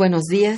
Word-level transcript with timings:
Buenos 0.00 0.24
días. 0.30 0.56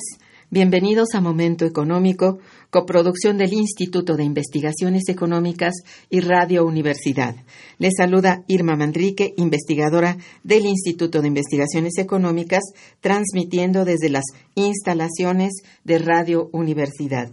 Bienvenidos 0.50 1.16
a 1.16 1.20
Momento 1.20 1.64
Económico, 1.64 2.38
coproducción 2.70 3.38
del 3.38 3.52
Instituto 3.52 4.14
de 4.14 4.22
Investigaciones 4.22 5.08
Económicas 5.08 5.74
y 6.08 6.20
Radio 6.20 6.64
Universidad. 6.64 7.34
Les 7.76 7.94
saluda 7.96 8.44
Irma 8.46 8.76
Manrique, 8.76 9.34
investigadora 9.36 10.16
del 10.44 10.64
Instituto 10.64 11.20
de 11.20 11.26
Investigaciones 11.26 11.98
Económicas, 11.98 12.62
transmitiendo 13.00 13.84
desde 13.84 14.10
las 14.10 14.26
instalaciones 14.54 15.50
de 15.82 15.98
Radio 15.98 16.48
Universidad. 16.52 17.32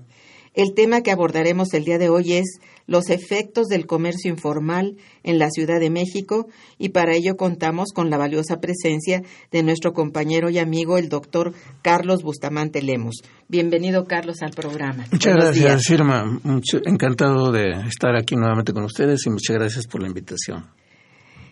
El 0.59 0.73
tema 0.73 1.03
que 1.03 1.11
abordaremos 1.11 1.73
el 1.73 1.85
día 1.85 1.97
de 1.97 2.09
hoy 2.09 2.33
es 2.33 2.59
los 2.85 3.09
efectos 3.09 3.67
del 3.67 3.85
comercio 3.85 4.29
informal 4.29 4.97
en 5.23 5.39
la 5.39 5.49
Ciudad 5.51 5.79
de 5.79 5.89
México 5.89 6.49
y 6.77 6.89
para 6.89 7.15
ello 7.15 7.37
contamos 7.37 7.93
con 7.95 8.09
la 8.09 8.17
valiosa 8.17 8.59
presencia 8.59 9.23
de 9.53 9.63
nuestro 9.63 9.93
compañero 9.93 10.49
y 10.49 10.59
amigo 10.59 10.97
el 10.97 11.07
doctor 11.07 11.53
Carlos 11.81 12.23
Bustamante 12.23 12.81
Lemos. 12.81 13.21
Bienvenido 13.47 14.03
Carlos 14.03 14.41
al 14.41 14.51
programa. 14.51 15.05
Muchas 15.13 15.33
gracias 15.33 15.89
Irma, 15.91 16.41
encantado 16.83 17.53
de 17.53 17.69
estar 17.87 18.17
aquí 18.17 18.35
nuevamente 18.35 18.73
con 18.73 18.83
ustedes 18.83 19.25
y 19.27 19.29
muchas 19.29 19.55
gracias 19.55 19.87
por 19.87 20.01
la 20.01 20.09
invitación. 20.09 20.65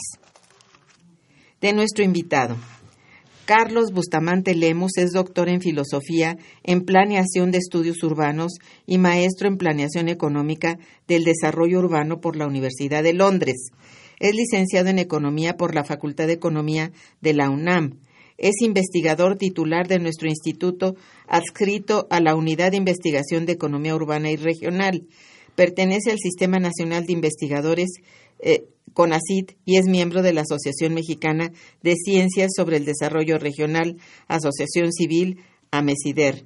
De 1.60 1.72
nuestro 1.72 2.04
invitado. 2.04 2.56
Carlos 3.46 3.92
Bustamante 3.92 4.56
Lemos 4.56 4.96
es 4.96 5.12
doctor 5.12 5.48
en 5.48 5.60
filosofía 5.60 6.36
en 6.64 6.80
planeación 6.84 7.52
de 7.52 7.58
estudios 7.58 8.02
urbanos 8.02 8.54
y 8.86 8.98
maestro 8.98 9.46
en 9.46 9.56
planeación 9.56 10.08
económica 10.08 10.80
del 11.06 11.22
desarrollo 11.22 11.78
urbano 11.78 12.20
por 12.20 12.34
la 12.34 12.48
Universidad 12.48 13.04
de 13.04 13.12
Londres. 13.12 13.70
Es 14.18 14.34
licenciado 14.34 14.88
en 14.88 14.98
economía 14.98 15.56
por 15.56 15.76
la 15.76 15.84
Facultad 15.84 16.26
de 16.26 16.32
Economía 16.32 16.90
de 17.20 17.34
la 17.34 17.48
UNAM 17.48 18.00
es 18.38 18.60
investigador 18.60 19.36
titular 19.36 19.88
de 19.88 19.98
nuestro 19.98 20.28
instituto 20.28 20.94
adscrito 21.26 22.06
a 22.10 22.20
la 22.20 22.34
Unidad 22.34 22.72
de 22.72 22.76
Investigación 22.76 23.46
de 23.46 23.52
Economía 23.52 23.94
Urbana 23.94 24.30
y 24.30 24.36
Regional. 24.36 25.06
Pertenece 25.54 26.10
al 26.10 26.18
Sistema 26.18 26.58
Nacional 26.58 27.06
de 27.06 27.14
Investigadores 27.14 27.88
eh, 28.38 28.66
CONACID 28.92 29.50
y 29.64 29.76
es 29.76 29.86
miembro 29.86 30.22
de 30.22 30.32
la 30.32 30.42
Asociación 30.42 30.94
Mexicana 30.94 31.52
de 31.82 31.94
Ciencias 31.96 32.52
sobre 32.56 32.78
el 32.78 32.84
Desarrollo 32.84 33.38
Regional, 33.38 33.98
Asociación 34.26 34.92
Civil 34.92 35.40
AMESIDER. 35.70 36.44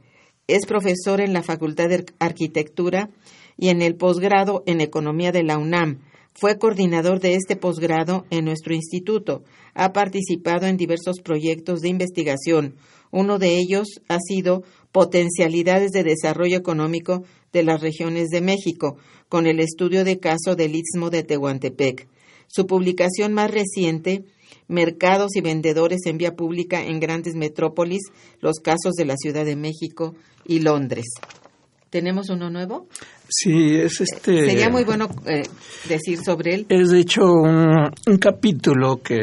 Es 0.48 0.66
profesor 0.66 1.20
en 1.20 1.32
la 1.32 1.42
Facultad 1.42 1.88
de 1.88 2.06
Arquitectura 2.18 3.10
y 3.56 3.68
en 3.68 3.82
el 3.82 3.94
posgrado 3.94 4.64
en 4.66 4.80
Economía 4.80 5.30
de 5.30 5.44
la 5.44 5.58
UNAM 5.58 6.00
fue 6.34 6.58
coordinador 6.58 7.20
de 7.20 7.34
este 7.34 7.56
posgrado 7.56 8.24
en 8.30 8.44
nuestro 8.44 8.74
instituto. 8.74 9.42
Ha 9.74 9.92
participado 9.92 10.66
en 10.66 10.76
diversos 10.76 11.20
proyectos 11.22 11.80
de 11.80 11.88
investigación. 11.88 12.76
Uno 13.10 13.38
de 13.38 13.58
ellos 13.58 14.00
ha 14.08 14.18
sido 14.18 14.62
Potencialidades 14.92 15.92
de 15.92 16.02
Desarrollo 16.02 16.56
Económico 16.56 17.24
de 17.52 17.62
las 17.62 17.80
Regiones 17.80 18.28
de 18.28 18.40
México, 18.40 18.96
con 19.28 19.46
el 19.46 19.60
estudio 19.60 20.04
de 20.04 20.18
caso 20.18 20.56
del 20.56 20.74
Istmo 20.74 21.10
de 21.10 21.22
Tehuantepec. 21.22 22.08
Su 22.48 22.66
publicación 22.66 23.32
más 23.32 23.50
reciente, 23.50 24.24
Mercados 24.66 25.36
y 25.36 25.40
Vendedores 25.40 26.00
en 26.06 26.18
Vía 26.18 26.34
Pública 26.34 26.82
en 26.84 26.98
Grandes 26.98 27.34
Metrópolis, 27.34 28.02
los 28.40 28.56
casos 28.56 28.94
de 28.94 29.04
la 29.04 29.16
Ciudad 29.16 29.44
de 29.44 29.56
México 29.56 30.14
y 30.44 30.60
Londres. 30.60 31.06
¿Tenemos 31.90 32.30
uno 32.30 32.48
nuevo? 32.50 32.86
Sí, 33.28 33.74
es 33.74 34.00
este. 34.00 34.46
Sería 34.46 34.70
muy 34.70 34.84
bueno 34.84 35.08
eh, 35.26 35.42
decir 35.88 36.18
sobre 36.24 36.54
él. 36.54 36.66
Es 36.68 36.90
de 36.90 37.00
hecho 37.00 37.32
un, 37.32 37.90
capítulo 38.20 39.02
que 39.02 39.16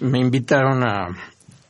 me 0.00 0.18
invitaron 0.18 0.82
a, 0.82 1.06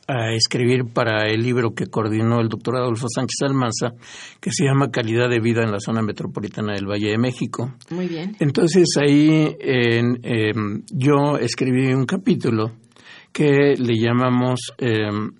a, 0.07 0.33
escribir 0.33 0.85
para 0.91 1.27
el 1.27 1.43
libro 1.43 1.75
que 1.75 1.85
coordinó 1.85 2.41
el 2.41 2.49
doctor 2.49 2.77
Adolfo 2.77 3.05
Sánchez 3.07 3.37
Almanza, 3.43 3.93
que 4.39 4.49
se 4.51 4.65
llama 4.65 4.89
Calidad 4.89 5.29
de 5.29 5.39
vida 5.39 5.61
en 5.61 5.71
la 5.71 5.79
zona 5.79 6.01
metropolitana 6.01 6.73
del 6.73 6.87
Valle 6.87 7.11
de 7.11 7.19
México. 7.19 7.75
Muy 7.91 8.07
bien. 8.07 8.35
Entonces 8.39 8.87
ahí 8.99 9.55
em, 9.59 10.83
yo 10.91 11.37
escribí 11.39 11.93
un 11.93 12.07
capítulo 12.07 12.71
que 13.31 13.75
le 13.77 13.93
llamamos 13.99 14.73
em, 14.79 15.33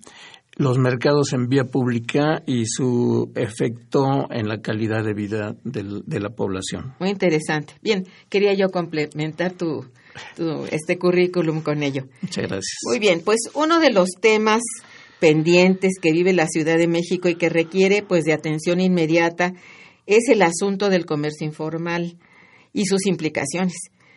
los 0.56 0.78
mercados 0.78 1.32
en 1.32 1.48
vía 1.48 1.64
pública 1.64 2.42
y 2.46 2.64
su 2.66 3.32
efecto 3.34 4.28
en 4.30 4.48
la 4.48 4.60
calidad 4.60 5.04
de 5.04 5.14
vida 5.14 5.56
de 5.64 6.20
la 6.20 6.30
población. 6.30 6.94
Muy 6.98 7.10
interesante. 7.10 7.74
Bien, 7.82 8.06
quería 8.28 8.52
yo 8.54 8.68
complementar 8.68 9.52
tu, 9.52 9.86
este 10.70 10.98
currículum 10.98 11.62
con 11.62 11.82
ello. 11.82 12.04
Muchas 12.20 12.44
gracias. 12.44 12.78
Muy 12.86 12.98
bien, 12.98 13.22
pues 13.24 13.40
uno 13.54 13.80
de 13.80 13.90
los 13.90 14.10
temas 14.20 14.62
pendientes 15.20 15.92
que 16.00 16.12
vive 16.12 16.32
la 16.32 16.48
Ciudad 16.48 16.76
de 16.76 16.88
México 16.88 17.28
y 17.28 17.36
que 17.36 17.48
requiere 17.48 18.02
pues 18.02 18.24
de 18.24 18.32
atención 18.32 18.80
inmediata 18.80 19.54
es 20.06 20.28
el 20.28 20.42
asunto 20.42 20.90
del 20.90 21.06
comercio 21.06 21.46
informal 21.46 22.18
y 22.72 22.86
sus 22.86 23.06
implicaciones. 23.06 23.76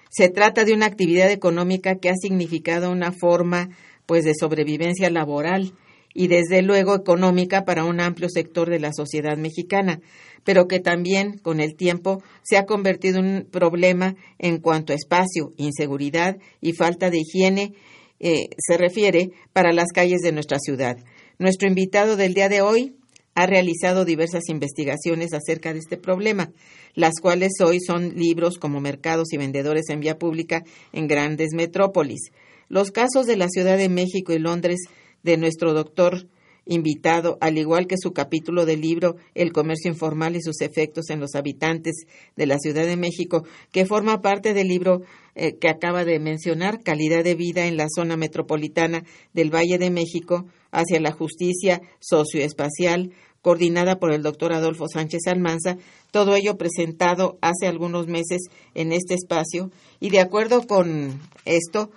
Se 0.09 0.29
trata 0.29 0.65
de 0.65 0.73
una 0.73 0.87
actividad 0.87 1.29
económica 1.29 1.95
que 1.95 2.09
ha 2.09 2.15
significado 2.15 2.91
una 2.91 3.11
forma 3.11 3.69
pues 4.05 4.23
de 4.23 4.33
sobrevivencia 4.33 5.09
laboral 5.09 5.73
y 6.15 6.29
desde 6.29 6.63
luego 6.63 6.95
económica 6.95 7.65
para 7.65 7.83
un 7.83 7.99
amplio 7.99 8.29
sector 8.29 8.69
de 8.69 8.79
la 8.79 8.93
sociedad 8.93 9.37
mexicana, 9.37 9.99
pero 10.45 10.67
que 10.67 10.79
también 10.79 11.37
con 11.37 11.59
el 11.59 11.75
tiempo 11.75 12.23
se 12.41 12.57
ha 12.57 12.65
convertido 12.65 13.19
en 13.19 13.25
un 13.25 13.45
problema 13.51 14.15
en 14.39 14.59
cuanto 14.59 14.93
a 14.93 14.95
espacio, 14.95 15.51
inseguridad 15.57 16.37
y 16.61 16.71
falta 16.71 17.09
de 17.09 17.19
higiene 17.19 17.73
eh, 18.19 18.47
se 18.57 18.77
refiere 18.77 19.31
para 19.51 19.73
las 19.73 19.91
calles 19.93 20.21
de 20.21 20.31
nuestra 20.31 20.57
ciudad. 20.57 20.97
Nuestro 21.37 21.67
invitado 21.67 22.15
del 22.15 22.33
día 22.33 22.47
de 22.47 22.61
hoy 22.61 22.95
ha 23.35 23.45
realizado 23.45 24.05
diversas 24.05 24.43
investigaciones 24.47 25.33
acerca 25.33 25.73
de 25.73 25.79
este 25.79 25.97
problema, 25.97 26.53
las 26.93 27.15
cuales 27.21 27.51
hoy 27.61 27.81
son 27.81 28.15
libros 28.15 28.57
como 28.57 28.79
Mercados 28.79 29.33
y 29.33 29.37
Vendedores 29.37 29.89
en 29.89 29.99
Vía 29.99 30.17
Pública 30.17 30.63
en 30.93 31.07
grandes 31.07 31.49
metrópolis. 31.53 32.31
Los 32.69 32.91
casos 32.91 33.25
de 33.25 33.35
la 33.35 33.49
Ciudad 33.49 33.77
de 33.77 33.89
México 33.89 34.31
y 34.31 34.39
Londres 34.39 34.79
de 35.25 35.37
nuestro 35.37 35.73
doctor 35.73 36.27
invitado, 36.67 37.37
al 37.41 37.57
igual 37.57 37.87
que 37.87 37.97
su 37.97 38.13
capítulo 38.13 38.65
del 38.65 38.81
libro 38.81 39.17
El 39.33 39.51
comercio 39.51 39.91
informal 39.91 40.35
y 40.35 40.41
sus 40.41 40.61
efectos 40.61 41.09
en 41.09 41.19
los 41.19 41.35
habitantes 41.35 42.05
de 42.35 42.45
la 42.45 42.59
Ciudad 42.59 42.85
de 42.85 42.95
México, 42.95 43.43
que 43.71 43.85
forma 43.85 44.21
parte 44.21 44.53
del 44.53 44.67
libro 44.67 45.01
eh, 45.33 45.57
que 45.57 45.67
acaba 45.67 46.05
de 46.05 46.19
mencionar, 46.19 46.81
Calidad 46.83 47.23
de 47.23 47.35
vida 47.35 47.65
en 47.65 47.75
la 47.75 47.87
zona 47.93 48.17
metropolitana 48.17 49.03
del 49.33 49.53
Valle 49.53 49.77
de 49.79 49.89
México 49.89 50.45
hacia 50.71 50.99
la 50.99 51.11
justicia 51.11 51.81
socioespacial, 51.99 53.11
coordinada 53.41 53.99
por 53.99 54.11
el 54.11 54.23
doctor 54.23 54.53
Adolfo 54.53 54.87
Sánchez 54.87 55.21
Almanza, 55.27 55.77
todo 56.11 56.35
ello 56.35 56.57
presentado 56.57 57.37
hace 57.41 57.67
algunos 57.67 58.07
meses 58.07 58.43
en 58.73 58.91
este 58.91 59.15
espacio. 59.15 59.71
Y 59.99 60.09
de 60.09 60.19
acuerdo 60.19 60.65
con 60.65 61.19
esto, 61.45 61.91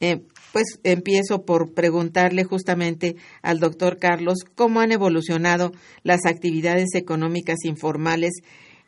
eh, 0.00 0.22
pues 0.52 0.78
empiezo 0.84 1.44
por 1.44 1.72
preguntarle 1.74 2.44
justamente 2.44 3.16
al 3.42 3.58
doctor 3.58 3.98
Carlos 3.98 4.38
cómo 4.54 4.80
han 4.80 4.92
evolucionado 4.92 5.72
las 6.02 6.26
actividades 6.26 6.94
económicas 6.94 7.64
informales 7.64 8.32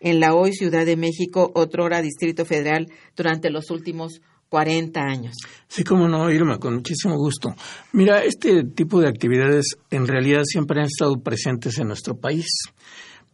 en 0.00 0.20
la 0.20 0.34
hoy 0.34 0.52
Ciudad 0.52 0.84
de 0.84 0.96
México, 0.96 1.50
otrora 1.55 2.02
Distrito 2.02 2.44
Federal, 2.44 2.88
durante 3.16 3.50
los 3.50 3.70
últimos 3.70 4.20
40 4.50 5.00
años. 5.00 5.34
Sí, 5.66 5.82
cómo 5.82 6.06
no, 6.06 6.31
Irma, 6.31 6.58
con 6.58 6.75
muchísimo 6.75 7.16
gusto. 7.16 7.55
Mira, 7.93 8.22
este 8.22 8.64
tipo 8.64 9.00
de 9.00 9.08
actividades 9.08 9.76
en 9.90 10.06
realidad 10.06 10.43
siempre 10.44 10.81
han 10.81 10.87
estado 10.87 11.16
presentes 11.16 11.78
en 11.78 11.88
nuestro 11.88 12.16
país. 12.16 12.46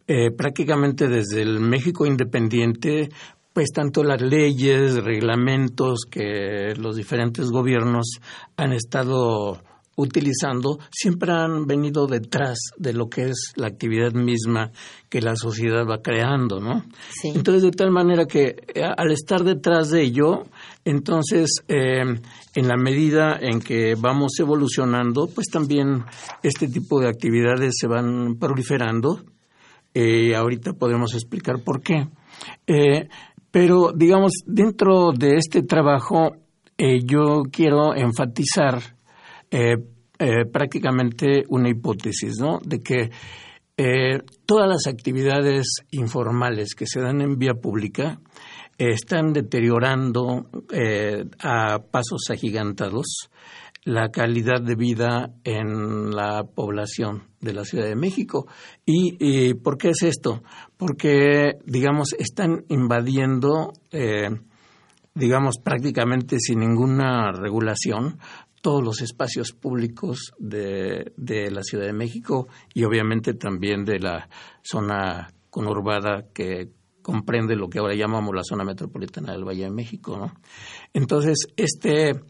Eh, 0.06 0.30
prácticamente 0.30 1.08
desde 1.08 1.42
el 1.42 1.60
México 1.60 2.06
independiente, 2.06 3.10
pues 3.52 3.70
tanto 3.72 4.04
las 4.04 4.20
leyes, 4.22 5.02
reglamentos 5.02 6.00
que 6.10 6.74
los 6.76 6.96
diferentes 6.96 7.50
gobiernos 7.50 8.20
han 8.56 8.72
estado 8.72 9.60
utilizando 10.00 10.78
siempre 10.90 11.32
han 11.32 11.66
venido 11.66 12.06
detrás 12.06 12.58
de 12.76 12.92
lo 12.92 13.08
que 13.08 13.28
es 13.28 13.52
la 13.56 13.66
actividad 13.66 14.12
misma 14.12 14.70
que 15.08 15.20
la 15.20 15.36
sociedad 15.36 15.84
va 15.86 16.00
creando, 16.02 16.60
¿no? 16.60 16.84
Entonces, 17.22 17.62
de 17.62 17.70
tal 17.72 17.90
manera 17.90 18.26
que 18.26 18.56
eh, 18.74 18.82
al 18.82 19.12
estar 19.12 19.44
detrás 19.44 19.90
de 19.90 20.02
ello, 20.02 20.44
entonces, 20.84 21.62
eh, 21.68 22.02
en 22.54 22.68
la 22.68 22.76
medida 22.76 23.36
en 23.40 23.60
que 23.60 23.94
vamos 23.98 24.38
evolucionando, 24.38 25.28
pues 25.34 25.48
también 25.48 26.04
este 26.42 26.68
tipo 26.68 27.00
de 27.00 27.08
actividades 27.08 27.74
se 27.78 27.86
van 27.86 28.36
proliferando. 28.38 29.20
Eh, 29.92 30.36
ahorita 30.36 30.72
podemos 30.74 31.14
explicar 31.14 31.62
por 31.64 31.82
qué. 31.82 32.08
Pero, 33.50 33.92
digamos, 33.94 34.32
dentro 34.46 35.12
de 35.12 35.36
este 35.36 35.62
trabajo, 35.62 36.36
yo 37.04 37.42
quiero 37.50 37.94
enfatizar 37.94 38.80
eh, 39.50 39.76
eh, 40.18 40.44
prácticamente 40.50 41.44
una 41.48 41.68
hipótesis, 41.68 42.38
¿no? 42.38 42.58
De 42.64 42.82
que 42.82 43.10
eh, 43.76 44.22
todas 44.46 44.68
las 44.68 44.86
actividades 44.86 45.66
informales 45.90 46.74
que 46.74 46.86
se 46.86 47.00
dan 47.00 47.20
en 47.20 47.38
vía 47.38 47.54
pública 47.54 48.20
están 48.78 49.32
deteriorando 49.32 50.46
a 51.42 51.78
pasos 51.90 52.30
agigantados 52.30 53.28
la 53.82 54.10
calidad 54.10 54.60
de 54.60 54.74
vida 54.74 55.32
en 55.44 56.10
la 56.10 56.44
población 56.44 57.24
de 57.40 57.54
la 57.54 57.64
Ciudad 57.64 57.86
de 57.86 57.96
México. 57.96 58.46
¿Y, 58.84 59.16
y 59.18 59.54
por 59.54 59.78
qué 59.78 59.90
es 59.90 60.02
esto? 60.02 60.42
Porque, 60.76 61.58
digamos, 61.64 62.12
están 62.18 62.64
invadiendo, 62.68 63.72
digamos, 65.14 65.58
prácticamente 65.58 66.38
sin 66.38 66.60
ninguna 66.60 67.32
regulación 67.32 68.18
todos 68.60 68.82
los 68.82 69.00
espacios 69.00 69.52
públicos 69.52 70.32
de, 70.38 71.12
de, 71.16 71.50
la 71.50 71.62
Ciudad 71.62 71.86
de 71.86 71.92
México 71.92 72.48
y 72.74 72.84
obviamente 72.84 73.34
también 73.34 73.84
de 73.84 73.98
la 73.98 74.28
zona 74.62 75.32
conurbada 75.48 76.26
que 76.34 76.70
comprende 77.02 77.56
lo 77.56 77.68
que 77.68 77.78
ahora 77.78 77.94
llamamos 77.94 78.34
la 78.34 78.44
zona 78.44 78.64
metropolitana 78.64 79.32
del 79.32 79.44
Valle 79.44 79.64
de 79.64 79.70
México. 79.70 80.16
¿no? 80.18 80.32
Entonces, 80.92 81.46
este, 81.56 82.20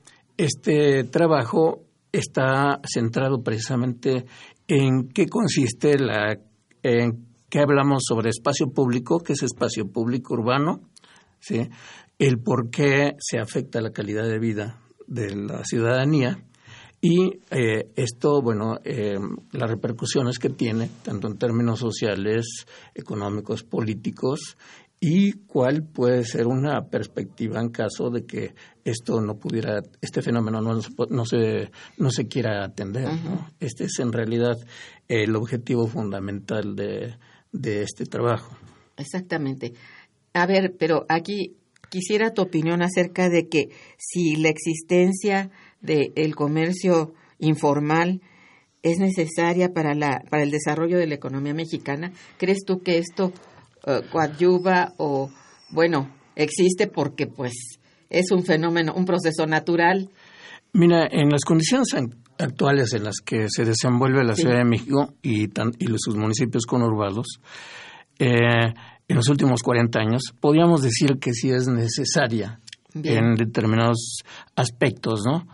este 0.44 1.04
trabajo 1.04 1.82
está 2.12 2.80
centrado 2.90 3.42
precisamente 3.42 4.24
en 4.66 5.08
qué 5.08 5.26
consiste 5.26 5.98
la, 5.98 6.38
en 6.82 7.26
qué 7.50 7.58
hablamos 7.58 8.04
sobre 8.08 8.30
espacio 8.30 8.68
público, 8.68 9.18
qué 9.18 9.34
es 9.34 9.42
espacio 9.42 9.92
público 9.92 10.32
urbano, 10.32 10.80
¿sí? 11.40 11.68
el 12.18 12.38
por 12.38 12.70
qué 12.70 13.16
se 13.18 13.38
afecta 13.38 13.82
la 13.82 13.90
calidad 13.90 14.24
de 14.24 14.38
vida 14.38 14.80
de 15.06 15.36
la 15.36 15.62
ciudadanía 15.64 16.42
y 17.02 17.40
eh, 17.50 17.90
esto, 17.96 18.40
bueno, 18.40 18.78
eh, 18.82 19.18
las 19.52 19.70
repercusiones 19.70 20.38
que 20.38 20.48
tiene, 20.48 20.88
tanto 21.02 21.28
en 21.28 21.36
términos 21.36 21.80
sociales, 21.80 22.66
económicos, 22.94 23.62
políticos, 23.62 24.56
y 25.00 25.32
cuál 25.32 25.82
puede 25.82 26.24
ser 26.24 26.46
una 26.46 26.88
perspectiva 26.90 27.58
en 27.58 27.70
caso 27.70 28.10
de 28.10 28.26
que 28.26 28.54
esto 28.84 29.22
no 29.22 29.38
pudiera, 29.38 29.80
este 30.02 30.20
fenómeno 30.20 30.60
no, 30.60 30.78
no 31.08 31.24
se, 31.24 31.70
no 31.96 32.10
se 32.10 32.28
quiera 32.28 32.62
atender. 32.62 33.08
Este 33.58 33.84
es 33.84 33.98
en 33.98 34.12
realidad 34.12 34.58
el 35.08 35.34
objetivo 35.36 35.86
fundamental 35.86 36.76
de, 36.76 37.16
de 37.50 37.82
este 37.82 38.04
trabajo. 38.04 38.54
Exactamente. 38.98 39.72
A 40.34 40.46
ver, 40.46 40.76
pero 40.78 41.06
aquí 41.08 41.56
quisiera 41.88 42.34
tu 42.34 42.42
opinión 42.42 42.82
acerca 42.82 43.30
de 43.30 43.48
que 43.48 43.70
si 43.96 44.36
la 44.36 44.50
existencia 44.50 45.50
del 45.80 46.36
comercio 46.36 47.14
informal 47.38 48.20
es 48.82 48.98
necesaria 48.98 49.72
para, 49.72 49.94
la, 49.94 50.22
para 50.30 50.42
el 50.42 50.50
desarrollo 50.50 50.98
de 50.98 51.06
la 51.06 51.14
economía 51.14 51.54
mexicana. 51.54 52.12
¿Crees 52.38 52.64
tú 52.66 52.82
que 52.82 52.98
esto 52.98 53.32
uh, 53.86 54.08
coadyuva 54.10 54.94
o, 54.98 55.30
bueno, 55.70 56.10
existe 56.34 56.86
porque 56.86 57.26
pues 57.26 57.78
es 58.08 58.30
un 58.32 58.44
fenómeno, 58.44 58.94
un 58.94 59.04
proceso 59.04 59.46
natural? 59.46 60.10
Mira, 60.72 61.06
en 61.10 61.30
las 61.30 61.44
condiciones 61.44 61.88
actuales 62.38 62.92
en 62.94 63.04
las 63.04 63.16
que 63.24 63.46
se 63.48 63.64
desenvuelve 63.64 64.24
la 64.24 64.34
Ciudad 64.34 64.58
de 64.58 64.64
México 64.64 65.14
y, 65.22 65.44
y 65.44 65.86
sus 65.96 66.16
municipios 66.16 66.64
conurbados, 66.66 67.40
eh, 68.18 68.72
en 69.08 69.16
los 69.16 69.28
últimos 69.28 69.62
40 69.62 69.98
años, 69.98 70.22
podríamos 70.40 70.82
decir 70.82 71.18
que 71.20 71.32
sí 71.32 71.50
es 71.50 71.66
necesaria 71.66 72.60
en 72.94 73.34
determinados 73.34 74.22
aspectos, 74.54 75.22
¿no? 75.24 75.46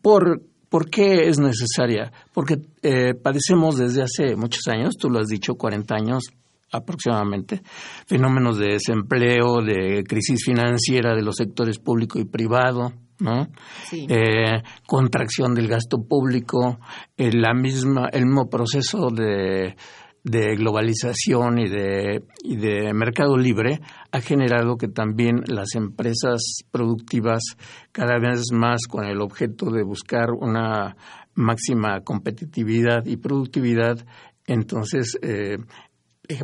Por, 0.00 0.42
¿Por 0.68 0.88
qué 0.88 1.28
es 1.28 1.38
necesaria? 1.38 2.12
Porque 2.32 2.58
eh, 2.82 3.14
padecemos 3.14 3.76
desde 3.76 4.02
hace 4.02 4.36
muchos 4.36 4.68
años, 4.68 4.94
tú 4.98 5.10
lo 5.10 5.18
has 5.18 5.26
dicho, 5.26 5.54
40 5.54 5.94
años 5.94 6.24
aproximadamente, 6.72 7.62
fenómenos 8.06 8.58
de 8.58 8.72
desempleo, 8.72 9.62
de 9.62 10.02
crisis 10.04 10.44
financiera 10.44 11.14
de 11.14 11.22
los 11.22 11.36
sectores 11.36 11.78
público 11.78 12.18
y 12.18 12.24
privado, 12.24 12.92
¿no? 13.20 13.48
Eh, 13.92 14.62
contracción 14.86 15.54
del 15.54 15.68
gasto 15.68 15.98
público, 16.02 16.80
eh, 17.16 17.30
la 17.32 17.54
misma, 17.54 18.08
el 18.12 18.24
mismo 18.26 18.48
proceso 18.48 19.10
de 19.10 19.76
de 20.24 20.54
globalización 20.54 21.58
y 21.58 21.68
de, 21.68 22.22
y 22.44 22.56
de 22.56 22.92
mercado 22.94 23.36
libre 23.36 23.80
ha 24.12 24.20
generado 24.20 24.76
que 24.76 24.88
también 24.88 25.42
las 25.46 25.74
empresas 25.74 26.62
productivas 26.70 27.42
cada 27.90 28.18
vez 28.18 28.52
más 28.52 28.82
con 28.88 29.04
el 29.04 29.20
objeto 29.20 29.70
de 29.70 29.82
buscar 29.82 30.30
una 30.30 30.96
máxima 31.34 32.00
competitividad 32.02 33.06
y 33.06 33.16
productividad, 33.16 33.98
entonces 34.46 35.18
eh, 35.22 35.56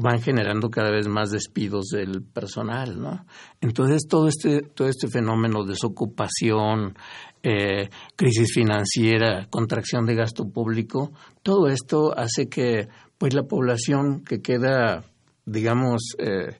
van 0.02 0.20
generando 0.20 0.70
cada 0.70 0.90
vez 0.90 1.08
más 1.08 1.30
despidos 1.30 1.88
del 1.88 2.22
personal, 2.22 3.00
¿no? 3.00 3.24
Entonces 3.60 4.06
todo 4.08 4.28
este 4.28 4.62
todo 4.62 4.88
este 4.88 5.08
fenómeno 5.08 5.64
de 5.64 5.70
desocupación, 5.70 6.94
eh, 7.42 7.88
crisis 8.16 8.52
financiera, 8.52 9.46
contracción 9.50 10.06
de 10.06 10.14
gasto 10.14 10.48
público, 10.48 11.12
todo 11.42 11.68
esto 11.68 12.16
hace 12.16 12.48
que 12.48 12.88
pues 13.18 13.34
la 13.34 13.44
población 13.44 14.22
que 14.24 14.40
queda, 14.40 15.04
digamos, 15.44 16.14
eh, 16.18 16.58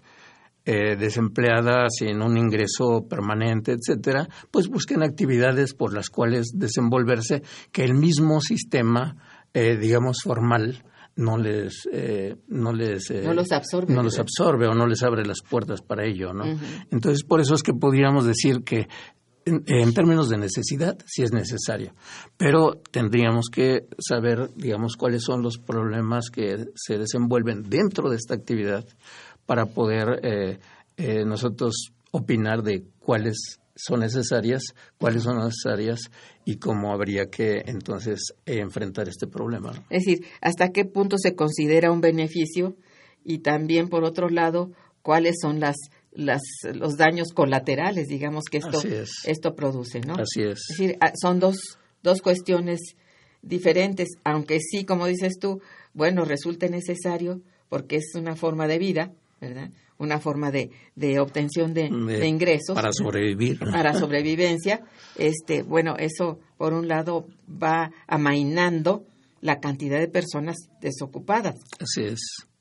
eh, 0.71 0.97
desempleada 0.97 1.87
sin 1.89 2.21
un 2.21 2.37
ingreso 2.37 3.07
permanente, 3.09 3.73
etcétera, 3.73 4.29
pues 4.51 4.69
busquen 4.69 5.03
actividades 5.03 5.73
por 5.73 5.95
las 5.95 6.11
cuales 6.11 6.53
desenvolverse 6.55 7.43
que 7.73 7.85
el 7.85 7.95
mismo 7.95 8.43
sistema, 8.43 9.17
eh, 9.55 9.79
digamos, 9.79 10.19
formal 10.23 10.85
no 11.19 11.37
les 11.37 11.89
no 12.49 12.73
les 12.73 13.11
no 13.11 13.35
los 13.35 13.53
absorbe 13.53 13.93
no 13.93 14.03
los 14.03 14.19
absorbe 14.19 14.67
o 14.67 14.75
no 14.75 14.87
les 14.87 15.03
abre 15.03 15.25
las 15.25 15.43
puertas 15.43 15.83
para 15.83 16.05
ello 16.05 16.33
no 16.33 16.45
entonces 16.91 17.25
por 17.25 17.41
eso 17.41 17.55
es 17.55 17.63
que 17.63 17.75
podríamos 17.75 18.25
decir 18.25 18.65
que 18.65 18.89
en, 19.67 19.95
términos 19.95 20.29
de 20.29 20.39
necesidad, 20.39 20.99
sí 21.07 21.23
es 21.23 21.33
necesario, 21.33 21.95
pero 22.37 22.81
tendríamos 22.91 23.47
que 23.51 23.87
saber, 23.99 24.51
digamos, 24.55 24.97
cuáles 24.97 25.23
son 25.23 25.43
los 25.43 25.59
problemas 25.59 26.31
que 26.31 26.67
se 26.75 26.99
desenvuelven 26.99 27.63
dentro 27.69 28.11
de 28.11 28.17
esta 28.17 28.35
actividad 28.35 28.87
para 29.47 29.67
poder 29.67 30.21
eh, 30.23 30.59
eh, 30.97 31.25
nosotros 31.25 31.93
opinar 32.11 32.63
de 32.63 32.85
cuáles 32.99 33.58
son 33.79 34.01
necesarias, 34.01 34.63
cuáles 34.99 35.23
son 35.23 35.39
necesarias 35.39 36.11
y 36.45 36.57
cómo 36.57 36.93
habría 36.93 37.31
que 37.31 37.63
entonces 37.67 38.35
enfrentar 38.45 39.09
este 39.09 39.27
problema. 39.27 39.71
Es 39.89 40.05
decir, 40.05 40.27
hasta 40.41 40.71
qué 40.71 40.85
punto 40.85 41.17
se 41.17 41.35
considera 41.35 41.93
un 41.93 42.01
beneficio 42.01 42.77
y 43.25 43.39
también, 43.39 43.89
por 43.89 44.05
otro 44.05 44.29
lado, 44.29 44.73
cuáles 45.03 45.37
son 45.41 45.61
las 45.61 45.77
las, 46.11 46.41
los 46.75 46.97
daños 46.97 47.29
colaterales, 47.33 48.09
digamos, 48.09 48.47
que 48.51 48.59
esto, 48.59 48.81
esto 49.25 49.55
produce, 49.55 50.01
¿no? 50.01 50.15
Así 50.15 50.43
es. 50.43 50.59
Es 50.71 50.77
decir, 50.77 50.97
ah, 51.01 51.13
son 51.15 51.39
dos, 51.39 51.79
dos 52.03 52.23
cuestiones 52.23 52.81
diferentes, 53.43 54.09
aunque 54.25 54.59
sí, 54.59 54.85
como 54.85 55.07
dices 55.07 55.35
tú, 55.39 55.61
bueno, 55.95 56.25
resulte 56.25 56.69
necesario 56.71 57.41
porque 57.69 57.97
es 57.97 58.15
una 58.17 58.35
forma 58.35 58.67
de 58.67 58.79
vida, 58.79 59.13
¿verdad? 59.41 59.71
Una 59.99 60.21
forma 60.21 60.51
de, 60.51 60.71
de 60.95 61.19
obtención 61.21 61.75
de, 61.75 61.89
De- 61.91 62.19
de 62.19 62.27
ingresos. 62.29 62.75
Para 62.75 62.93
sobrevivir. 62.93 63.59
Para 63.73 63.95
sobrevivencia. 63.95 64.81
Este, 65.17 65.63
bueno, 65.63 65.97
eso 65.99 66.39
por 66.57 66.73
un 66.73 66.89
lado 66.89 67.27
va 67.51 67.91
amainando 68.07 69.05
la 69.41 69.61
cantidad 69.61 69.99
de 70.01 70.09
personas 70.09 70.57
desocupadas 70.81 71.55
Así 71.81 72.03
es. 72.05 72.21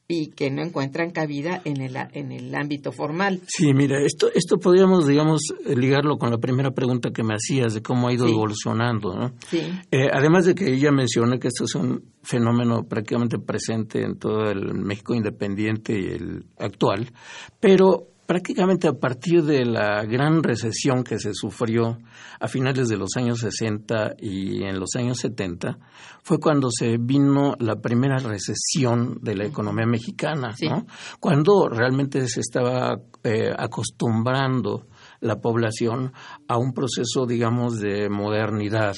Y 0.10 0.28
que 0.28 0.50
no 0.50 0.62
encuentran 0.62 1.12
cabida 1.12 1.62
en 1.66 1.82
el, 1.82 1.98
a- 1.98 2.10
en 2.14 2.32
el 2.32 2.56
ámbito 2.56 2.94
formal. 2.94 3.42
Sí, 3.48 3.74
mira, 3.74 4.00
esto, 4.02 4.28
esto 4.34 4.58
podríamos, 4.58 5.06
digamos, 5.06 5.42
ligarlo 5.66 6.18
con 6.18 6.32
la 6.32 6.38
primera 6.38 6.72
pregunta 6.72 7.12
que 7.12 7.24
me 7.24 7.34
hacías 7.34 7.74
de 7.74 7.82
cómo 7.82 8.08
ha 8.08 8.14
ido 8.14 8.26
Sí. 8.26 8.32
evolucionando, 8.32 9.14
¿no? 9.14 9.34
Sí, 9.50 9.60
Eh, 9.92 10.08
además 10.12 10.46
de 10.46 10.56
que 10.56 10.74
ella 10.74 10.92
menciona 10.92 11.38
que 11.40 11.50
esto 11.50 11.66
es 11.66 11.76
un 11.76 12.04
fenómeno 12.24 12.84
prácticamente 12.84 13.38
presente 13.38 14.02
en 14.02 14.18
todo 14.18 14.50
el 14.50 14.74
México 14.76 15.14
independiente 15.14 16.00
y 16.00 16.06
el 16.06 16.46
actual, 16.58 17.12
pero 17.60 18.08
prácticamente 18.28 18.90
a 18.90 18.94
partir 18.94 19.42
de 19.44 19.66
la 19.66 20.04
gran 20.04 20.44
recesión 20.44 21.04
que 21.04 21.18
se 21.18 21.34
sufrió 21.34 21.98
a 22.40 22.48
finales 22.50 22.90
de 22.90 22.98
los 22.98 23.16
años 23.16 23.40
60 23.40 24.16
y 24.20 24.64
en 24.64 24.80
los 24.80 24.90
años 24.98 25.18
70, 25.20 25.80
fue 26.24 26.38
cuando 26.38 26.68
se 26.70 26.98
vino 27.00 27.56
la 27.60 27.78
primera 27.78 28.18
recesión 28.18 29.18
de 29.22 29.34
la 29.36 29.46
economía 29.46 29.86
mexicana, 29.86 30.52
Sí. 30.58 30.68
¿no? 30.68 30.86
Cuando 31.22 31.70
realmente 31.70 32.28
se 32.28 32.42
estaba 32.42 33.00
eh, 33.24 33.54
acostumbrando 33.58 34.88
la 35.22 35.38
población 35.38 36.12
a 36.50 36.58
un 36.58 36.74
proceso, 36.74 37.26
digamos, 37.26 37.80
de 37.80 38.10
modernidad, 38.10 38.96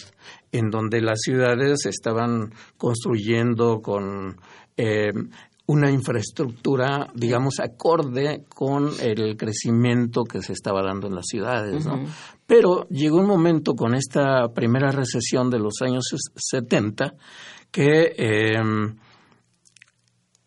en 0.51 0.71
donde 0.71 1.01
las 1.01 1.19
ciudades 1.21 1.85
estaban 1.85 2.51
construyendo 2.77 3.81
con 3.81 4.37
eh, 4.75 5.11
una 5.69 5.91
infraestructura, 5.91 7.11
digamos, 7.13 7.59
acorde 7.59 8.43
con 8.49 8.89
el 8.99 9.37
crecimiento 9.37 10.23
que 10.23 10.41
se 10.41 10.53
estaba 10.53 10.81
dando 10.81 11.05
en 11.07 11.13
las 11.13 11.27
ciudades, 11.27 11.85
¿no? 11.85 12.05
Pero 12.47 12.87
llegó 12.89 13.17
un 13.19 13.27
momento 13.27 13.75
con 13.75 13.93
esta 13.93 14.47
primera 14.51 14.89
recesión 14.89 15.51
de 15.51 15.59
los 15.59 15.75
años 15.83 16.05
70 16.35 17.13
que 17.69 18.15
eh, 18.17 18.53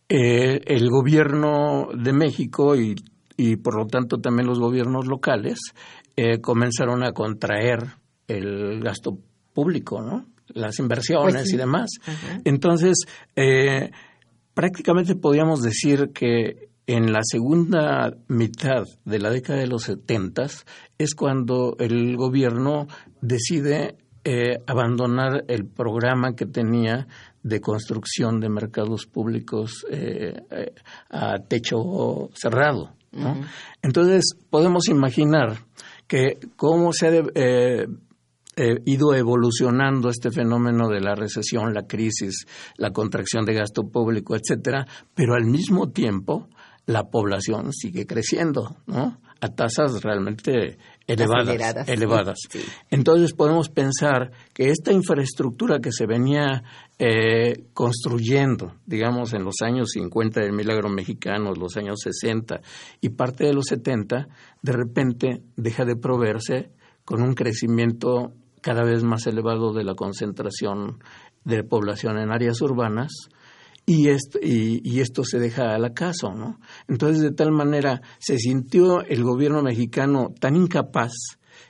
eh, 0.08 0.60
el 0.66 0.88
gobierno 0.90 1.86
de 1.96 2.12
México 2.12 2.74
y, 2.74 2.96
y 3.36 3.56
por 3.56 3.76
lo 3.78 3.86
tanto 3.86 4.18
también 4.18 4.48
los 4.48 4.58
gobiernos 4.58 5.06
locales 5.06 5.60
eh, 6.16 6.40
comenzaron 6.40 7.04
a 7.04 7.12
contraer 7.12 7.78
el 8.26 8.80
gasto 8.82 9.18
público, 9.52 10.02
¿no? 10.02 10.26
Las 10.48 10.80
inversiones 10.80 11.34
Pues 11.34 11.48
sí. 11.48 11.54
y 11.54 11.58
demás. 11.58 11.90
Entonces, 12.44 13.06
eh, 13.36 13.90
prácticamente 14.54 15.14
podríamos 15.16 15.60
decir 15.62 16.10
que 16.12 16.68
en 16.86 17.12
la 17.12 17.20
segunda 17.22 18.12
mitad 18.28 18.84
de 19.04 19.18
la 19.18 19.30
década 19.30 19.60
de 19.60 19.66
los 19.68 19.84
70 19.84 20.46
es 20.98 21.14
cuando 21.14 21.76
el 21.78 22.16
gobierno 22.16 22.86
decide 23.20 23.96
eh, 24.24 24.58
abandonar 24.66 25.44
el 25.48 25.66
programa 25.66 26.34
que 26.34 26.46
tenía 26.46 27.06
de 27.42 27.60
construcción 27.60 28.40
de 28.40 28.48
mercados 28.48 29.06
públicos 29.06 29.84
eh, 29.90 30.34
eh, 30.50 30.72
a 31.10 31.38
techo 31.40 32.30
cerrado. 32.34 32.94
¿no? 33.12 33.40
Entonces, 33.82 34.36
podemos 34.50 34.88
imaginar 34.88 35.58
que 36.06 36.38
cómo 36.56 36.92
se 36.92 37.06
ha 37.06 37.10
de- 37.10 37.88
eh, 38.56 38.80
ido 38.84 39.14
evolucionando 39.14 40.10
este 40.10 40.30
fenómeno 40.30 40.88
de 40.88 41.00
la 41.00 41.14
recesión, 41.14 41.72
la 41.72 41.86
crisis, 41.86 42.46
la 42.76 42.90
contracción 42.90 43.44
de 43.44 43.54
gasto 43.54 43.88
público, 43.88 44.36
etcétera, 44.36 44.86
pero 45.14 45.34
al 45.34 45.44
mismo 45.46 45.90
tiempo 45.90 46.48
la 46.86 47.04
población 47.04 47.72
sigue 47.72 48.06
creciendo, 48.06 48.76
¿no? 48.86 49.20
A 49.40 49.48
tasas 49.48 50.02
realmente 50.02 50.78
elevadas, 51.06 51.48
Aceleradas, 51.48 51.88
elevadas. 51.88 52.38
sí. 52.48 52.60
Entonces 52.90 53.32
podemos 53.32 53.68
pensar 53.70 54.30
que 54.52 54.70
esta 54.70 54.92
infraestructura 54.92 55.80
que 55.80 55.90
se 55.90 56.06
venía 56.06 56.62
eh, 56.98 57.64
construyendo, 57.72 58.74
digamos, 58.86 59.32
en 59.32 59.44
los 59.44 59.56
años 59.62 59.90
50 59.92 60.40
del 60.40 60.52
milagro 60.52 60.88
mexicano, 60.90 61.52
los 61.54 61.76
años 61.76 62.00
60 62.02 62.60
y 63.00 63.08
parte 63.10 63.46
de 63.46 63.54
los 63.54 63.64
70, 63.66 64.28
de 64.62 64.72
repente 64.72 65.42
deja 65.56 65.84
de 65.84 65.96
proveerse 65.96 66.70
con 67.04 67.22
un 67.22 67.34
crecimiento 67.34 68.34
cada 68.62 68.84
vez 68.84 69.02
más 69.04 69.26
elevado 69.26 69.74
de 69.74 69.84
la 69.84 69.94
concentración 69.94 70.98
de 71.44 71.64
población 71.64 72.18
en 72.18 72.32
áreas 72.32 72.62
urbanas 72.62 73.28
y 73.84 74.08
esto, 74.08 75.24
se 75.24 75.38
deja 75.38 75.74
al 75.74 75.84
acaso, 75.84 76.32
¿no? 76.34 76.60
Entonces, 76.86 77.20
de 77.20 77.32
tal 77.32 77.50
manera, 77.50 78.00
se 78.18 78.38
sintió 78.38 79.04
el 79.04 79.24
gobierno 79.24 79.62
mexicano 79.62 80.32
tan 80.38 80.54
incapaz 80.54 81.12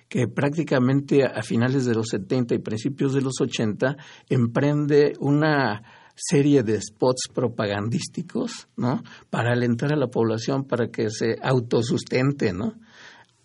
que 0.08 0.28
prácticamente 0.28 1.24
a 1.24 1.42
finales 1.42 1.86
de 1.86 1.94
los 1.94 2.08
70 2.10 2.54
y 2.54 2.58
principios 2.58 3.14
de 3.14 3.22
los 3.22 3.40
80 3.40 3.96
emprende 4.28 5.14
una 5.20 5.82
serie 6.14 6.62
de 6.62 6.78
spots 6.82 7.28
propagandísticos, 7.32 8.68
¿no? 8.76 9.02
Para 9.30 9.52
alentar 9.52 9.92
a 9.92 9.96
la 9.96 10.08
población 10.08 10.64
para 10.64 10.88
que 10.88 11.08
se 11.08 11.36
autosustente, 11.42 12.52
¿no? 12.52 12.74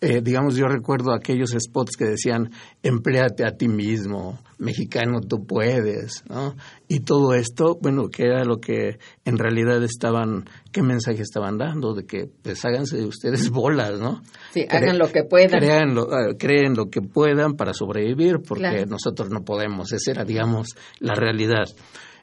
Eh, 0.00 0.20
digamos, 0.22 0.54
yo 0.54 0.66
recuerdo 0.68 1.12
aquellos 1.12 1.50
spots 1.58 1.96
que 1.96 2.04
decían, 2.04 2.52
empléate 2.84 3.44
a 3.44 3.56
ti 3.56 3.66
mismo, 3.66 4.38
mexicano 4.58 5.20
tú 5.20 5.44
puedes, 5.44 6.22
¿no? 6.28 6.54
Y 6.86 7.00
todo 7.00 7.34
esto, 7.34 7.76
bueno, 7.82 8.08
que 8.08 8.22
era 8.22 8.44
lo 8.44 8.58
que 8.60 8.98
en 9.24 9.38
realidad 9.38 9.82
estaban, 9.82 10.44
qué 10.70 10.82
mensaje 10.82 11.22
estaban 11.22 11.58
dando, 11.58 11.94
de 11.94 12.04
que 12.06 12.30
pues 12.42 12.64
háganse 12.64 13.04
ustedes 13.04 13.50
bolas, 13.50 13.98
¿no? 13.98 14.22
Sí, 14.52 14.60
Cre- 14.60 14.76
hagan 14.76 14.98
lo 14.98 15.10
que 15.10 15.24
puedan. 15.24 15.58
Crean 15.58 15.94
lo, 15.96 16.04
eh, 16.12 16.36
creen 16.38 16.74
lo 16.74 16.90
que 16.90 17.00
puedan 17.02 17.54
para 17.56 17.72
sobrevivir, 17.74 18.36
porque 18.46 18.62
Claro. 18.68 18.86
nosotros 18.86 19.30
no 19.30 19.42
podemos, 19.44 19.90
esa 19.92 20.12
era, 20.12 20.24
digamos, 20.24 20.68
la 21.00 21.16
realidad. 21.16 21.64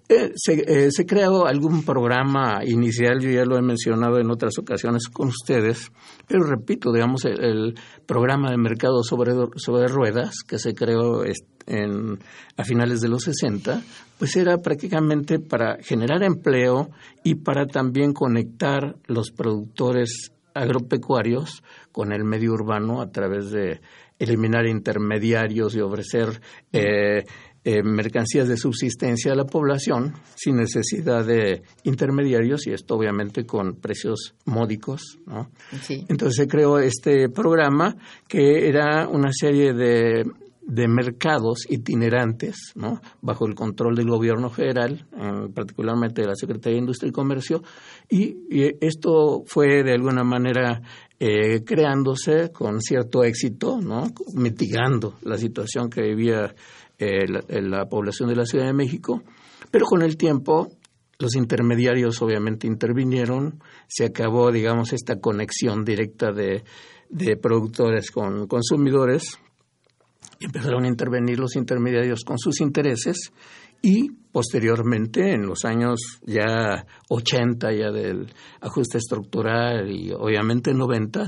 Eh, 0.08 0.34
se, 0.36 0.54
eh, 0.54 0.92
se 0.92 1.06
creó 1.06 1.48
algún 1.48 1.84
programa 1.84 2.60
inicial, 2.64 3.20
yo 3.22 3.32
ya 3.32 3.44
lo 3.44 3.58
he 3.58 3.62
mencionado 3.64 4.20
en 4.20 4.30
otras 4.30 4.56
ocasiones 4.60 5.08
con 5.08 5.30
ustedes, 5.30 5.92
pero 6.28 6.44
repito, 6.44 6.92
digamos, 6.92 7.26
el, 7.26 7.44
el 7.44 7.76
programa 8.06 8.52
de 8.52 8.58
mercado 8.58 9.02
sobre, 9.02 9.34
sobre 9.56 9.88
ruedas 9.88 10.44
que 10.48 10.60
se 10.60 10.76
creó 10.76 11.24
en, 11.66 12.20
a 12.56 12.64
finales 12.64 13.02
de 13.02 13.10
los 13.10 13.24
60, 13.24 13.82
pues 14.20 14.36
era 14.36 14.60
prácticamente 14.60 15.40
para 15.40 15.78
generar 15.82 16.22
empleo 16.22 16.90
y 17.24 17.36
para 17.36 17.66
también 17.66 18.14
conectar 18.14 18.98
los 19.08 19.32
productores 19.32 20.32
agropecuarios 20.54 21.64
con 21.92 22.14
el 22.14 22.24
medio 22.24 22.54
urbano 22.54 23.02
a 23.02 23.10
través 23.10 23.52
de 23.52 23.82
eliminar 24.20 24.66
intermediarios 24.66 25.76
y 25.76 25.82
ofrecer 25.82 26.40
eh, 26.72 27.24
eh, 27.68 27.82
mercancías 27.84 28.48
de 28.48 28.58
subsistencia 28.58 29.32
a 29.34 29.36
la 29.36 29.46
población 29.46 30.14
sin 30.36 30.56
necesidad 30.58 31.26
de 31.26 31.64
intermediarios 31.84 32.68
y 32.68 32.72
esto 32.74 32.96
obviamente 32.96 33.46
con 33.46 33.76
precios 33.82 34.36
módicos. 34.46 35.18
¿no? 35.26 35.50
Sí. 35.82 36.06
Entonces 36.08 36.36
se 36.38 36.48
creó 36.48 36.78
este 36.80 37.28
programa 37.30 37.96
que 38.28 38.70
era 38.70 39.08
una 39.08 39.32
serie 39.34 39.74
de, 39.74 40.26
de 40.62 40.88
mercados 40.88 41.66
itinerantes, 41.70 42.56
¿no? 42.76 43.02
bajo 43.22 43.48
el 43.48 43.56
control 43.56 43.96
del 43.96 44.10
gobierno 44.10 44.50
federal, 44.52 45.08
en- 45.18 45.52
particularmente 45.52 46.22
de 46.22 46.28
la 46.28 46.36
Secretaría 46.36 46.76
de 46.76 46.82
Industria 46.82 47.10
y 47.10 47.14
Comercio, 47.14 47.64
y, 48.10 48.38
y 48.50 48.72
esto 48.80 49.44
fue 49.48 49.84
de 49.84 49.94
alguna 49.94 50.24
manera 50.24 50.82
eh, 51.20 51.64
creándose 51.64 52.52
con 52.52 52.82
cierto 52.82 53.24
éxito, 53.24 53.80
¿no? 53.82 54.04
mitigando 54.36 55.16
la 55.24 55.38
situación 55.38 55.90
que 55.90 56.02
vivía 56.02 56.54
la, 57.00 57.44
la 57.62 57.86
población 57.86 58.30
de 58.30 58.36
la 58.36 58.46
Ciudad 58.46 58.66
de 58.66 58.74
México, 58.74 59.22
pero 59.72 59.86
con 59.86 60.02
el 60.02 60.18
tiempo 60.18 60.70
los 61.20 61.36
intermediarios 61.36 62.22
obviamente 62.22 62.68
intervinieron, 62.68 63.62
se 63.88 64.06
acabó, 64.06 64.52
digamos, 64.52 64.94
esta 64.94 65.20
conexión 65.20 65.86
directa 65.86 66.32
de, 66.32 66.64
de 67.10 67.38
productores 67.38 68.12
con 68.12 68.48
consumidores, 68.48 69.40
empezaron 70.40 70.84
a 70.84 70.88
intervenir 70.88 71.40
los 71.40 71.56
intermediarios 71.56 72.24
con 72.26 72.38
sus 72.38 72.60
intereses 72.60 73.32
y 73.82 74.10
posteriormente, 74.32 75.32
en 75.32 75.46
los 75.46 75.64
años 75.64 76.00
ya 76.26 76.86
80, 77.08 77.72
ya 77.72 77.92
del 77.92 78.28
ajuste 78.60 78.98
estructural 78.98 79.90
y 79.90 80.12
obviamente 80.12 80.74
90, 80.74 81.28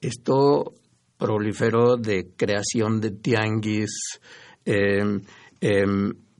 esto 0.00 0.74
proliferó 1.16 1.96
de 1.96 2.30
creación 2.36 3.00
de 3.00 3.10
tianguis, 3.10 4.20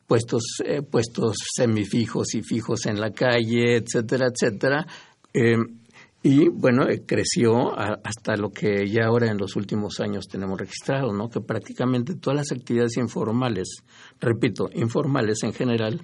puestos, 0.06 0.42
eh, 0.64 0.82
puestos 0.82 1.36
semifijos 1.54 2.34
y 2.34 2.42
fijos 2.42 2.86
en 2.86 3.00
la 3.00 3.10
calle, 3.10 3.76
etcétera, 3.76 4.28
etcétera. 4.32 4.86
Em, 5.32 5.78
Y 6.20 6.48
bueno, 6.48 6.88
eh, 6.88 7.04
creció 7.06 7.78
hasta 7.78 8.34
lo 8.36 8.50
que 8.50 8.88
ya 8.90 9.06
ahora 9.06 9.30
en 9.30 9.38
los 9.38 9.54
últimos 9.54 10.00
años 10.00 10.26
tenemos 10.26 10.58
registrado, 10.58 11.12
¿no? 11.12 11.28
Que 11.28 11.40
prácticamente 11.40 12.16
todas 12.16 12.38
las 12.38 12.50
actividades 12.50 12.96
informales, 12.96 13.68
repito, 14.20 14.68
informales 14.74 15.44
en 15.44 15.52
general, 15.52 16.00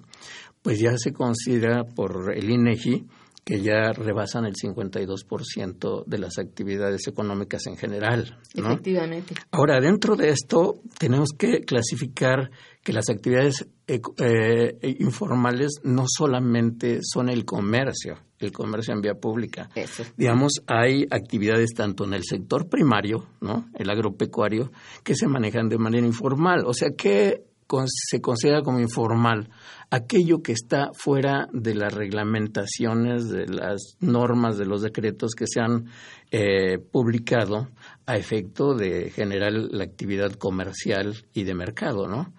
pues 0.63 0.79
ya 0.79 0.97
se 0.97 1.13
considera 1.13 1.83
por 1.83 2.33
el 2.33 2.49
INEGI 2.49 3.05
que 3.45 3.61
ya 3.61 3.93
rebasan 3.93 4.47
el 4.47 4.55
52% 4.55 6.05
de 6.07 6.19
las 6.19 6.39
actividades 6.39 7.07
económicas 7.07 7.67
en 7.67 7.77
general. 7.77 8.39
Efectivamente. 8.55 9.35
Ahora, 9.51 9.81
dentro 9.81 10.17
de 10.17 10.31
esto, 10.31 10.81
tenemos 10.99 11.31
que 11.37 11.61
clasificar 11.61 12.51
que 12.83 12.93
las 12.95 13.11
actividades 13.11 13.67
eh, 13.87 14.97
informales 14.99 15.81
no 15.83 16.05
solamente 16.07 17.01
son 17.03 17.29
el 17.29 17.45
comercio, 17.45 18.19
el 18.39 18.51
comercio 18.51 18.95
en 18.95 19.03
vía 19.03 19.15
pública. 19.15 19.69
Digamos, 20.17 20.63
hay 20.67 21.07
actividades 21.11 21.71
tanto 21.75 22.05
en 22.05 22.15
el 22.15 22.25
sector 22.25 22.69
primario, 22.69 23.27
¿no? 23.43 23.69
el 23.75 23.91
agropecuario, 23.91 24.73
que 25.03 25.15
se 25.15 25.29
manejan 25.29 25.69
de 25.69 25.79
manera 25.79 26.07
informal. 26.07 26.65
O 26.67 26.73
sea 26.73 26.91
que 26.97 27.45
se 27.87 28.21
considera 28.21 28.63
como 28.63 28.81
informal 28.81 29.51
aquello 29.91 30.43
que 30.43 30.53
está 30.53 30.91
fuera 30.93 31.49
de 31.53 31.75
las 31.75 31.93
reglamentaciones, 31.95 33.29
de 33.29 33.47
las 33.47 33.97
normas, 34.01 34.59
de 34.59 34.67
los 34.67 34.83
decretos 34.83 35.33
que 35.35 35.47
se 35.47 35.61
han 35.61 35.87
eh, 36.31 36.79
publicado 36.79 37.69
a 38.07 38.17
efecto 38.17 38.75
de 38.75 39.11
generar 39.11 39.53
la 39.53 39.85
actividad 39.85 40.33
comercial 40.33 41.15
y 41.33 41.45
de 41.45 41.55
mercado, 41.55 42.09
¿no? 42.09 42.35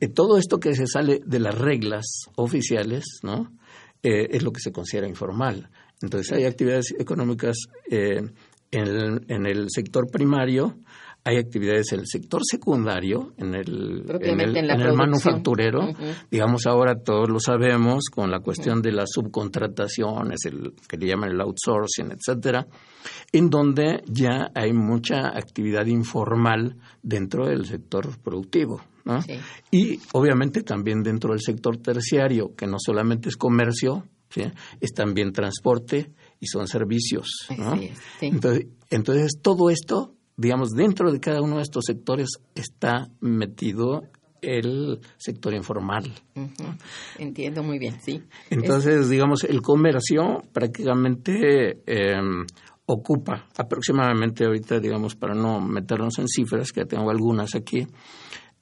Eh, 0.00 0.08
todo 0.08 0.36
esto 0.36 0.58
que 0.58 0.74
se 0.74 0.86
sale 0.86 1.20
de 1.24 1.38
las 1.38 1.54
reglas 1.54 2.04
oficiales, 2.36 3.04
¿no? 3.22 3.52
Eh, 4.02 4.28
es 4.30 4.42
lo 4.42 4.52
que 4.52 4.60
se 4.60 4.72
considera 4.72 5.08
informal. 5.08 5.70
Entonces 6.02 6.32
hay 6.32 6.44
actividades 6.44 6.94
económicas 6.98 7.56
en 7.88 8.34
en, 8.70 9.46
el, 9.46 9.66
sector 9.70 10.10
primario 10.10 10.78
hay 11.26 11.38
actividades 11.38 11.92
en 11.92 12.00
el 12.00 12.06
sector 12.06 12.40
secundario, 12.48 13.32
en 13.36 13.56
el, 13.56 14.04
en 14.20 14.40
el, 14.40 14.94
manufacturero. 14.94 15.88
Digamos, 16.30 16.66
ahora 16.66 17.02
todos 17.02 17.28
lo 17.28 17.40
sabemos 17.40 18.04
con 18.14 18.30
la 18.30 18.38
cuestión 18.38 18.80
de 18.80 18.92
las 18.92 19.10
subcontrataciones, 19.12 20.44
el 20.44 20.74
que 20.88 20.96
le 20.96 21.08
llaman 21.08 21.32
el 21.32 21.40
outsourcing, 21.40 22.12
etcétera, 22.12 22.68
en 23.32 23.50
donde 23.50 24.04
ya 24.06 24.52
hay 24.54 24.72
mucha 24.72 25.36
actividad 25.36 25.86
informal 25.86 26.76
dentro 27.02 27.48
del 27.48 27.66
sector 27.66 28.16
productivo. 28.22 28.80
Y 29.72 29.98
obviamente 30.12 30.62
también 30.62 31.02
dentro 31.02 31.32
del 31.32 31.40
sector 31.40 31.78
terciario, 31.78 32.54
que 32.54 32.68
no 32.68 32.76
solamente 32.78 33.30
es 33.30 33.36
comercio, 33.36 34.04
es 34.80 34.92
también 34.94 35.32
transporte 35.32 36.12
y 36.38 36.46
son 36.46 36.68
servicios. 36.68 37.48
entonces, 38.20 38.66
entonces, 38.90 39.40
todo 39.42 39.70
esto 39.70 40.15
digamos, 40.36 40.70
dentro 40.70 41.10
de 41.10 41.20
cada 41.20 41.40
uno 41.40 41.56
de 41.56 41.62
estos 41.62 41.84
sectores 41.86 42.28
está 42.54 43.08
metido 43.20 44.02
el 44.42 45.00
sector 45.16 45.54
informal. 45.54 46.12
Entiendo 47.18 47.62
muy 47.62 47.78
bien, 47.78 48.00
sí. 48.00 48.22
Entonces, 48.50 49.08
digamos, 49.08 49.44
el 49.44 49.60
comercio 49.62 50.42
prácticamente 50.52 51.82
em, 51.86 52.44
ocupa 52.86 53.46
aproximadamente 53.56 54.44
ahorita, 54.44 54.78
digamos, 54.78 55.16
para 55.16 55.34
no 55.34 55.60
meternos 55.60 56.18
en 56.18 56.28
cifras, 56.28 56.72
que 56.72 56.84
tengo 56.84 57.10
algunas 57.10 57.54
aquí, 57.54 57.86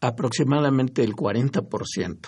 aproximadamente 0.00 1.02
el 1.02 1.14
40% 1.14 2.18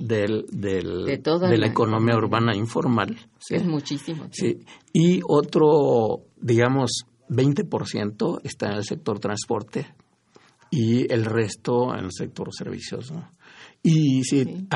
del, 0.00 0.44
del, 0.52 1.04
de, 1.04 1.58
la, 1.58 1.66
economía 1.66 2.16
urbana 2.16 2.54
informal. 2.54 3.16
Es 3.50 3.64
muchísimo. 3.64 4.28
Sí. 4.30 4.60
Y 4.92 5.20
otro, 5.26 6.26
digamos, 6.40 7.06
20% 7.28 8.40
está 8.44 8.66
en 8.66 8.74
el 8.74 8.84
sector 8.84 9.18
transporte 9.18 9.86
y 10.70 11.12
el 11.12 11.24
resto 11.24 11.94
en 11.94 12.06
el 12.06 12.12
sector 12.12 12.48
servicios. 12.52 13.12
Y 13.82 14.24
si 14.24 14.40
en 14.40 14.68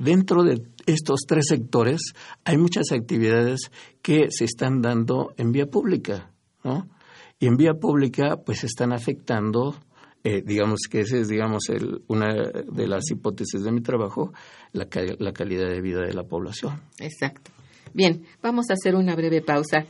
dentro 0.00 0.42
de 0.42 0.62
estos 0.86 1.20
tres 1.26 1.46
sectores 1.48 2.00
hay 2.44 2.58
muchas 2.58 2.92
actividades 2.92 3.70
que 4.02 4.26
se 4.30 4.44
están 4.44 4.82
dando 4.82 5.32
en 5.36 5.52
vía 5.52 5.66
pública, 5.66 6.32
¿no? 6.64 6.88
Y 7.38 7.46
en 7.46 7.56
vía 7.56 7.74
pública 7.74 8.38
pues 8.44 8.64
están 8.64 8.92
afectando, 8.92 9.76
eh, 10.24 10.42
digamos 10.44 10.80
que 10.90 11.00
esa 11.00 11.16
es 11.16 11.28
digamos 11.28 11.68
el, 11.68 12.02
una 12.08 12.34
de 12.34 12.86
las 12.88 13.08
hipótesis 13.10 13.62
de 13.62 13.70
mi 13.70 13.80
trabajo, 13.80 14.32
la, 14.72 14.88
la 15.18 15.32
calidad 15.32 15.68
de 15.68 15.80
vida 15.80 16.00
de 16.00 16.12
la 16.12 16.24
población. 16.24 16.82
Exacto. 16.98 17.52
Bien, 17.94 18.24
vamos 18.42 18.66
a 18.68 18.74
hacer 18.74 18.94
una 18.96 19.14
breve 19.14 19.40
pausa 19.42 19.86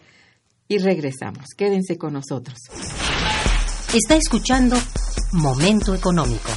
y 0.68 0.78
regresamos. 0.78 1.54
Quédense 1.56 1.96
con 1.96 2.12
nosotros. 2.12 2.58
Está 3.94 4.16
escuchando 4.16 4.76
Momento 5.32 5.94
Económico. 5.94 6.50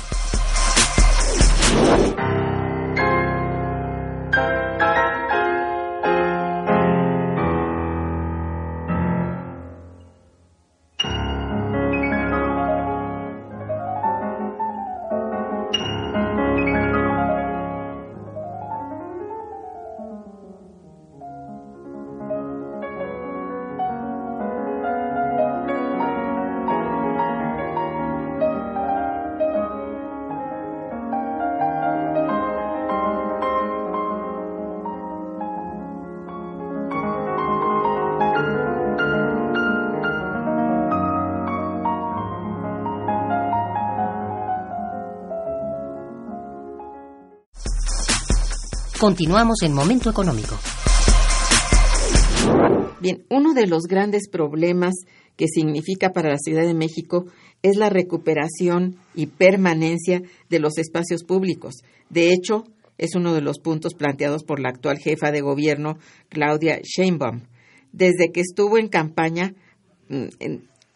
Continuamos 49.02 49.64
en 49.64 49.74
Momento 49.74 50.12
Económico. 50.12 50.60
Bien, 53.00 53.24
uno 53.32 53.56
de 53.56 53.66
los 53.66 53.86
grandes 53.86 54.30
problemas 54.30 54.94
que 55.36 55.48
significa 55.48 56.12
para 56.12 56.30
la 56.30 56.38
Ciudad 56.38 56.68
de 56.68 56.76
México 56.76 57.26
es 57.64 57.78
la 57.78 57.90
recuperación 57.90 58.98
y 59.16 59.26
permanencia 59.26 60.22
de 60.52 60.60
los 60.60 60.78
espacios 60.78 61.24
públicos. 61.24 61.78
De 62.12 62.32
hecho, 62.32 62.66
es 63.00 63.16
uno 63.16 63.34
de 63.34 63.42
los 63.42 63.58
puntos 63.58 63.96
planteados 63.96 64.44
por 64.44 64.60
la 64.60 64.70
actual 64.70 65.00
jefa 65.00 65.32
de 65.32 65.42
gobierno, 65.42 65.98
Claudia 66.30 66.80
Sheinbaum. 66.84 67.42
Desde 67.92 68.32
que 68.32 68.42
estuvo 68.42 68.78
en 68.78 68.88
campaña, 68.88 69.56
mm, 70.10 70.28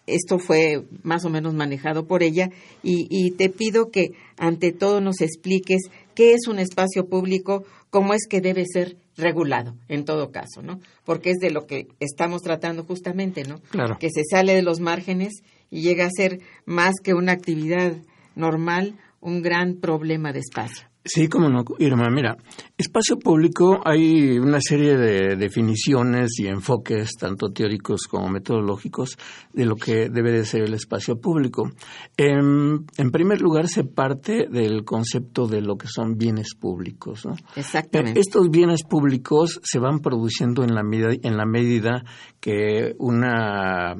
esto 0.05 0.37
fue 0.37 0.85
más 1.01 1.25
o 1.25 1.31
menos 1.31 1.55
manejado 1.55 2.05
por 2.05 2.21
ella 2.21 2.51
y, 2.83 3.07
y, 3.09 3.31
te 3.31 3.49
pido 3.49 3.89
que 3.89 4.11
ante 4.37 4.71
todo 4.71 5.01
nos 5.01 5.21
expliques 5.21 5.89
qué 6.13 6.33
es 6.33 6.47
un 6.47 6.59
espacio 6.59 7.07
público, 7.07 7.63
cómo 7.95 8.13
es 8.13 8.27
que 8.29 8.41
debe 8.41 8.65
ser 8.65 8.97
regulado, 9.15 9.73
en 9.88 10.03
todo 10.03 10.29
caso, 10.29 10.62
¿no? 10.62 10.81
Porque 11.05 11.29
es 11.29 11.38
de 11.38 11.49
lo 11.49 11.65
que 11.65 11.88
estamos 12.01 12.41
tratando 12.41 12.84
justamente, 12.84 13.45
¿no? 13.45 13.62
Claro. 13.69 13.95
Que 14.01 14.10
se 14.10 14.23
sale 14.29 14.53
de 14.53 14.63
los 14.63 14.81
márgenes 14.81 15.43
y 15.71 15.79
llega 15.79 16.05
a 16.05 16.10
ser 16.13 16.41
más 16.65 16.95
que 17.01 17.13
una 17.13 17.31
actividad 17.31 17.93
normal, 18.36 18.99
un 19.21 19.41
gran 19.41 19.75
problema 19.75 20.34
de 20.34 20.39
espacio. 20.39 20.89
Sí, 21.07 21.27
como 21.27 21.49
no, 21.49 21.63
Irma. 21.77 22.09
Mira, 22.09 22.35
espacio 22.75 23.19
público 23.19 23.79
hay 23.85 24.39
una 24.39 24.59
serie 24.59 24.97
de 24.97 25.35
definiciones 25.35 26.39
y 26.39 26.47
enfoques, 26.47 27.11
tanto 27.19 27.51
teóricos 27.51 28.07
como 28.07 28.27
metodológicos, 28.27 29.15
de 29.53 29.65
lo 29.65 29.75
que 29.75 30.09
debe 30.09 30.31
de 30.31 30.45
ser 30.45 30.63
el 30.63 30.73
espacio 30.73 31.21
público. 31.21 31.69
En, 32.17 32.87
primer 33.11 33.39
lugar, 33.39 33.67
se 33.67 33.83
parte 33.83 34.47
del 34.49 34.83
concepto 34.83 35.45
de 35.47 35.61
lo 35.61 35.77
que 35.77 35.87
son 35.87 36.17
bienes 36.17 36.55
públicos. 36.55 37.23
¿no? 37.23 37.35
Exactamente. 37.55 38.19
Estos 38.19 38.49
bienes 38.49 38.81
públicos 38.83 39.61
se 39.63 39.77
van 39.77 39.99
produciendo 39.99 40.63
en 40.63 40.73
la, 40.73 40.81
medida, 40.81 41.09
en 41.21 41.37
la 41.37 41.45
medida 41.45 42.03
que 42.39 42.95
una, 42.97 43.95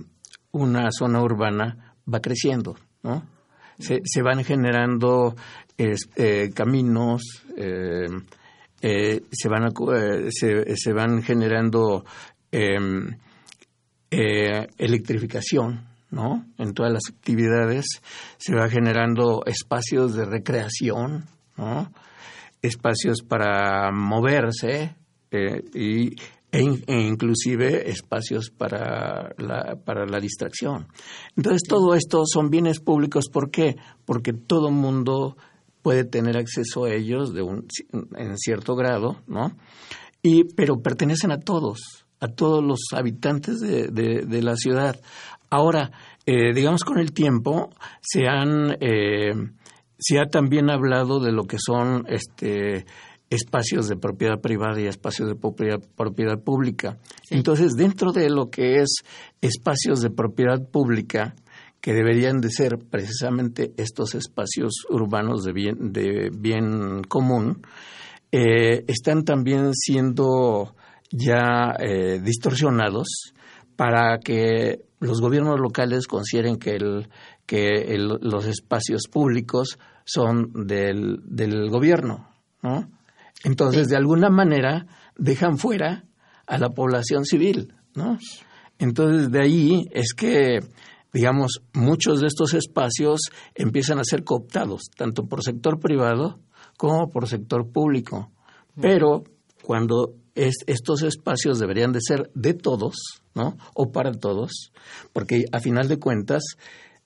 una 0.52 0.90
zona 0.90 1.22
urbana 1.22 1.96
va 2.12 2.20
creciendo, 2.20 2.76
¿no? 3.04 3.24
Se, 3.78 4.00
se, 4.06 4.22
van 4.22 4.42
generando 4.46 5.36
eh, 5.78 6.52
caminos, 6.54 7.44
eh, 7.58 8.06
eh, 8.82 9.24
se, 9.32 9.50
van 9.50 9.72
se, 10.30 10.94
van 10.94 11.22
generando 11.22 12.06
em, 12.52 13.18
electrificación, 14.10 15.86
¿no? 16.12 16.46
En 16.58 16.74
todas 16.74 16.94
las 16.94 17.04
actividades 17.10 17.86
se 18.38 18.56
va 18.56 18.70
generando 18.70 19.44
espacios 19.46 20.16
de 20.16 20.26
recreación, 20.26 21.26
¿no? 21.58 21.92
Espacios 22.62 23.22
para 23.22 23.92
moverse 23.92 24.96
y 25.74 26.16
e, 26.56 26.84
e, 26.88 27.02
inclusive 27.02 27.90
espacios 27.90 28.50
para 28.50 29.34
la, 29.38 29.76
para 29.84 30.06
la 30.06 30.20
distracción. 30.22 30.88
Entonces, 31.36 31.64
todo 31.68 31.96
esto 31.96 32.24
son 32.26 32.50
bienes 32.50 32.80
públicos. 32.80 33.26
¿Por 33.30 33.52
qué? 33.52 33.76
Porque 34.06 34.32
todo 34.32 34.72
mundo 34.72 35.36
puede 35.86 36.04
tener 36.04 36.36
acceso 36.36 36.86
a 36.86 36.94
ellos 36.96 37.32
de 37.32 37.44
un, 37.44 37.68
en 38.18 38.36
cierto 38.40 38.76
grado, 38.76 39.18
¿no? 39.28 39.56
Y, 40.24 40.46
pero 40.56 40.82
pertenecen 40.82 41.32
a 41.32 41.40
todos, 41.40 42.08
a 42.20 42.28
todos 42.28 42.64
los 42.64 42.80
habitantes 42.92 43.60
de, 43.60 43.90
de, 43.92 44.42
la 44.42 44.56
ciudad. 44.56 45.00
Ahora, 45.52 45.92
eh, 46.26 46.56
digamos 46.56 46.84
con 46.84 46.98
el 46.98 47.14
tiempo, 47.14 47.70
se 48.02 48.26
han 48.28 48.78
eh, 48.82 49.36
se 50.00 50.20
ha 50.20 50.26
también 50.26 50.72
hablado 50.72 51.20
de 51.20 51.32
lo 51.32 51.44
que 51.44 51.58
son 51.64 52.08
este 52.10 52.88
espacios 53.30 53.88
de 53.88 53.96
propiedad 53.96 54.42
privada 54.42 54.82
y 54.82 54.88
espacios 54.88 55.30
de 55.30 55.36
propiedad, 55.36 55.80
propiedad 55.96 56.44
pública. 56.44 56.98
Entonces, 57.30 57.74
dentro 57.78 58.12
de 58.12 58.32
lo 58.32 58.50
que 58.50 58.78
es 58.78 59.04
espacios 59.40 60.02
de 60.02 60.10
propiedad 60.10 60.68
pública, 60.68 61.36
que 61.86 61.94
deberían 61.94 62.42
de 62.42 62.50
ser 62.50 62.80
precisamente 62.80 63.72
estos 63.78 64.16
espacios 64.16 64.88
urbanos 64.90 65.44
de 65.44 65.54
bien, 65.54 65.94
de 65.94 66.32
bien 66.36 67.04
común, 67.04 67.62
eh, 68.32 68.84
están 68.88 69.24
también 69.24 69.72
siendo 69.76 70.76
ya 71.12 71.76
eh, 71.78 72.20
distorsionados 72.24 73.36
para 73.76 74.18
que 74.18 74.80
los 75.00 75.22
gobiernos 75.22 75.60
locales 75.60 76.08
consideren 76.08 76.58
que, 76.58 76.80
que 77.46 77.96
los 78.00 78.48
espacios 78.48 79.04
públicos 79.08 79.78
son 80.06 80.66
del, 80.66 81.20
del 81.24 81.70
gobierno, 81.70 82.32
¿no? 82.64 82.90
Entonces, 83.44 83.90
de 83.90 83.96
alguna 83.96 84.32
manera, 84.32 84.88
dejan 85.20 85.60
fuera 85.60 86.06
a 86.48 86.58
la 86.58 86.70
población 86.70 87.26
civil. 87.26 87.76
Entonces, 88.80 89.30
de 89.30 89.40
ahí 89.40 89.88
es 89.92 90.16
que, 90.16 90.62
digamos, 91.16 91.62
muchos 91.72 92.20
de 92.20 92.28
estos 92.28 92.54
espacios 92.54 93.22
empiezan 93.56 94.00
a 94.00 94.04
ser 94.04 94.26
cooptados, 94.26 94.90
tanto 94.98 95.28
por 95.28 95.44
sector 95.44 95.80
privado 95.80 96.42
como 96.78 97.10
por 97.10 97.30
sector 97.30 97.72
público. 97.72 98.34
Pero 98.82 99.24
cuando 99.64 100.16
estos 100.36 101.04
espacios 101.04 101.58
deberían 101.58 101.94
de 101.94 102.02
ser 102.02 102.30
de 102.36 102.54
todos, 102.54 102.96
¿no? 103.34 103.56
O 103.74 103.94
para 103.94 104.12
todos, 104.12 104.74
porque 105.14 105.46
a 105.54 105.62
final 105.62 105.88
de 105.88 106.00
cuentas 106.00 106.44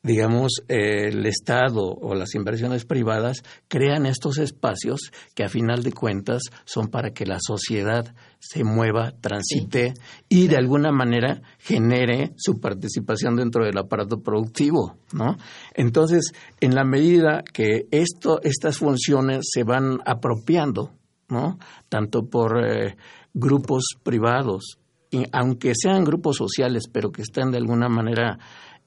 digamos, 0.01 0.63
el 0.69 1.25
Estado 1.25 1.83
o 1.83 2.15
las 2.15 2.33
inversiones 2.33 2.85
privadas 2.85 3.43
crean 3.67 4.05
estos 4.05 4.37
espacios 4.37 5.11
que 5.35 5.43
a 5.43 5.49
final 5.49 5.83
de 5.83 5.91
cuentas 5.91 6.43
son 6.63 6.87
para 6.87 7.11
que 7.11 7.25
la 7.25 7.39
sociedad 7.39 8.15
se 8.39 8.63
mueva, 8.63 9.11
transite 9.19 9.93
y 10.29 10.47
de 10.47 10.55
alguna 10.55 10.91
manera 10.91 11.41
genere 11.57 12.31
su 12.37 12.61
participación 12.61 13.35
dentro 13.35 13.65
del 13.65 13.77
aparato 13.77 14.21
productivo, 14.21 14.97
¿no? 15.11 15.35
Entonces, 15.73 16.31
en 16.61 16.75
la 16.75 16.85
medida 16.85 17.43
que 17.53 17.87
esto, 17.91 18.39
estas 18.41 18.77
funciones 18.77 19.49
se 19.51 19.63
van 19.63 19.99
apropiando, 20.05 20.93
¿no? 21.27 21.59
Tanto 21.89 22.23
por 22.29 22.63
eh, 22.65 22.95
grupos 23.33 23.83
privados, 24.01 24.79
y 25.11 25.25
aunque 25.31 25.73
sean 25.75 26.03
grupos 26.03 26.37
sociales, 26.37 26.83
pero 26.91 27.11
que 27.11 27.23
estén 27.23 27.51
de 27.51 27.57
alguna 27.57 27.89
manera 27.89 28.37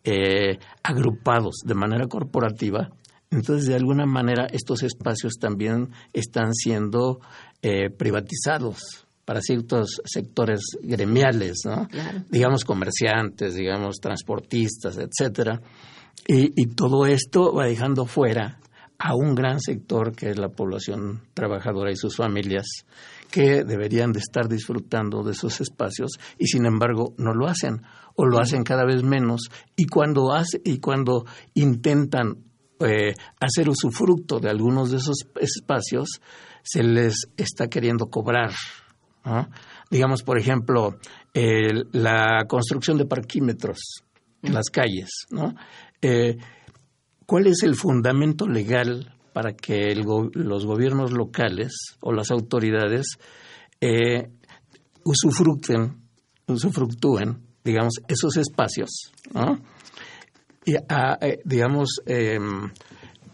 eh, 0.04 0.58
agrupados 0.82 1.56
de 1.64 1.74
manera 1.74 2.06
corporativa, 2.06 2.90
entonces 3.30 3.66
de 3.66 3.74
alguna 3.74 4.06
manera 4.06 4.46
estos 4.46 4.82
espacios 4.82 5.34
también 5.40 5.90
están 6.12 6.54
siendo 6.54 7.20
eh, 7.62 7.90
privatizados 7.90 9.06
para 9.24 9.40
ciertos 9.40 10.02
sectores 10.04 10.60
gremiales, 10.82 11.62
¿no? 11.64 11.88
digamos 12.28 12.64
comerciantes, 12.64 13.54
digamos 13.54 13.96
transportistas, 14.00 14.98
etcétera, 14.98 15.62
y, 16.26 16.60
y 16.60 16.66
todo 16.74 17.06
esto 17.06 17.54
va 17.54 17.66
dejando 17.66 18.04
fuera 18.06 18.58
a 19.04 19.16
un 19.16 19.34
gran 19.34 19.60
sector 19.60 20.14
que 20.14 20.30
es 20.30 20.38
la 20.38 20.50
población 20.50 21.22
trabajadora 21.34 21.90
y 21.90 21.96
sus 21.96 22.16
familias 22.16 22.86
que 23.32 23.64
deberían 23.64 24.12
de 24.12 24.20
estar 24.20 24.48
disfrutando 24.48 25.24
de 25.24 25.32
esos 25.32 25.60
espacios 25.60 26.12
y 26.38 26.46
sin 26.46 26.66
embargo 26.66 27.12
no 27.18 27.34
lo 27.34 27.48
hacen 27.48 27.82
o 28.14 28.26
lo 28.26 28.38
hacen 28.38 28.62
cada 28.62 28.84
vez 28.84 29.02
menos 29.02 29.50
y 29.74 29.86
cuando 29.86 30.32
hace 30.32 30.60
y 30.64 30.78
cuando 30.78 31.24
intentan 31.54 32.44
eh, 32.78 33.14
hacer 33.40 33.68
usufructo 33.68 34.38
de 34.38 34.50
algunos 34.50 34.92
de 34.92 34.98
esos 34.98 35.16
espacios 35.40 36.20
se 36.62 36.84
les 36.84 37.26
está 37.36 37.66
queriendo 37.66 38.06
cobrar 38.06 38.52
digamos 39.90 40.22
por 40.22 40.38
ejemplo 40.38 40.96
la 41.34 42.44
construcción 42.46 42.98
de 42.98 43.06
parquímetros 43.06 44.04
en 44.42 44.54
las 44.54 44.70
calles 44.70 45.26
¿no? 45.30 45.54
Eh, 46.00 46.36
¿Cuál 47.32 47.46
es 47.46 47.62
el 47.62 47.76
fundamento 47.76 48.46
legal 48.46 49.16
para 49.32 49.54
que 49.54 49.94
los 49.94 50.66
gobiernos 50.66 51.12
locales 51.12 51.72
o 52.02 52.12
las 52.12 52.30
autoridades 52.30 53.16
eh, 53.80 54.28
usufructen, 55.02 55.96
usufructúen 56.46 57.40
digamos, 57.64 57.94
esos 58.06 58.36
espacios. 58.36 58.90
Y, 60.66 60.74
ah, 60.90 61.16
eh, 61.22 61.38
digamos, 61.46 62.02
em, 62.04 62.70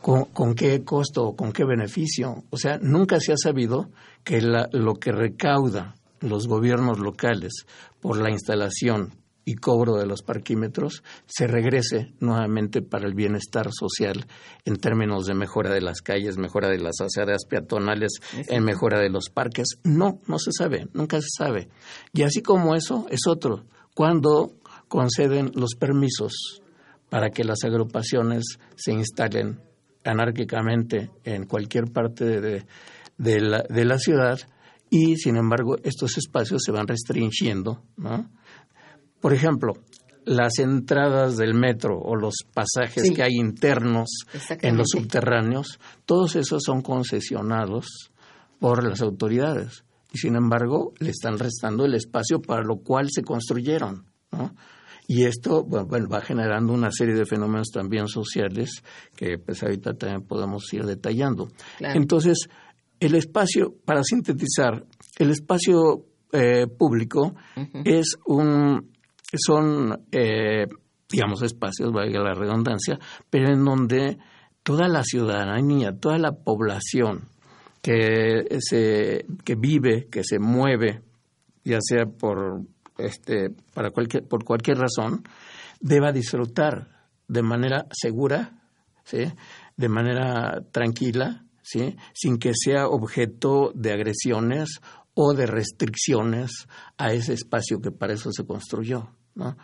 con, 0.01 0.55
qué 0.55 0.85
costo 0.85 1.25
o 1.25 1.35
con 1.35 1.53
qué 1.53 1.65
beneficio. 1.65 2.45
O 2.51 2.57
sea, 2.57 2.79
nunca 2.81 3.19
se 3.19 3.33
ha 3.33 3.37
sabido 3.37 3.91
que 4.23 4.41
lo 4.41 4.95
que 4.95 5.11
recauda 5.11 5.97
los 6.21 6.47
gobiernos 6.47 7.01
locales 7.01 7.67
por 8.01 8.17
la 8.23 8.31
instalación 8.31 9.19
y 9.49 9.55
cobro 9.55 9.97
de 9.97 10.05
los 10.05 10.21
parquímetros 10.21 11.03
se 11.25 11.47
regrese 11.47 12.13
nuevamente 12.21 12.83
para 12.83 13.07
el 13.07 13.15
bienestar 13.15 13.71
social 13.73 14.27
en 14.67 14.77
términos 14.77 15.25
de 15.25 15.33
mejora 15.33 15.73
de 15.73 15.81
las 15.81 16.03
calles, 16.03 16.37
mejora 16.37 16.69
de 16.69 16.77
las 16.77 17.01
aceras 17.01 17.47
peatonales, 17.49 18.21
en 18.47 18.63
mejora 18.63 19.01
de 19.01 19.09
los 19.09 19.31
parques. 19.31 19.79
No, 19.85 20.21
no 20.27 20.39
se 20.39 20.53
sabe, 20.53 20.89
nunca 20.93 21.19
se 21.23 21.29
sabe. 21.35 21.71
Y 22.13 22.25
así 22.25 22.43
como 22.43 22.75
eso 22.75 23.07
es 23.09 23.27
otro 23.27 23.65
cuando 23.95 24.53
conceden 24.87 25.51
los 25.55 25.77
permisos 25.77 26.61
para 27.09 27.31
que 27.31 27.43
las 27.43 27.65
agrupaciones 27.65 28.59
se 28.77 28.93
instalen 28.93 29.63
anárquicamente 30.05 31.11
en 31.25 31.47
cualquier 31.47 31.91
parte 31.91 32.39
de, 32.39 32.67
la, 33.41 33.99
ciudad 33.99 34.39
y, 34.91 35.17
sin 35.17 35.37
embargo, 35.37 35.79
estos 35.85 36.19
espacios 36.19 36.61
se 36.67 36.71
van 36.71 36.87
restringiendo. 36.87 37.83
Por 39.21 39.33
ejemplo, 39.33 39.75
las 40.25 40.59
entradas 40.59 41.37
del 41.37 41.55
metro 41.55 41.99
o 41.99 42.15
los 42.15 42.35
pasajes 42.53 43.11
que 43.11 43.23
hay 43.23 43.35
internos 43.35 44.09
en 44.61 44.77
los 44.77 44.89
subterráneos, 44.91 45.81
todos 46.05 46.37
esos 46.37 46.63
son 46.65 46.83
concesionados 46.83 48.11
por 48.59 48.87
las 48.87 49.01
autoridades 49.01 49.85
y 50.13 50.19
sin 50.19 50.37
embargo 50.37 50.93
le 50.99 51.11
están 51.11 51.39
restando 51.39 51.85
el 51.85 51.95
espacio 51.95 52.41
para 52.41 52.63
lo 52.63 52.77
cual 52.77 53.09
se 53.11 53.23
construyeron. 53.23 54.07
¿no? 54.33 54.55
Y 55.07 55.25
esto 55.25 55.65
bueno, 55.65 56.09
va 56.09 56.21
generando 56.21 56.75
una 56.75 56.91
serie 56.93 57.15
de 57.15 57.25
fenómenos 57.25 57.69
también 57.69 58.09
sociales 58.09 58.83
que 59.17 59.39
pues 59.39 59.63
ahorita 59.63 59.95
también 59.95 60.23
podemos 60.23 60.71
ir 60.75 60.85
detallando. 60.85 61.49
Entonces, 61.81 62.49
el 63.01 63.15
espacio, 63.15 63.75
para 63.87 64.03
sintetizar, 64.03 64.85
el 65.19 65.31
espacio 65.31 66.05
eh, 66.33 66.67
público 66.67 67.35
es 67.85 68.17
un, 68.27 68.91
son, 69.35 70.07
eh, 70.13 70.67
digamos, 71.09 71.43
espacios, 71.43 71.93
valga 71.93 72.21
la 72.21 72.35
redundancia, 72.35 72.99
pero 73.31 73.53
en 73.53 73.65
donde 73.65 74.19
toda 74.63 74.89
la 74.89 75.03
ciudadanía, 75.03 75.99
toda 75.99 76.19
la 76.19 76.33
población 76.33 77.29
que, 77.83 78.59
se, 78.61 79.27
que 79.45 79.55
vive, 79.55 80.09
que 80.11 80.23
se 80.25 80.39
mueve, 80.39 81.03
ya 81.65 81.79
sea 81.81 82.07
por, 82.07 82.63
este, 82.99 83.51
para 83.75 83.91
cualquier, 83.91 84.27
por 84.27 84.45
cualquier 84.45 84.79
razón, 84.79 85.25
deba 85.81 86.13
disfrutar 86.13 86.89
de 87.29 87.43
manera 87.43 87.87
segura, 87.93 88.61
¿sí? 89.05 89.25
de 89.77 89.89
manera 89.89 90.63
tranquila, 90.73 91.45
¿sí? 91.63 91.97
sin 92.13 92.39
que 92.39 92.53
sea 92.55 92.89
objeto 92.89 93.73
de 93.75 93.93
agresiones 93.93 94.81
o 95.15 95.35
de 95.35 95.47
restricciones 95.47 96.67
a 96.97 97.13
ese 97.13 97.35
espacio 97.35 97.81
que 97.81 97.91
para 97.91 98.15
eso 98.15 98.31
se 98.33 98.45
construyó. 98.45 99.11
¿No? 99.39 99.57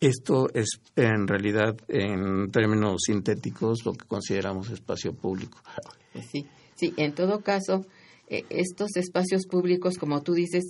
Esto 0.00 0.48
es 0.52 0.80
en 0.96 1.28
realidad, 1.28 1.76
en 1.88 2.50
términos 2.50 3.02
sintéticos, 3.06 3.84
lo 3.84 3.92
que 3.92 4.06
consideramos 4.06 4.70
espacio 4.70 5.12
público. 5.12 5.58
Sí. 6.32 6.46
Sí, 6.78 6.94
en 6.96 7.12
todo 7.12 7.40
caso, 7.40 7.86
eh, 8.28 8.44
estos 8.50 8.96
espacios 8.96 9.46
públicos, 9.46 9.98
como 9.98 10.22
tú 10.22 10.34
dices, 10.34 10.64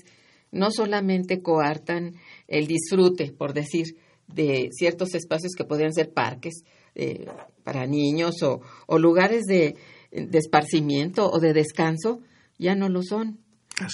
no 0.51 0.71
solamente 0.71 1.42
coartan 1.42 2.14
el 2.47 2.66
disfrute, 2.66 3.31
por 3.31 3.53
decir, 3.53 3.97
de 4.27 4.71
ciertos 4.73 5.14
espacios 5.14 5.53
que 5.55 5.64
podrían 5.64 5.92
ser 5.92 6.11
parques 6.12 6.64
eh, 6.94 7.27
para 7.62 7.87
niños 7.87 8.37
o, 8.42 8.99
lugares 8.99 9.44
de, 9.44 9.77
esparcimiento 10.11 11.31
o 11.31 11.40
de 11.40 11.53
descanso, 11.53 12.21
ya 12.59 12.75
no 12.75 12.88
lo 12.88 13.03
son. 13.03 13.38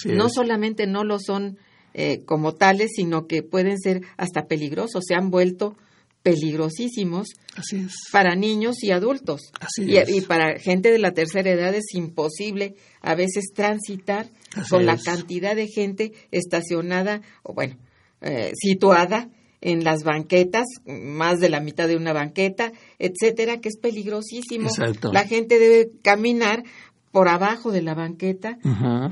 no 0.05 0.29
solamente 0.29 0.87
no 0.87 1.03
lo 1.03 1.19
son 1.19 1.57
eh, 1.97 2.19
como 2.25 2.53
tales, 2.53 2.91
sino 2.93 3.25
que 3.25 3.41
pueden 3.41 3.79
ser 3.79 4.01
hasta 4.17 4.47
peligrosos, 4.47 5.05
se 5.07 5.15
han 5.15 5.31
vuelto 5.31 5.77
peligrosísimos 6.23 7.27
Así 7.55 7.77
es. 7.85 7.93
para 8.11 8.35
niños 8.35 8.83
y 8.83 8.91
adultos. 8.91 9.41
Así 9.59 9.89
y, 9.89 9.97
es. 9.97 10.09
y 10.09 10.21
para 10.21 10.59
gente 10.59 10.91
de 10.91 10.99
la 10.99 11.13
tercera 11.13 11.51
edad 11.51 11.73
es 11.73 11.93
imposible 11.93 12.75
a 13.01 13.15
veces 13.15 13.45
transitar 13.53 14.27
Así 14.55 14.69
con 14.69 14.85
la 14.85 14.97
cantidad 14.97 15.55
de 15.55 15.67
gente 15.67 16.11
estacionada 16.31 17.21
o 17.43 17.53
bueno, 17.53 17.77
eh, 18.21 18.51
situada 18.55 19.29
en 19.61 19.83
las 19.83 20.03
banquetas, 20.03 20.65
más 20.85 21.39
de 21.39 21.49
la 21.49 21.59
mitad 21.59 21.87
de 21.87 21.95
una 21.95 22.13
banqueta, 22.13 22.71
etcétera, 22.99 23.61
que 23.61 23.69
es 23.69 23.77
peligrosísimo. 23.77 24.67
Exacto. 24.67 25.11
La 25.13 25.25
gente 25.25 25.59
debe 25.59 25.89
caminar 26.03 26.63
por 27.11 27.29
abajo 27.29 27.71
de 27.71 27.81
la 27.81 27.93
banqueta. 27.95 28.57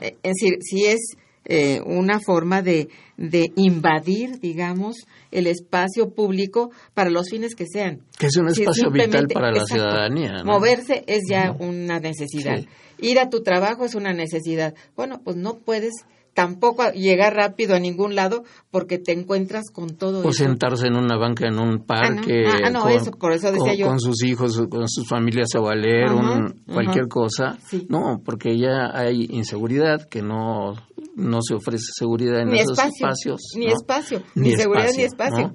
Eh, 0.01 0.17
Es 0.21 0.33
decir, 0.33 0.57
si 0.61 0.85
es 0.85 0.99
eh, 1.45 1.81
una 1.85 2.19
forma 2.19 2.61
de, 2.61 2.89
de 3.17 3.51
invadir, 3.55 4.39
digamos, 4.39 4.95
el 5.31 5.47
espacio 5.47 6.13
público 6.13 6.71
para 6.93 7.09
los 7.09 7.29
fines 7.29 7.55
que 7.55 7.65
sean. 7.67 8.01
Que 8.17 8.27
es 8.27 8.37
un 8.37 8.47
espacio 8.47 8.89
vital 8.91 9.27
para 9.33 9.51
la 9.51 9.59
exacto. 9.61 9.75
ciudadanía. 9.83 10.43
¿no? 10.43 10.45
Moverse 10.53 11.03
es 11.07 11.21
ya 11.29 11.55
una 11.59 11.99
necesidad. 11.99 12.59
Sí. 12.59 12.67
Ir 12.99 13.19
a 13.19 13.29
tu 13.29 13.41
trabajo 13.43 13.83
es 13.85 13.95
una 13.95 14.13
necesidad. 14.13 14.73
Bueno, 14.95 15.19
pues 15.23 15.35
no 15.35 15.57
puedes 15.57 15.93
tampoco 16.33 16.89
llegar 16.93 17.35
rápido 17.35 17.75
a 17.75 17.79
ningún 17.79 18.15
lado 18.15 18.43
porque 18.71 18.97
te 18.97 19.11
encuentras 19.11 19.65
con 19.71 19.97
todo 19.97 20.19
O 20.25 20.29
eso. 20.29 20.43
sentarse 20.45 20.87
en 20.87 20.95
una 20.95 21.15
banca 21.17 21.47
en 21.47 21.59
un 21.59 21.85
parque. 21.85 22.45
Ah, 22.47 22.57
no. 22.59 22.65
Ah, 22.65 22.69
no, 22.85 22.89
eso, 22.89 23.11
por 23.11 23.33
eso 23.33 23.51
decía 23.51 23.71
con, 23.73 23.77
yo. 23.77 23.85
con 23.87 23.99
sus 23.99 24.23
hijos, 24.23 24.59
con 24.69 24.87
sus 24.87 25.07
familias 25.07 25.49
a 25.55 25.59
valer, 25.59 26.11
un- 26.11 26.63
cualquier 26.65 27.07
cosa. 27.07 27.57
Sí. 27.67 27.85
No, 27.89 28.21
porque 28.25 28.57
ya 28.57 28.89
hay 28.93 29.27
inseguridad, 29.29 30.07
que 30.09 30.23
no, 30.23 30.73
no 31.15 31.39
se 31.41 31.53
ofrece 31.53 31.85
seguridad 31.93 32.41
en 32.41 32.49
Ni 32.49 32.59
esos 32.59 32.71
espacio, 32.71 33.07
espacios. 33.07 33.41
ni 33.55 33.67
¿no? 33.67 33.73
espacio, 33.73 34.23
ni 34.35 34.55
seguridad 34.55 34.89
ni 34.95 35.03
espacio. 35.03 35.53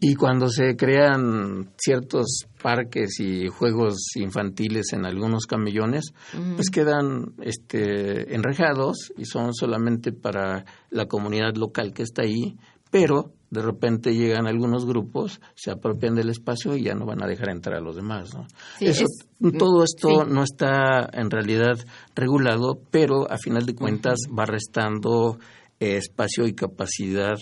Y 0.00 0.14
cuando 0.14 0.48
se 0.48 0.76
crean 0.76 1.72
ciertos 1.78 2.46
parques 2.62 3.18
y 3.20 3.48
juegos 3.48 3.96
infantiles 4.16 4.92
en 4.92 5.06
algunos 5.06 5.46
camellones, 5.46 6.12
pues 6.56 6.70
quedan 6.70 7.34
este, 7.42 8.34
enrejados 8.34 9.12
y 9.16 9.24
son 9.24 9.54
solamente 9.54 10.12
para 10.12 10.64
la 10.90 11.06
comunidad 11.06 11.54
local 11.56 11.92
que 11.94 12.02
está 12.02 12.22
ahí, 12.22 12.56
pero 12.90 13.32
de 13.50 13.62
repente 13.62 14.14
llegan 14.14 14.46
algunos 14.46 14.84
grupos, 14.86 15.40
se 15.54 15.70
apropian 15.70 16.14
del 16.14 16.28
espacio 16.30 16.76
y 16.76 16.82
ya 16.84 16.94
no 16.94 17.06
van 17.06 17.22
a 17.22 17.26
dejar 17.26 17.48
entrar 17.50 17.76
a 17.76 17.80
los 17.80 17.96
demás. 17.96 18.34
¿no? 18.34 18.46
Sí, 18.78 18.86
Eso, 18.86 19.04
es- 19.04 19.26
todo 19.58 19.84
esto 19.84 20.08
sí. 20.24 20.30
no 20.30 20.42
está 20.42 21.08
en 21.12 21.30
realidad 21.30 21.78
regulado, 22.14 22.78
pero 22.90 23.30
a 23.30 23.38
final 23.38 23.64
de 23.66 23.74
cuentas 23.74 24.18
va 24.36 24.44
restando 24.46 25.38
eh, 25.80 25.96
espacio 25.96 26.46
y 26.46 26.54
capacidad 26.54 27.36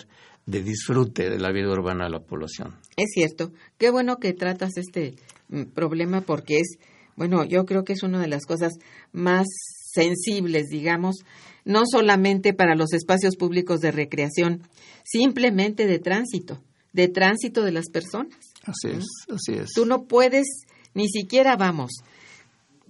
de 0.47 0.63
disfrute 0.63 1.29
de 1.29 1.39
la 1.41 1.51
vida 1.51 1.71
urbana 1.73 2.07
a 2.07 2.09
la 2.11 2.21
población. 2.21 2.77
Es 2.97 3.11
cierto. 3.13 3.51
Qué 3.79 3.91
bueno 3.91 4.19
que 4.19 4.33
tratas 4.33 4.77
este 4.77 5.17
mm, 5.49 5.63
problema 5.75 6.21
porque 6.21 6.59
es, 6.59 6.79
bueno, 7.17 7.45
yo 7.45 7.65
creo 7.65 7.83
que 7.83 7.95
es 7.95 8.03
una 8.05 8.21
de 8.21 8.29
las 8.29 8.45
cosas 8.47 8.75
más 9.13 9.47
sensibles, 9.93 10.67
digamos, 10.69 11.17
no 11.67 11.83
solamente 11.85 12.55
para 12.55 12.77
los 12.77 12.95
espacios 12.95 13.37
públicos 13.37 13.81
de 13.81 13.91
recreación, 13.91 14.63
simplemente 15.05 15.87
de 15.87 15.99
tránsito, 15.99 16.63
de 16.93 17.09
tránsito 17.09 17.63
de 17.63 17.73
las 17.73 17.91
personas. 17.91 18.39
Así 18.63 18.89
es, 18.97 19.05
así 19.29 19.59
es. 19.59 19.73
Tú 19.75 19.85
no 19.85 20.05
puedes, 20.05 20.47
ni 20.95 21.09
siquiera 21.09 21.57
vamos, 21.57 21.91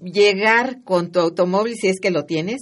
llegar 0.00 0.84
con 0.84 1.10
tu 1.10 1.20
automóvil, 1.20 1.74
si 1.74 1.88
es 1.88 1.98
que 2.00 2.10
lo 2.10 2.26
tienes, 2.26 2.60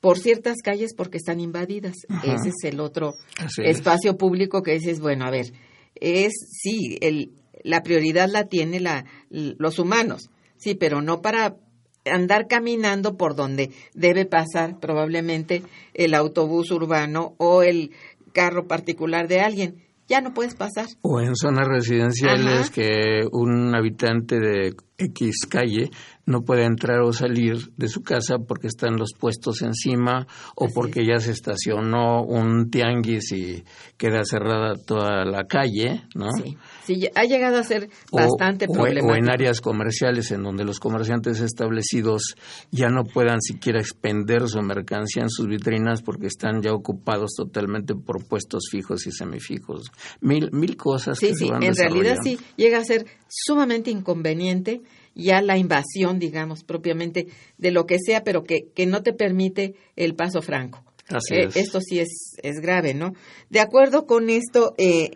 por 0.00 0.18
ciertas 0.18 0.56
calles 0.64 0.94
porque 0.96 1.18
están 1.18 1.40
invadidas. 1.40 1.94
Ajá. 2.08 2.34
Ese 2.34 2.48
es 2.48 2.72
el 2.72 2.80
otro 2.80 3.12
Así 3.36 3.60
es. 3.62 3.76
espacio 3.76 4.16
público 4.16 4.62
que 4.62 4.72
dices, 4.72 4.98
bueno, 4.98 5.26
a 5.26 5.30
ver, 5.30 5.52
es, 5.94 6.32
sí, 6.50 6.96
el, 7.02 7.32
la 7.62 7.82
prioridad 7.82 8.30
la 8.30 8.44
tiene 8.44 8.80
la, 8.80 9.04
los 9.28 9.78
humanos, 9.78 10.30
sí, 10.56 10.74
pero 10.74 11.02
no 11.02 11.20
para 11.20 11.56
andar 12.04 12.46
caminando 12.48 13.16
por 13.16 13.34
donde 13.34 13.70
debe 13.94 14.24
pasar 14.24 14.78
probablemente 14.80 15.62
el 15.94 16.14
autobús 16.14 16.70
urbano 16.70 17.34
o 17.38 17.62
el 17.62 17.92
carro 18.32 18.66
particular 18.66 19.28
de 19.28 19.40
alguien. 19.40 19.82
Ya 20.08 20.20
no 20.20 20.34
puedes 20.34 20.56
pasar. 20.56 20.86
O 21.02 21.20
en 21.20 21.36
zonas 21.36 21.68
residenciales 21.68 22.62
Ajá. 22.62 22.72
que 22.72 23.20
un 23.30 23.74
habitante 23.76 24.40
de 24.40 24.74
X 24.98 25.46
calle 25.48 25.90
no 26.30 26.42
puede 26.42 26.64
entrar 26.64 27.00
o 27.00 27.12
salir 27.12 27.72
de 27.76 27.88
su 27.88 28.02
casa 28.02 28.38
porque 28.38 28.68
están 28.68 28.96
los 28.96 29.10
puestos 29.18 29.62
encima 29.62 30.26
o 30.54 30.66
Así 30.66 30.74
porque 30.74 31.04
ya 31.04 31.18
se 31.18 31.32
estacionó 31.32 32.22
un 32.22 32.70
tianguis 32.70 33.32
y 33.32 33.64
queda 33.96 34.24
cerrada 34.24 34.74
toda 34.76 35.24
la 35.24 35.44
calle, 35.44 36.04
¿no? 36.14 36.30
Sí, 36.32 36.56
sí, 36.84 37.08
ha 37.14 37.24
llegado 37.24 37.58
a 37.58 37.64
ser 37.64 37.90
bastante 38.12 38.66
o, 38.68 38.72
problemático. 38.72 39.12
o 39.12 39.16
en 39.16 39.30
áreas 39.30 39.60
comerciales 39.60 40.30
en 40.30 40.42
donde 40.42 40.64
los 40.64 40.78
comerciantes 40.78 41.40
establecidos 41.40 42.36
ya 42.70 42.88
no 42.88 43.04
puedan 43.04 43.40
siquiera 43.40 43.80
expender 43.80 44.48
su 44.48 44.60
mercancía 44.62 45.24
en 45.24 45.30
sus 45.30 45.48
vitrinas 45.48 46.02
porque 46.02 46.28
están 46.28 46.62
ya 46.62 46.72
ocupados 46.72 47.32
totalmente 47.36 47.94
por 47.94 48.24
puestos 48.26 48.68
fijos 48.70 49.06
y 49.06 49.12
semifijos. 49.12 49.90
Mil, 50.20 50.50
mil 50.52 50.76
cosas 50.76 51.18
Sí, 51.18 51.28
que 51.28 51.34
sí, 51.34 51.46
se 51.46 51.52
van 51.52 51.62
en 51.62 51.74
realidad 51.74 52.16
sí, 52.22 52.38
llega 52.56 52.78
a 52.78 52.84
ser 52.84 53.06
sumamente 53.28 53.90
inconveniente 53.90 54.82
ya 55.22 55.40
la 55.42 55.56
invasión, 55.58 56.18
digamos, 56.18 56.64
propiamente 56.64 57.26
de 57.58 57.70
lo 57.70 57.86
que 57.86 57.98
sea, 57.98 58.24
pero 58.24 58.44
que, 58.44 58.68
que 58.74 58.86
no 58.86 59.02
te 59.02 59.12
permite 59.12 59.74
el 59.96 60.14
paso 60.14 60.42
franco. 60.42 60.82
Así 61.08 61.34
Eh, 61.34 61.44
es. 61.48 61.56
Esto 61.56 61.80
sí 61.80 61.98
es, 61.98 62.36
es 62.42 62.60
grave, 62.60 62.94
¿no? 62.94 63.12
De 63.48 63.60
acuerdo 63.60 64.06
con 64.06 64.30
esto, 64.30 64.74
eh, 64.78 65.10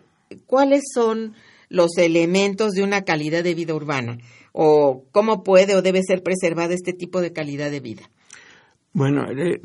¿cuáles 0.45 0.81
son 0.93 1.33
los 1.69 1.97
elementos 1.97 2.73
de 2.73 2.83
una 2.83 3.03
calidad 3.03 3.43
de 3.43 3.55
vida 3.55 3.73
urbana? 3.73 4.17
¿O 4.51 5.03
cómo 5.11 5.43
puede 5.43 5.75
o 5.75 5.81
debe 5.81 6.01
ser 6.05 6.21
preservada 6.23 6.73
este 6.73 6.93
tipo 6.93 7.21
de 7.21 7.33
calidad 7.33 7.71
de 7.71 7.79
vida? 7.79 8.09
Bueno, 8.93 9.25
eh, 9.31 9.59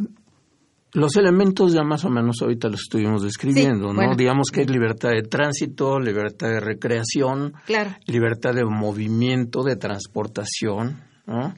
los 0.92 1.16
elementos 1.16 1.72
ya 1.72 1.82
más 1.82 2.04
o 2.04 2.10
menos 2.10 2.36
ahorita 2.42 2.68
los 2.68 2.80
estuvimos 2.82 3.22
describiendo, 3.22 3.88
¿no? 3.88 3.94
bueno. 3.94 4.16
Digamos 4.16 4.48
que 4.52 4.62
es 4.62 4.70
libertad 4.70 5.10
de 5.10 5.22
tránsito, 5.22 5.98
libertad 6.00 6.48
de 6.48 6.60
recreación, 6.60 7.52
Claro. 7.66 7.94
libertad 8.06 8.54
de 8.54 8.64
movimiento, 8.64 9.62
de 9.62 9.76
transportación, 9.76 11.00
¿no? 11.26 11.54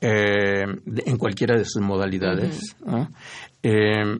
Eh, 0.00 0.64
de- 0.84 1.02
en 1.06 1.16
cualquiera 1.18 1.56
de 1.56 1.64
sus 1.64 1.82
modalidades, 1.82 2.74
¿no? 2.84 3.08
Eh, 3.62 4.18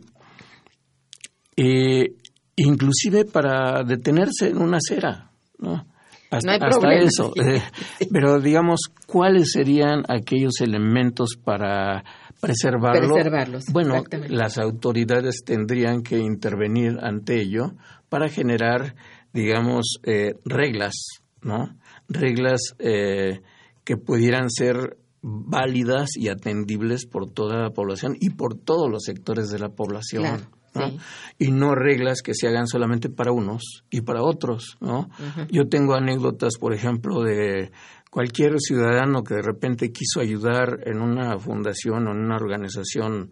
inclusive 2.57 3.25
para 3.25 3.83
detenerse 3.85 4.49
en 4.49 4.59
una 4.59 4.79
acera, 4.79 5.31
¿no? 5.59 5.87
Hasta, 6.31 6.47
No 6.47 6.53
hay 6.53 6.71
hasta 6.71 6.93
eso. 6.95 7.33
eh, 7.37 7.63
pero 8.11 8.41
digamos, 8.41 8.81
¿cuáles 9.07 9.51
serían 9.53 10.03
aquellos 10.09 10.61
elementos 10.61 11.37
para 11.43 12.05
preservarlo? 12.43 13.15
Preservarlos, 13.15 13.65
Bueno, 13.73 14.03
las 14.29 14.59
autoridades 14.59 15.45
tendrían 15.45 16.03
que 16.03 16.19
intervenir 16.19 16.99
ante 17.01 17.41
ello 17.41 17.75
para 18.09 18.29
generar, 18.29 18.97
digamos, 19.33 20.01
eh, 20.03 20.35
reglas, 20.45 20.95
¿no? 21.41 21.77
Reglas 22.09 22.75
eh, 22.81 23.43
que 23.85 23.97
pudieran 23.97 24.51
ser 24.51 24.99
válidas 25.23 26.17
y 26.17 26.29
atendibles 26.29 27.07
por 27.07 27.31
toda 27.31 27.63
la 27.63 27.71
población 27.71 28.17
y 28.19 28.31
por 28.31 28.59
todos 28.59 28.91
los 28.91 29.05
sectores 29.05 29.49
de 29.51 29.61
la 29.61 29.69
población. 29.69 30.25
Claro, 30.25 30.45
¿no? 30.75 30.89
sí. 30.89 30.99
Y 31.39 31.53
no 31.53 31.77
reglas 31.77 32.23
que 32.23 32.35
se 32.35 32.49
hagan 32.49 32.67
solamente 32.67 33.09
para 33.09 33.31
unos 33.31 33.85
y 33.89 34.01
para 34.01 34.25
otros, 34.25 34.79
¿no? 34.81 35.11
Yo 35.49 35.69
tengo 35.69 35.95
anécdotas, 35.95 36.55
por 36.59 36.75
ejemplo, 36.75 37.23
de 37.23 37.71
cualquier 38.13 38.61
ciudadano 38.61 39.25
que 39.25 39.37
de 39.37 39.43
repente 39.43 39.91
quiso 39.91 40.21
ayudar 40.21 40.81
en 40.85 41.01
una 41.01 41.39
fundación 41.39 42.07
o 42.07 42.11
en 42.11 42.19
una 42.19 42.37
organización 42.37 43.31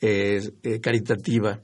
eh, 0.00 0.40
eh, 0.62 0.80
caritativa 0.80 1.60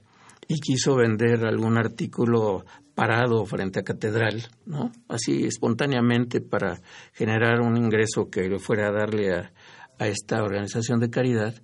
y 0.47 0.61
quiso 0.61 0.95
vender 0.95 1.47
algún 1.47 1.79
artículo 1.79 2.67
parado 2.95 3.47
frente 3.47 3.81
a 3.81 3.85
catedral, 3.85 4.49
¿no? 4.67 4.93
Así 5.09 5.47
espontáneamente 5.47 6.43
para 6.43 6.79
generar 7.15 7.63
un 7.63 7.79
ingreso 7.79 8.29
que 8.29 8.59
fuera 8.59 8.89
a 8.89 8.93
darle 8.93 9.33
a, 9.33 9.51
a 9.99 10.07
esta 10.07 10.43
organización 10.43 11.01
de 11.01 11.09
caridad 11.09 11.55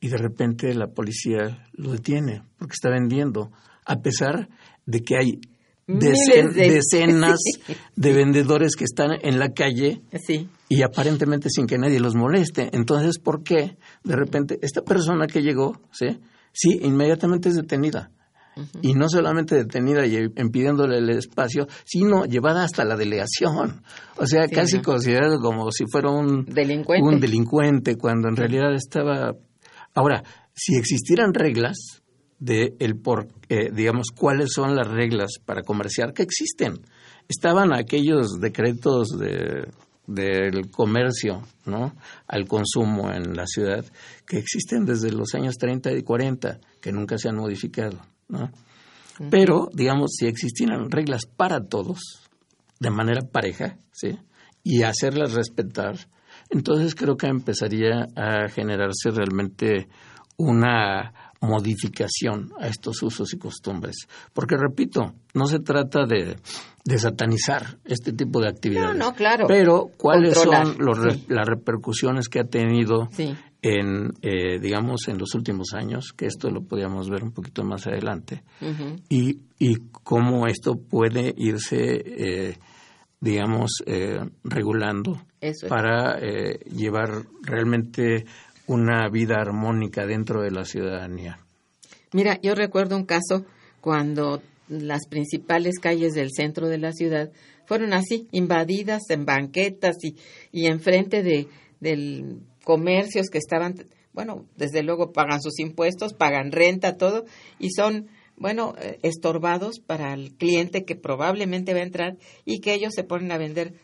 y 0.00 0.08
de 0.08 0.18
repente 0.18 0.74
la 0.74 0.88
policía 0.88 1.68
lo 1.74 1.92
detiene 1.92 2.42
porque 2.58 2.72
está 2.72 2.90
vendiendo, 2.90 3.52
a 3.84 4.02
pesar 4.02 4.48
de 4.84 5.00
que 5.04 5.16
hay 5.16 5.40
decen- 5.98 6.52
de- 6.52 6.70
decenas 6.70 7.38
de 7.96 8.12
vendedores 8.14 8.76
que 8.76 8.84
están 8.84 9.10
en 9.22 9.38
la 9.38 9.52
calle 9.52 10.02
Sí. 10.26 10.48
y 10.68 10.82
aparentemente 10.82 11.48
sin 11.50 11.66
que 11.66 11.78
nadie 11.78 11.98
los 12.00 12.14
moleste. 12.14 12.70
Entonces, 12.72 13.18
¿por 13.18 13.42
qué 13.42 13.76
de 14.04 14.16
repente 14.16 14.58
esta 14.62 14.82
persona 14.82 15.26
que 15.26 15.42
llegó, 15.42 15.80
sí, 15.92 16.20
sí, 16.52 16.78
inmediatamente 16.82 17.48
es 17.48 17.56
detenida? 17.56 18.10
Y 18.82 18.92
no 18.94 19.08
solamente 19.08 19.54
detenida 19.54 20.04
y 20.06 20.16
impidiéndole 20.36 20.98
el 20.98 21.08
espacio, 21.10 21.66
sino 21.84 22.24
llevada 22.26 22.64
hasta 22.64 22.84
la 22.84 22.94
delegación. 22.96 23.82
O 24.18 24.26
sea, 24.26 24.46
Sí, 24.48 24.54
casi 24.54 24.76
¿no? 24.78 24.82
considerado 24.82 25.38
como 25.40 25.70
si 25.70 25.84
fuera 25.90 26.10
un 26.10 26.44
Delincuente. 26.44 27.06
un 27.08 27.20
delincuente, 27.20 27.96
cuando 27.96 28.28
en 28.28 28.36
realidad 28.36 28.74
estaba... 28.74 29.32
Ahora, 29.94 30.24
si 30.52 30.76
existieran 30.76 31.32
reglas, 31.32 31.99
de 32.40 32.74
el 32.80 32.96
por, 32.96 33.28
eh, 33.48 33.70
digamos, 33.72 34.08
cuáles 34.16 34.52
son 34.52 34.74
las 34.74 34.88
reglas 34.88 35.34
para 35.44 35.62
comerciar 35.62 36.12
que 36.12 36.22
existen. 36.22 36.80
Estaban 37.28 37.72
aquellos 37.72 38.40
decretos 38.40 39.08
de, 39.10 39.68
del 40.06 40.70
comercio 40.70 41.42
¿no? 41.66 41.94
al 42.26 42.48
consumo 42.48 43.12
en 43.12 43.36
la 43.36 43.46
ciudad 43.46 43.84
que 44.26 44.38
existen 44.38 44.84
desde 44.84 45.12
los 45.12 45.34
años 45.34 45.56
30 45.56 45.92
y 45.92 46.02
40, 46.02 46.58
que 46.80 46.92
nunca 46.92 47.18
se 47.18 47.28
han 47.28 47.36
modificado. 47.36 48.00
¿no? 48.28 48.50
Pero, 49.30 49.68
digamos, 49.72 50.12
si 50.16 50.26
existieran 50.26 50.90
reglas 50.90 51.26
para 51.26 51.60
todos, 51.60 52.00
de 52.80 52.90
manera 52.90 53.20
pareja, 53.20 53.76
¿sí? 53.92 54.18
y 54.64 54.82
hacerlas 54.82 55.34
respetar, 55.34 55.96
entonces 56.48 56.94
creo 56.94 57.16
que 57.16 57.26
empezaría 57.26 58.08
a 58.16 58.48
generarse 58.48 59.10
realmente 59.10 59.88
una 60.36 61.29
modificación 61.40 62.52
a 62.58 62.66
estos 62.68 63.02
usos 63.02 63.32
y 63.34 63.38
costumbres. 63.38 64.06
Porque, 64.32 64.56
repito, 64.56 65.14
no 65.34 65.46
se 65.46 65.58
trata 65.60 66.04
de, 66.06 66.36
de 66.84 66.98
satanizar 66.98 67.78
este 67.84 68.12
tipo 68.12 68.40
de 68.40 68.48
actividades. 68.48 68.96
No, 68.98 69.06
no, 69.10 69.14
claro. 69.14 69.46
Pero, 69.48 69.90
¿cuáles 69.96 70.34
Controlar, 70.34 70.66
son 70.66 70.76
los 70.78 70.98
sí. 71.14 71.24
las 71.28 71.46
repercusiones 71.46 72.28
que 72.28 72.40
ha 72.40 72.44
tenido 72.44 73.08
Sí. 73.12 73.34
en, 73.62 74.12
eh, 74.22 74.58
digamos, 74.60 75.08
en 75.08 75.18
los 75.18 75.34
últimos 75.34 75.72
años? 75.74 76.12
Que 76.16 76.26
esto 76.26 76.50
lo 76.50 76.62
podríamos 76.62 77.08
ver 77.08 77.22
un 77.24 77.32
poquito 77.32 77.64
más 77.64 77.86
adelante. 77.86 78.42
Y, 79.08 79.38
y 79.58 79.76
cómo 80.02 80.46
esto 80.46 80.74
puede 80.76 81.32
irse, 81.36 81.78
eh, 81.80 82.58
digamos, 83.20 83.82
eh, 83.86 84.20
regulando 84.44 85.12
Eso 85.40 85.66
es. 85.66 85.70
para 85.70 86.18
eh, 86.20 86.58
llevar 86.70 87.24
realmente 87.42 88.24
una 88.70 89.08
vida 89.08 89.34
armónica 89.40 90.06
dentro 90.06 90.42
de 90.42 90.52
la 90.52 90.64
ciudadanía. 90.64 91.40
Mira, 92.12 92.38
yo 92.40 92.54
recuerdo 92.54 92.96
un 92.96 93.04
caso 93.04 93.44
cuando 93.80 94.40
las 94.68 95.08
principales 95.08 95.80
calles 95.80 96.12
del 96.12 96.30
centro 96.30 96.68
de 96.68 96.78
la 96.78 96.92
ciudad 96.92 97.32
fueron 97.66 97.92
así, 97.92 98.28
invadidas 98.30 99.02
en 99.10 99.24
banquetas 99.24 99.96
y, 100.02 100.14
y 100.52 100.66
enfrente 100.66 101.24
de 101.24 101.48
del 101.80 102.42
comercios 102.62 103.28
que 103.30 103.38
estaban, 103.38 103.74
bueno, 104.12 104.46
desde 104.56 104.84
luego 104.84 105.12
pagan 105.12 105.42
sus 105.42 105.58
impuestos, 105.58 106.12
pagan 106.12 106.52
renta, 106.52 106.96
todo, 106.96 107.24
y 107.58 107.70
son, 107.70 108.08
bueno, 108.36 108.74
eh, 108.78 108.98
estorbados 109.02 109.80
para 109.80 110.12
el 110.12 110.34
cliente 110.34 110.84
que 110.84 110.94
probablemente 110.94 111.72
va 111.72 111.80
a 111.80 111.84
entrar 111.84 112.18
y 112.44 112.60
que 112.60 112.74
ellos 112.74 112.92
se 112.94 113.02
ponen 113.02 113.32
a 113.32 113.38
vender 113.38 113.74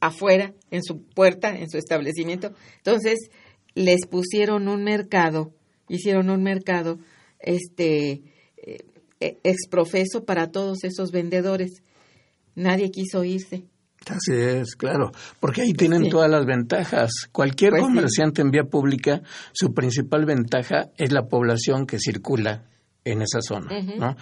afuera, 0.00 0.54
en 0.70 0.82
su 0.82 1.02
puerta, 1.02 1.54
en 1.54 1.68
su 1.68 1.76
establecimiento. 1.76 2.52
Entonces, 2.78 3.30
les 3.74 4.06
pusieron 4.06 4.68
un 4.68 4.84
mercado, 4.84 5.52
hicieron 5.88 6.30
un 6.30 6.42
mercado, 6.42 6.98
este, 7.38 8.22
eh, 8.56 8.78
eh, 9.20 9.38
exprofeso 9.44 10.24
para 10.24 10.50
todos 10.50 10.84
esos 10.84 11.10
vendedores. 11.12 11.82
Nadie 12.54 12.90
quiso 12.90 13.24
irse. 13.24 13.64
Así 14.06 14.32
es, 14.32 14.76
claro, 14.76 15.10
porque 15.40 15.60
ahí 15.62 15.72
tienen 15.74 16.04
Sí. 16.04 16.08
todas 16.10 16.30
las 16.30 16.46
ventajas. 16.46 17.10
Cualquier 17.32 17.70
Pues 17.72 17.82
sí. 17.82 17.88
comerciante 17.88 18.40
en 18.42 18.50
vía 18.50 18.64
pública, 18.64 19.20
su 19.52 19.74
principal 19.74 20.24
ventaja 20.24 20.90
es 20.96 21.12
la 21.12 21.26
población 21.28 21.86
que 21.86 21.98
circula 21.98 22.64
en 23.04 23.20
esa 23.22 23.40
zona. 23.42 23.68
¿no? 23.98 24.16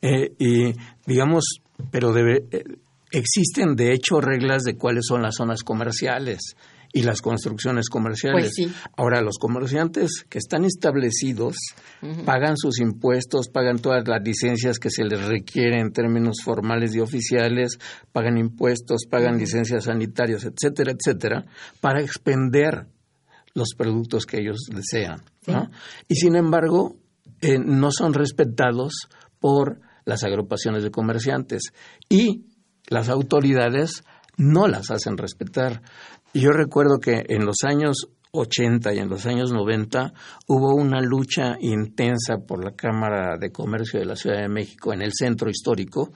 Eh, 0.00 0.32
y 0.38 0.72
digamos, 1.06 1.44
pero 1.92 2.12
debe, 2.12 2.46
eh, 2.50 2.64
existen 3.12 3.76
de 3.76 3.92
hecho 3.92 4.20
reglas 4.20 4.62
de 4.62 4.76
cuáles 4.76 5.04
son 5.06 5.22
las 5.22 5.36
zonas 5.36 5.62
comerciales 5.62 6.56
y 6.92 7.02
las 7.02 7.22
construcciones 7.22 7.88
comerciales. 7.88 8.52
Pues 8.56 8.70
sí. 8.70 8.72
Ahora, 8.96 9.22
los 9.22 9.38
comerciantes 9.38 10.24
que 10.28 10.38
están 10.38 10.64
establecidos 10.64 11.56
pagan 12.24 12.56
sus 12.56 12.80
impuestos, 12.80 13.48
pagan 13.48 13.78
todas 13.78 14.06
las 14.06 14.22
licencias 14.22 14.78
que 14.78 14.90
se 14.90 15.04
les 15.04 15.26
requieren 15.26 15.80
en 15.80 15.92
términos 15.92 16.36
formales 16.44 16.94
y 16.94 17.00
oficiales, 17.00 17.78
pagan 18.12 18.36
impuestos, 18.36 19.06
pagan 19.08 19.38
licencias 19.38 19.84
sanitarias, 19.84 20.44
etcétera, 20.44 20.92
etcétera, 20.92 21.46
para 21.80 22.02
expender 22.02 22.86
los 23.54 23.74
productos 23.76 24.26
que 24.26 24.40
ellos 24.40 24.66
desean. 24.70 25.22
¿no? 25.46 25.70
Y 26.08 26.16
sin 26.16 26.36
embargo, 26.36 26.96
eh, 27.40 27.58
no 27.58 27.90
son 27.90 28.14
respetados 28.14 29.08
por 29.40 29.80
las 30.04 30.24
agrupaciones 30.24 30.82
de 30.82 30.90
comerciantes 30.90 31.72
y 32.08 32.46
las 32.88 33.08
autoridades 33.08 34.04
no 34.36 34.66
las 34.66 34.90
hacen 34.90 35.16
respetar. 35.16 35.82
Y 36.32 36.40
Yo 36.40 36.50
recuerdo 36.50 36.98
que 36.98 37.24
en 37.28 37.44
los 37.44 37.56
años 37.64 38.08
80 38.32 38.94
y 38.94 38.98
en 38.98 39.08
los 39.08 39.26
años 39.26 39.52
90 39.52 40.12
hubo 40.48 40.74
una 40.74 41.00
lucha 41.00 41.56
intensa 41.60 42.38
por 42.38 42.64
la 42.64 42.72
Cámara 42.72 43.36
de 43.38 43.50
Comercio 43.50 44.00
de 44.00 44.06
la 44.06 44.16
Ciudad 44.16 44.40
de 44.40 44.48
México 44.48 44.92
en 44.94 45.02
el 45.02 45.12
centro 45.12 45.50
histórico 45.50 46.12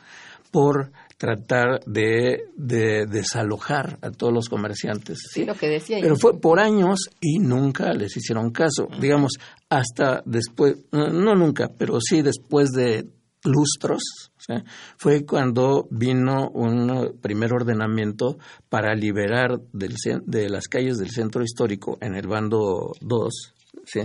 por 0.51 0.93
tratar 1.19 1.81
de, 1.87 2.45
de 2.57 3.07
desalojar 3.07 3.99
a 4.01 4.11
todos 4.11 4.33
los 4.33 4.49
comerciantes. 4.49 5.19
Sí, 5.31 5.45
lo 5.45 5.55
que 5.55 5.69
decía 5.69 5.99
yo. 5.99 6.03
Pero 6.03 6.17
fue 6.17 6.41
por 6.41 6.61
años 6.61 7.11
y 7.21 7.39
nunca 7.39 7.93
les 7.93 8.17
hicieron 8.17 8.51
caso. 8.51 8.89
Digamos, 9.01 9.33
hasta 9.69 10.23
después, 10.25 10.77
no 10.93 11.09
no 11.09 11.35
nunca, 11.35 11.69
pero 11.77 11.99
sí 12.01 12.23
después 12.23 12.71
de 12.71 13.07
lustros, 13.47 14.03
¿sí? 14.39 14.55
fue 14.97 15.25
cuando 15.25 15.89
vino 15.91 16.51
un 16.51 17.19
primer 17.21 17.53
ordenamiento 17.53 18.39
para 18.69 18.95
liberar 18.95 19.61
del, 19.73 19.95
de 20.25 20.49
las 20.49 20.69
calles 20.69 20.99
del 20.99 21.11
centro 21.11 21.43
histórico 21.43 21.99
en 22.01 22.15
el 22.15 22.27
bando 22.27 22.93
2 23.01 23.55
¿sí? 23.85 24.01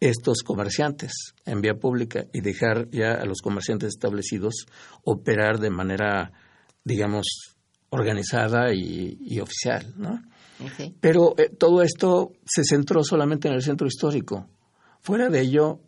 estos 0.00 0.42
comerciantes 0.42 1.34
en 1.44 1.60
vía 1.60 1.74
pública 1.74 2.26
y 2.32 2.40
dejar 2.40 2.88
ya 2.90 3.14
a 3.14 3.24
los 3.24 3.40
comerciantes 3.40 3.88
establecidos 3.88 4.66
operar 5.04 5.58
de 5.58 5.70
manera, 5.70 6.32
digamos, 6.84 7.56
organizada 7.90 8.72
y, 8.74 9.18
y 9.20 9.40
oficial, 9.40 9.94
¿no? 9.96 10.22
Pero 11.00 11.34
eh, 11.38 11.50
todo 11.50 11.82
esto 11.82 12.32
se 12.44 12.62
centró 12.64 13.02
solamente 13.02 13.48
en 13.48 13.54
el 13.54 13.62
centro 13.62 13.86
histórico. 13.86 14.48
Fuera 15.00 15.28
de 15.28 15.40
ello, 15.40 15.80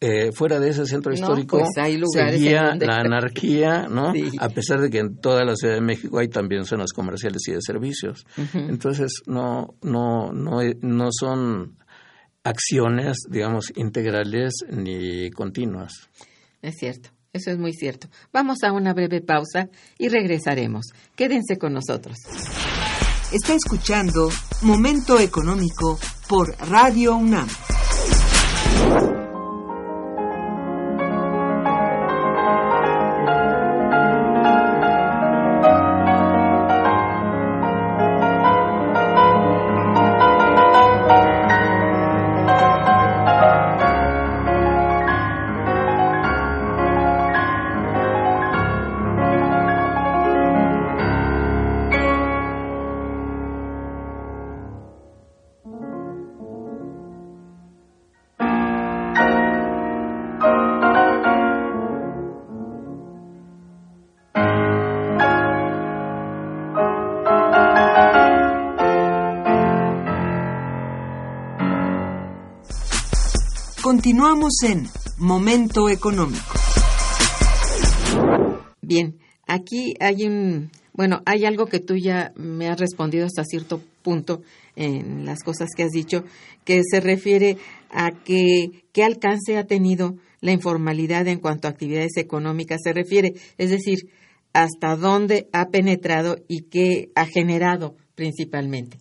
eh, 0.00 0.30
fuera 0.32 0.60
de 0.60 0.70
ese 0.70 0.86
centro 0.86 1.10
No, 1.12 1.18
histórico, 1.18 1.58
pues 1.58 1.70
hay 1.76 1.96
lugares 1.96 2.34
en 2.34 2.38
seguía 2.40 2.62
donde- 2.70 2.86
la 2.86 2.96
anarquía, 2.98 3.88
¿no? 3.88 4.12
Sí. 4.14 4.30
A 4.38 4.48
pesar 4.48 4.80
de 4.80 4.90
que 4.90 4.98
en 4.98 5.16
toda 5.20 5.44
la 5.44 5.56
Ciudad 5.56 5.74
de 5.74 5.80
México 5.80 6.18
hay 6.18 6.28
también 6.28 6.64
zonas 6.64 6.92
comerciales 6.92 7.42
y 7.48 7.52
de 7.52 7.58
servicios. 7.60 8.24
Entonces, 8.54 9.12
no, 9.26 9.74
no, 9.82 10.32
no, 10.32 10.60
no 10.82 11.08
son 11.10 11.76
acciones, 12.44 13.18
digamos, 13.28 13.72
integrales 13.76 14.54
ni 14.70 15.30
continuas. 15.30 15.92
Es 16.62 16.76
cierto, 16.78 17.10
eso 17.32 17.50
es 17.50 17.58
muy 17.58 17.72
cierto. 17.72 18.08
Vamos 18.32 18.58
a 18.62 18.72
una 18.72 18.94
breve 18.94 19.20
pausa 19.20 19.68
y 19.98 20.08
regresaremos. 20.08 20.86
Quédense 21.16 21.58
con 21.58 21.72
nosotros. 21.74 22.16
Está 23.32 23.54
escuchando 23.54 24.30
Momento 24.62 25.18
Económico 25.18 25.98
por 26.28 26.56
Radio 26.70 27.16
UNAM. 27.16 27.48
Continuamos 74.18 74.54
en 74.64 74.88
Momento 75.18 75.88
Económico. 75.88 76.42
Bien, 78.82 79.16
aquí 79.46 79.94
hay 80.00 80.26
un, 80.26 80.72
bueno, 80.92 81.22
hay 81.24 81.44
algo 81.44 81.66
que 81.66 81.78
tú 81.78 81.94
ya 81.94 82.32
me 82.34 82.66
has 82.66 82.80
respondido 82.80 83.26
hasta 83.26 83.44
cierto 83.44 83.80
punto 84.02 84.42
en 84.74 85.24
las 85.24 85.44
cosas 85.44 85.68
que 85.76 85.84
has 85.84 85.92
dicho, 85.92 86.24
que 86.64 86.82
se 86.82 86.98
refiere 86.98 87.58
a 87.90 88.10
que 88.10 88.82
qué 88.92 89.04
alcance 89.04 89.56
ha 89.56 89.68
tenido 89.68 90.16
la 90.40 90.50
informalidad 90.50 91.28
en 91.28 91.38
cuanto 91.38 91.68
a 91.68 91.70
actividades 91.70 92.16
económicas 92.16 92.80
se 92.82 92.92
refiere, 92.92 93.34
es 93.56 93.70
decir, 93.70 94.10
hasta 94.52 94.96
dónde 94.96 95.48
ha 95.52 95.66
penetrado 95.66 96.38
y 96.48 96.62
qué 96.62 97.12
ha 97.14 97.24
generado 97.24 97.94
principalmente. 98.16 98.98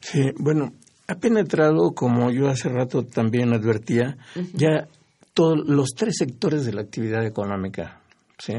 Sí, 0.00 0.22
bueno, 0.40 0.72
ha 1.08 1.14
penetrado, 1.14 1.92
como 1.94 2.30
yo 2.30 2.48
hace 2.48 2.68
rato 2.68 3.04
también 3.04 3.52
advertía, 3.52 4.16
ya 4.52 4.88
todos 5.34 5.58
los 5.66 5.90
tres 5.96 6.16
sectores 6.18 6.64
de 6.64 6.72
la 6.72 6.82
actividad 6.82 7.24
económica. 7.24 8.00
¿sí? 8.38 8.54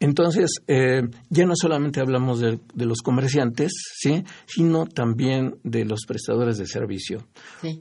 Entonces, 0.00 0.60
eh, 0.66 1.02
ya 1.30 1.46
no 1.46 1.54
solamente 1.56 2.00
hablamos 2.00 2.40
de, 2.40 2.58
los 2.74 3.00
comerciantes, 3.00 3.72
¿sí? 3.96 4.24
sino 4.46 4.86
también 4.86 5.56
de 5.62 5.84
los 5.84 6.04
prestadores 6.06 6.58
de 6.58 6.66
servicio. 6.66 7.26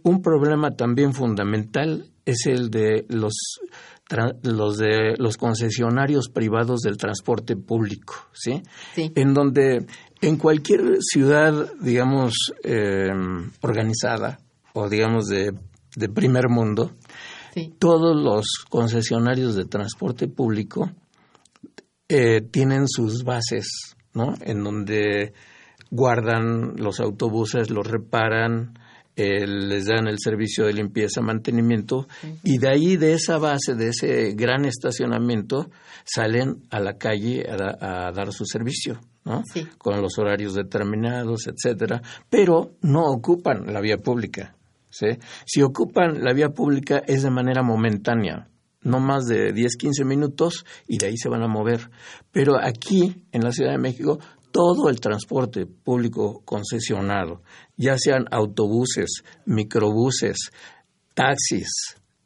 Un 0.03 0.21
problema 0.21 0.71
también 0.71 1.13
fundamental 1.13 2.05
es 2.25 2.45
el 2.45 2.69
de 2.69 3.05
los, 3.09 3.33
los, 4.43 4.77
de 4.77 5.15
los 5.17 5.37
concesionarios 5.37 6.29
privados 6.29 6.81
del 6.81 6.97
transporte 6.97 7.57
público, 7.57 8.13
¿sí? 8.31 8.61
En 8.95 9.33
donde 9.33 9.85
en 10.27 10.37
cualquier 10.37 10.97
ciudad, 11.01 11.71
digamos, 11.79 12.53
eh, 12.63 13.09
organizada 13.61 14.39
o 14.73 14.89
digamos 14.89 15.27
de, 15.27 15.53
de 15.95 16.09
primer 16.09 16.49
mundo, 16.49 16.91
todos 17.77 18.15
los 18.15 18.65
concesionarios 18.69 19.55
de 19.55 19.65
transporte 19.65 20.27
público 20.27 20.89
eh, 22.09 22.41
tienen 22.41 22.87
sus 22.87 23.23
bases, 23.23 23.95
¿no? 24.13 24.33
En 24.41 24.63
donde 24.63 25.33
guardan 25.91 26.75
los 26.77 26.99
autobuses, 26.99 27.69
los 27.69 27.85
reparan, 27.85 28.73
eh, 29.15 29.45
les 29.45 29.85
dan 29.85 30.07
el 30.07 30.17
servicio 30.17 30.65
de 30.65 30.73
limpieza, 30.73 31.21
mantenimiento, 31.21 32.07
y 32.43 32.57
de 32.57 32.69
ahí, 32.69 32.97
de 32.97 33.13
esa 33.13 33.37
base, 33.37 33.75
de 33.75 33.89
ese 33.89 34.33
gran 34.33 34.65
estacionamiento, 34.65 35.69
salen 36.03 36.63
a 36.71 36.79
la 36.79 36.97
calle 36.97 37.45
a, 37.47 38.11
dar 38.11 38.33
su 38.33 38.45
servicio, 38.45 38.99
¿no? 39.25 39.43
Con 39.77 40.01
los 40.01 40.17
horarios 40.17 40.53
determinados, 40.53 41.47
etcétera, 41.47 42.01
pero 42.29 42.71
no 42.81 43.05
ocupan 43.05 43.71
la 43.73 43.81
vía 43.81 43.97
pública. 43.97 44.55
¿sí? 44.89 45.07
Si 45.45 45.61
ocupan 45.61 46.23
la 46.23 46.33
vía 46.33 46.49
pública 46.49 47.01
es 47.07 47.23
de 47.23 47.31
manera 47.31 47.63
momentánea, 47.63 48.49
no 48.81 48.99
más 48.99 49.25
de 49.25 49.53
10, 49.53 49.77
15 49.77 50.05
minutos 50.05 50.65
y 50.87 50.97
de 50.97 51.07
ahí 51.07 51.17
se 51.17 51.29
van 51.29 51.43
a 51.43 51.47
mover. 51.47 51.89
Pero 52.31 52.57
aquí, 52.61 53.23
en 53.31 53.43
la 53.43 53.51
Ciudad 53.51 53.71
de 53.71 53.77
México, 53.77 54.19
todo 54.51 54.89
el 54.89 54.99
transporte 54.99 55.65
público 55.65 56.43
concesionado, 56.45 57.41
ya 57.75 57.97
sean 57.97 58.25
autobuses, 58.29 59.23
microbuses, 59.45 60.51
taxis, 61.15 61.69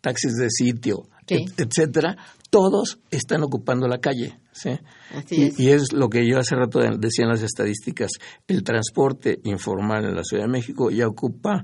taxis 0.01 0.33
de 0.35 0.49
sitio, 0.49 1.03
etcétera, 1.27 2.17
todos 2.49 2.99
están 3.11 3.43
ocupando 3.43 3.87
la 3.87 3.99
calle. 3.99 4.39
¿Sí? 4.57 4.71
y, 5.29 5.69
es. 5.69 5.93
lo 5.93 6.09
que 6.09 6.27
yo 6.27 6.39
hace 6.39 6.55
rato 6.55 6.79
decía 6.79 7.25
en 7.25 7.29
las 7.29 7.43
estadísticas, 7.43 8.11
el 8.47 8.63
transporte 8.63 9.39
informal 9.43 10.05
en 10.05 10.15
la 10.15 10.23
Ciudad 10.23 10.43
de 10.43 10.49
México 10.49 10.89
ya 10.89 11.07
ocupa, 11.07 11.63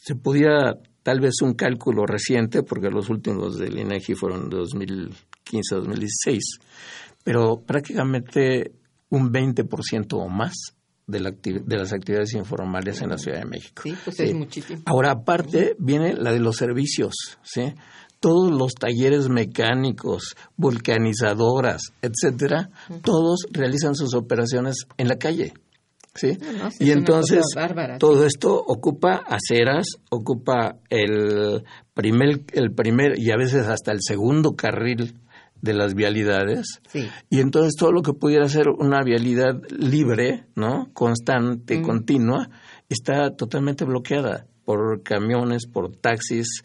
se 0.00 0.14
pudiera 0.14 0.78
tal 1.02 1.20
vez 1.20 1.40
un 1.42 1.54
cálculo 1.54 2.06
reciente, 2.06 2.62
porque 2.62 2.90
los 2.90 3.08
últimos 3.08 3.58
del 3.58 3.78
INEGI 3.78 4.14
fueron 4.14 4.48
de 4.50 4.56
2015-2016, 4.58 6.38
pero 7.24 7.60
prácticamente 7.60 8.72
un 9.10 9.32
20% 9.32 10.12
o 10.12 10.28
más 10.28 10.52
de, 11.06 11.20
la 11.20 11.30
de, 11.30 11.76
las 11.76 11.92
actividades 11.92 12.34
informales 12.34 13.00
en 13.00 13.08
la 13.08 13.18
Ciudad 13.18 13.38
de 13.38 13.46
México. 13.46 13.82
Sí, 13.82 13.94
pues 14.04 14.20
es 14.20 14.34
muchísimo. 14.34 14.82
Ahora, 14.84 15.12
aparte, 15.12 15.74
viene 15.78 16.12
la 16.12 16.32
de 16.32 16.40
los 16.40 16.56
servicios, 16.56 17.14
¿sí? 17.42 17.72
Todos 18.20 18.50
los 18.50 18.74
talleres 18.74 19.28
mecánicos, 19.28 20.34
vulcanizadoras, 20.56 21.92
etcétera, 22.02 22.70
todos 23.02 23.46
realizan 23.50 23.94
sus 23.94 24.14
operaciones 24.14 24.86
en 24.96 25.08
la 25.08 25.16
calle. 25.16 25.52
¿sí? 26.14 26.36
y 26.80 26.90
entonces 26.90 27.44
todo 27.98 28.26
esto 28.26 28.52
ocupa 28.54 29.22
aceras, 29.26 29.86
ocupa 30.10 30.76
el 30.90 31.62
primer, 31.94 32.40
el 32.52 32.72
primer 32.72 33.18
y 33.18 33.30
a 33.30 33.36
veces 33.36 33.68
hasta 33.68 33.92
el 33.92 33.98
segundo 34.00 34.56
carril 34.56 35.14
de 35.60 35.74
las 35.74 35.94
vialidades. 35.94 36.80
Y 37.30 37.40
entonces 37.40 37.74
todo 37.78 37.92
lo 37.92 38.02
que 38.02 38.12
pudiera 38.12 38.48
ser 38.48 38.68
una 38.68 39.02
vialidad 39.02 39.60
libre, 39.70 40.44
¿no? 40.54 40.88
Constante, 40.92 41.82
continua, 41.82 42.48
está 42.88 43.30
totalmente 43.34 43.84
bloqueada 43.84 44.46
por 44.64 45.02
camiones, 45.02 45.66
por 45.66 45.96
taxis, 45.96 46.62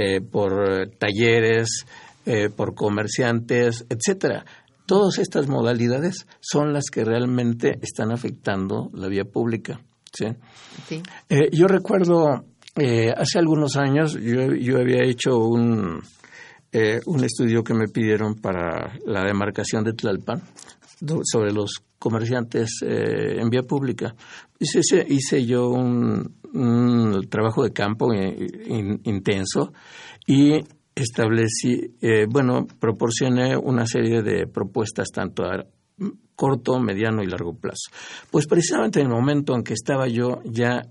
eh, 0.00 0.20
por 0.20 0.90
talleres, 0.98 1.84
eh, 2.26 2.48
por 2.48 2.74
comerciantes, 2.74 3.86
etcétera. 3.88 4.44
Todas 4.86 5.18
estas 5.18 5.48
modalidades 5.48 6.26
son 6.40 6.72
las 6.72 6.86
que 6.90 7.04
realmente 7.04 7.78
están 7.82 8.10
afectando 8.10 8.90
la 8.92 9.08
vía 9.08 9.24
pública. 9.24 9.80
¿sí? 10.12 10.26
Eh, 11.28 11.50
yo 11.52 11.66
recuerdo 11.66 12.44
hace 13.16 13.38
algunos 13.38 13.76
años, 13.76 14.14
yo, 14.14 14.54
yo 14.54 14.78
había 14.78 15.04
hecho 15.04 15.38
un, 15.38 16.00
eh, 16.72 17.00
un 17.06 17.24
estudio 17.24 17.64
que 17.64 17.74
me 17.74 17.88
pidieron 17.88 18.36
para 18.36 18.92
la 19.04 19.24
demarcación 19.24 19.82
de 19.82 19.92
Tlalpan 19.92 20.40
sobre 21.24 21.52
los 21.52 21.82
comerciantes 22.00 22.80
eh, 22.82 23.36
en 23.38 23.50
vía 23.50 23.62
pública. 23.62 24.16
Hice, 24.58 25.46
yo 25.46 25.68
un, 25.68 26.34
trabajo 27.28 27.62
de 27.62 27.72
campo 27.72 28.12
intenso 28.12 29.72
y 30.26 30.60
establecí, 30.94 31.94
eh, 32.00 32.26
bueno, 32.28 32.66
proporcioné 32.80 33.56
una 33.56 33.86
serie 33.86 34.22
de 34.22 34.48
propuestas 34.48 35.10
tanto 35.12 35.44
a 35.44 35.64
corto, 36.34 36.80
mediano 36.80 37.22
y 37.22 37.26
largo 37.26 37.54
plazo. 37.54 37.90
Pues 38.30 38.46
precisamente 38.46 39.00
en 39.00 39.06
el 39.06 39.12
momento 39.12 39.54
en 39.54 39.62
que 39.62 39.74
estaba 39.74 40.08
yo 40.08 40.40
ya 40.44 40.82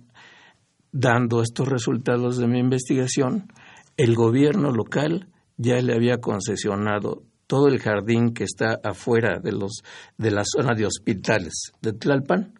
dando 0.91 1.41
estos 1.41 1.67
resultados 1.67 2.37
de 2.37 2.47
mi 2.47 2.59
investigación, 2.59 3.51
el 3.97 4.15
gobierno 4.15 4.71
local 4.71 5.27
ya 5.57 5.81
le 5.81 5.93
había 5.93 6.19
concesionado 6.19 7.23
todo 7.49 7.67
el 7.67 7.79
jardín 7.79 8.35
que 8.35 8.43
está 8.43 8.79
afuera 8.83 9.39
de, 9.39 9.51
los, 9.51 9.81
de 10.19 10.29
la 10.29 10.43
zona 10.45 10.75
de 10.75 10.85
hospitales 10.85 11.71
de 11.81 11.93
Tlalpan 11.93 12.53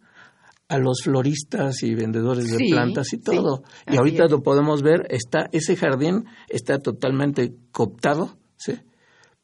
a 0.66 0.78
los 0.78 1.02
floristas 1.04 1.84
y 1.84 1.94
vendedores 1.94 2.50
de 2.50 2.58
plantas 2.68 3.12
y 3.12 3.18
todo. 3.18 3.62
y 3.86 3.96
ahorita 3.96 4.26
lo 4.26 4.42
podemos 4.42 4.82
ver, 4.82 5.06
está 5.10 5.48
ese 5.52 5.76
jardín 5.76 6.24
está 6.48 6.78
totalmente 6.78 7.54
cooptado, 7.70 8.36
¿sí? 8.56 8.80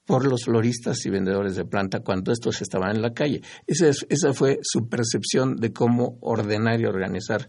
por 0.04 0.26
los 0.26 0.46
floristas 0.46 1.06
y 1.06 1.10
vendedores 1.10 1.54
de 1.54 1.64
planta 1.64 2.00
cuando 2.00 2.32
estos 2.32 2.60
estaban 2.60 2.96
en 2.96 3.02
la 3.02 3.12
calle. 3.12 3.40
Esa, 3.68 3.90
esa 4.08 4.32
fue 4.32 4.58
su 4.62 4.88
percepción 4.88 5.54
de 5.56 5.72
cómo 5.72 6.18
ordenar 6.22 6.80
y 6.80 6.86
organizar 6.86 7.48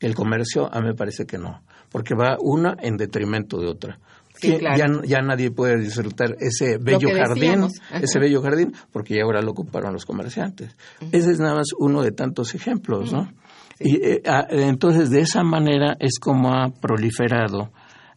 el 0.00 0.16
comercio. 0.16 0.68
A 0.72 0.80
mí 0.80 0.88
me 0.88 0.94
parece 0.94 1.26
que 1.26 1.38
no, 1.38 1.62
porque 1.90 2.16
va 2.16 2.38
una 2.40 2.76
en 2.80 2.96
detrimento 2.96 3.60
de 3.60 3.68
otra 3.68 4.00
ya, 4.40 5.22
nadie 5.22 5.50
puede 5.50 5.80
disfrutar 5.80 6.36
ese 6.40 6.78
bello 6.78 7.08
jardín, 7.14 7.68
ese 7.92 8.18
bello 8.18 8.42
jardín, 8.42 8.74
porque 8.92 9.14
ya 9.14 9.22
ahora 9.24 9.42
lo 9.42 9.52
ocuparon 9.52 9.92
los 9.92 10.04
comerciantes. 10.04 10.76
Ese 11.12 11.32
es 11.32 11.38
nada 11.38 11.54
más 11.54 11.68
uno 11.78 12.02
de 12.02 12.12
tantos 12.12 12.54
ejemplos, 12.54 13.12
¿no? 13.12 13.30
Y 13.78 13.96
eh, 13.96 14.22
ah, 14.26 14.46
entonces 14.48 15.10
de 15.10 15.20
esa 15.20 15.42
manera 15.42 15.96
es 16.00 16.18
como 16.18 16.54
ha 16.54 16.70
proliferado 16.70 17.70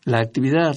la 0.05 0.19
actividad. 0.19 0.75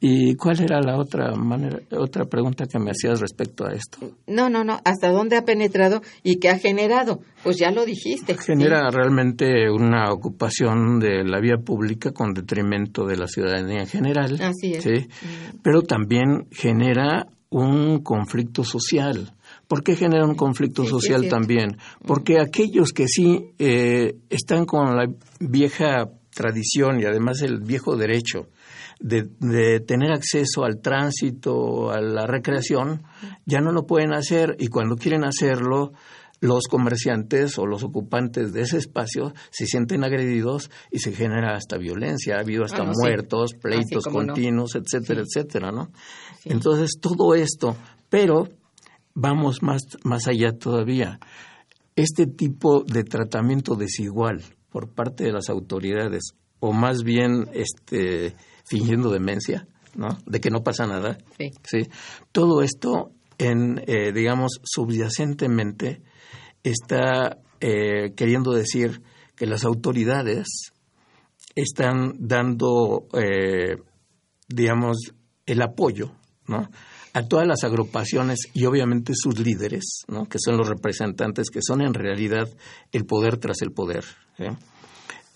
¿Y 0.00 0.36
cuál 0.36 0.60
era 0.60 0.80
la 0.80 0.96
otra 0.96 1.34
manera, 1.34 1.80
otra 1.90 2.24
pregunta 2.24 2.66
que 2.66 2.78
me 2.78 2.92
hacías 2.92 3.20
respecto 3.20 3.66
a 3.66 3.72
esto? 3.72 3.98
No, 4.28 4.48
no, 4.48 4.62
no. 4.62 4.80
¿Hasta 4.84 5.10
dónde 5.10 5.36
ha 5.36 5.44
penetrado 5.44 6.02
y 6.22 6.38
qué 6.38 6.50
ha 6.50 6.58
generado? 6.58 7.20
Pues 7.42 7.58
ya 7.58 7.72
lo 7.72 7.84
dijiste. 7.84 8.36
Genera 8.38 8.90
realmente 8.90 9.68
una 9.68 10.12
ocupación 10.12 11.00
de 11.00 11.24
la 11.24 11.40
vía 11.40 11.56
pública 11.56 12.12
con 12.12 12.32
detrimento 12.32 13.06
de 13.06 13.16
la 13.16 13.26
ciudadanía 13.26 13.80
en 13.80 13.88
general. 13.88 14.38
Así 14.40 14.74
es. 14.74 14.84
¿sí? 14.84 15.08
Pero 15.62 15.82
también 15.82 16.46
genera 16.52 17.26
un 17.50 18.02
conflicto 18.02 18.62
social. 18.62 19.32
¿Por 19.66 19.82
qué 19.82 19.96
genera 19.96 20.26
un 20.26 20.36
conflicto 20.36 20.84
social 20.84 21.28
también? 21.28 21.76
Porque 22.06 22.38
aquellos 22.38 22.92
que 22.92 23.08
sí 23.08 23.52
eh, 23.58 24.14
están 24.30 24.64
con 24.64 24.96
la 24.96 25.06
vieja 25.40 26.08
tradición 26.34 27.00
y 27.00 27.04
además 27.04 27.42
el 27.42 27.60
viejo 27.60 27.96
derecho 27.96 28.48
de, 29.00 29.80
tener 29.80 30.12
acceso 30.12 30.64
al 30.64 30.80
tránsito, 30.80 31.90
a 31.90 32.00
la 32.00 32.26
recreación, 32.26 33.02
ya 33.46 33.60
no 33.60 33.72
lo 33.72 33.86
pueden 33.86 34.12
hacer. 34.12 34.56
Y 34.58 34.68
cuando 34.68 34.96
quieren 34.96 35.24
hacerlo, 35.24 35.92
los 36.40 36.64
comerciantes 36.68 37.58
o 37.58 37.66
los 37.66 37.82
ocupantes 37.82 38.52
de 38.52 38.62
ese 38.62 38.78
espacio 38.78 39.32
se 39.50 39.66
sienten 39.66 40.04
agredidos 40.04 40.70
y 40.90 41.00
se 41.00 41.12
genera 41.12 41.54
hasta 41.54 41.78
violencia, 41.78 42.36
ha 42.36 42.40
habido 42.40 42.64
hasta 42.64 42.82
ah, 42.82 42.92
muertos, 42.92 43.54
pleitos 43.54 44.04
continuos, 44.04 44.76
etcétera, 44.76 45.22
etcétera, 45.22 45.72
¿no? 45.72 45.90
Entonces, 46.44 46.98
todo 47.00 47.34
esto, 47.34 47.76
pero 48.08 48.48
vamos 49.14 49.62
más, 49.62 49.82
más 50.04 50.28
allá 50.28 50.52
todavía. 50.52 51.18
Este 51.96 52.26
tipo 52.26 52.84
de 52.84 53.02
tratamiento 53.02 53.74
desigual 53.74 54.44
por 54.70 54.88
parte 54.90 55.24
de 55.24 55.32
las 55.32 55.48
autoridades, 55.48 56.34
o 56.60 56.72
más 56.72 57.02
bien 57.02 57.48
este 57.52 58.36
fingiendo 58.68 59.10
demencia, 59.10 59.66
¿no? 59.94 60.18
De 60.26 60.40
que 60.40 60.50
no 60.50 60.62
pasa 60.62 60.86
nada. 60.86 61.18
Sí. 61.38 61.88
Todo 62.32 62.62
esto, 62.62 63.12
en, 63.38 63.82
eh, 63.86 64.12
digamos, 64.12 64.60
subyacentemente, 64.62 66.02
está 66.62 67.38
eh, 67.60 68.12
queriendo 68.16 68.52
decir 68.52 69.02
que 69.36 69.46
las 69.46 69.64
autoridades 69.64 70.72
están 71.54 72.14
dando, 72.18 73.06
eh, 73.14 73.76
digamos, 74.48 75.14
el 75.46 75.62
apoyo, 75.62 76.12
¿no? 76.46 76.68
a 77.14 77.22
todas 77.26 77.46
las 77.46 77.64
agrupaciones 77.64 78.48
y 78.54 78.64
obviamente 78.66 79.12
sus 79.14 79.38
líderes, 79.38 80.04
¿no? 80.08 80.26
que 80.26 80.38
son 80.38 80.56
los 80.56 80.68
representantes, 80.68 81.50
que 81.50 81.60
son 81.62 81.82
en 81.82 81.94
realidad 81.94 82.48
el 82.92 83.06
poder 83.06 83.38
tras 83.38 83.62
el 83.62 83.72
poder, 83.72 84.04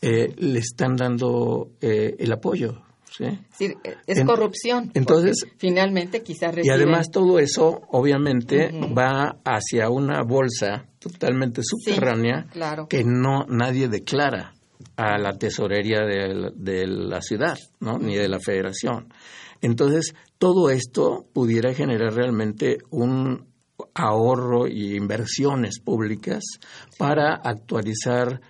eh, 0.00 0.34
le 0.36 0.58
están 0.58 0.96
dando 0.96 1.72
eh, 1.80 2.14
el 2.18 2.32
apoyo. 2.32 2.82
¿Sí? 3.16 3.74
es 4.06 4.24
corrupción. 4.24 4.90
Entonces, 4.94 5.46
finalmente 5.58 6.22
quizás 6.22 6.54
Y 6.62 6.70
además 6.70 7.10
todo 7.10 7.38
eso, 7.38 7.82
obviamente, 7.88 8.70
va 8.96 9.36
hacia 9.44 9.90
una 9.90 10.22
bolsa 10.22 10.86
totalmente 10.98 11.62
subterránea 11.62 12.46
que 12.88 13.04
no 13.04 13.44
nadie 13.48 13.88
declara 13.88 14.54
a 14.96 15.18
la 15.18 15.32
tesorería 15.32 16.00
de, 16.00 16.52
de 16.54 16.86
la 16.86 17.20
ciudad, 17.20 17.58
¿no? 17.80 17.98
ni 17.98 18.16
de 18.16 18.28
la 18.28 18.38
federación. 18.38 19.12
Entonces, 19.60 20.14
todo 20.38 20.70
esto 20.70 21.26
pudiera 21.32 21.72
generar 21.72 22.14
realmente 22.14 22.78
un 22.90 23.46
ahorro 23.94 24.66
y 24.66 24.96
inversiones 24.96 25.80
públicas 25.80 26.42
para 26.98 27.34
actualizar, 27.36 28.40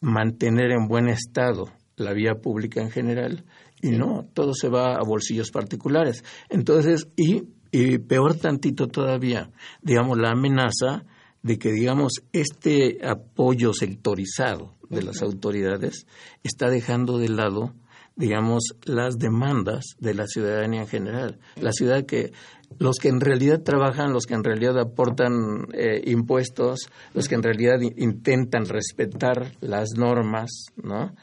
mantener 0.00 0.72
en 0.72 0.88
buen 0.88 1.08
estado 1.08 1.66
la 1.96 2.12
vía 2.12 2.34
pública 2.34 2.80
en 2.80 2.90
general 2.90 3.44
y 3.82 3.90
no, 3.90 4.26
todo 4.34 4.54
se 4.54 4.68
va 4.68 4.94
a 4.94 5.04
bolsillos 5.04 5.50
particulares. 5.50 6.24
Entonces, 6.48 7.08
y, 7.16 7.44
y 7.70 7.98
peor 7.98 8.36
tantito 8.36 8.88
todavía, 8.88 9.50
digamos, 9.82 10.18
la 10.18 10.30
amenaza 10.30 11.04
de 11.42 11.58
que, 11.58 11.72
digamos, 11.72 12.22
este 12.32 12.98
apoyo 13.06 13.72
sectorizado 13.72 14.74
de 14.88 15.02
las 15.02 15.22
autoridades 15.22 16.06
está 16.42 16.68
dejando 16.68 17.18
de 17.18 17.28
lado 17.28 17.74
digamos, 18.20 18.74
las 18.84 19.18
demandas 19.18 19.96
de 19.98 20.12
la 20.12 20.26
ciudadanía 20.26 20.82
en 20.82 20.88
general. 20.88 21.38
La 21.56 21.72
ciudad 21.72 22.04
que 22.04 22.32
los 22.78 22.98
que 22.98 23.08
en 23.08 23.20
realidad 23.20 23.62
trabajan, 23.62 24.12
los 24.12 24.26
que 24.26 24.34
en 24.34 24.44
realidad 24.44 24.78
aportan 24.78 25.66
eh, 25.72 26.02
impuestos, 26.04 26.90
los 27.14 27.28
que 27.28 27.34
en 27.34 27.42
realidad 27.42 27.80
intentan 27.96 28.66
respetar 28.66 29.52
las 29.60 29.90
normas, 29.96 30.66
¿no? 30.76 31.14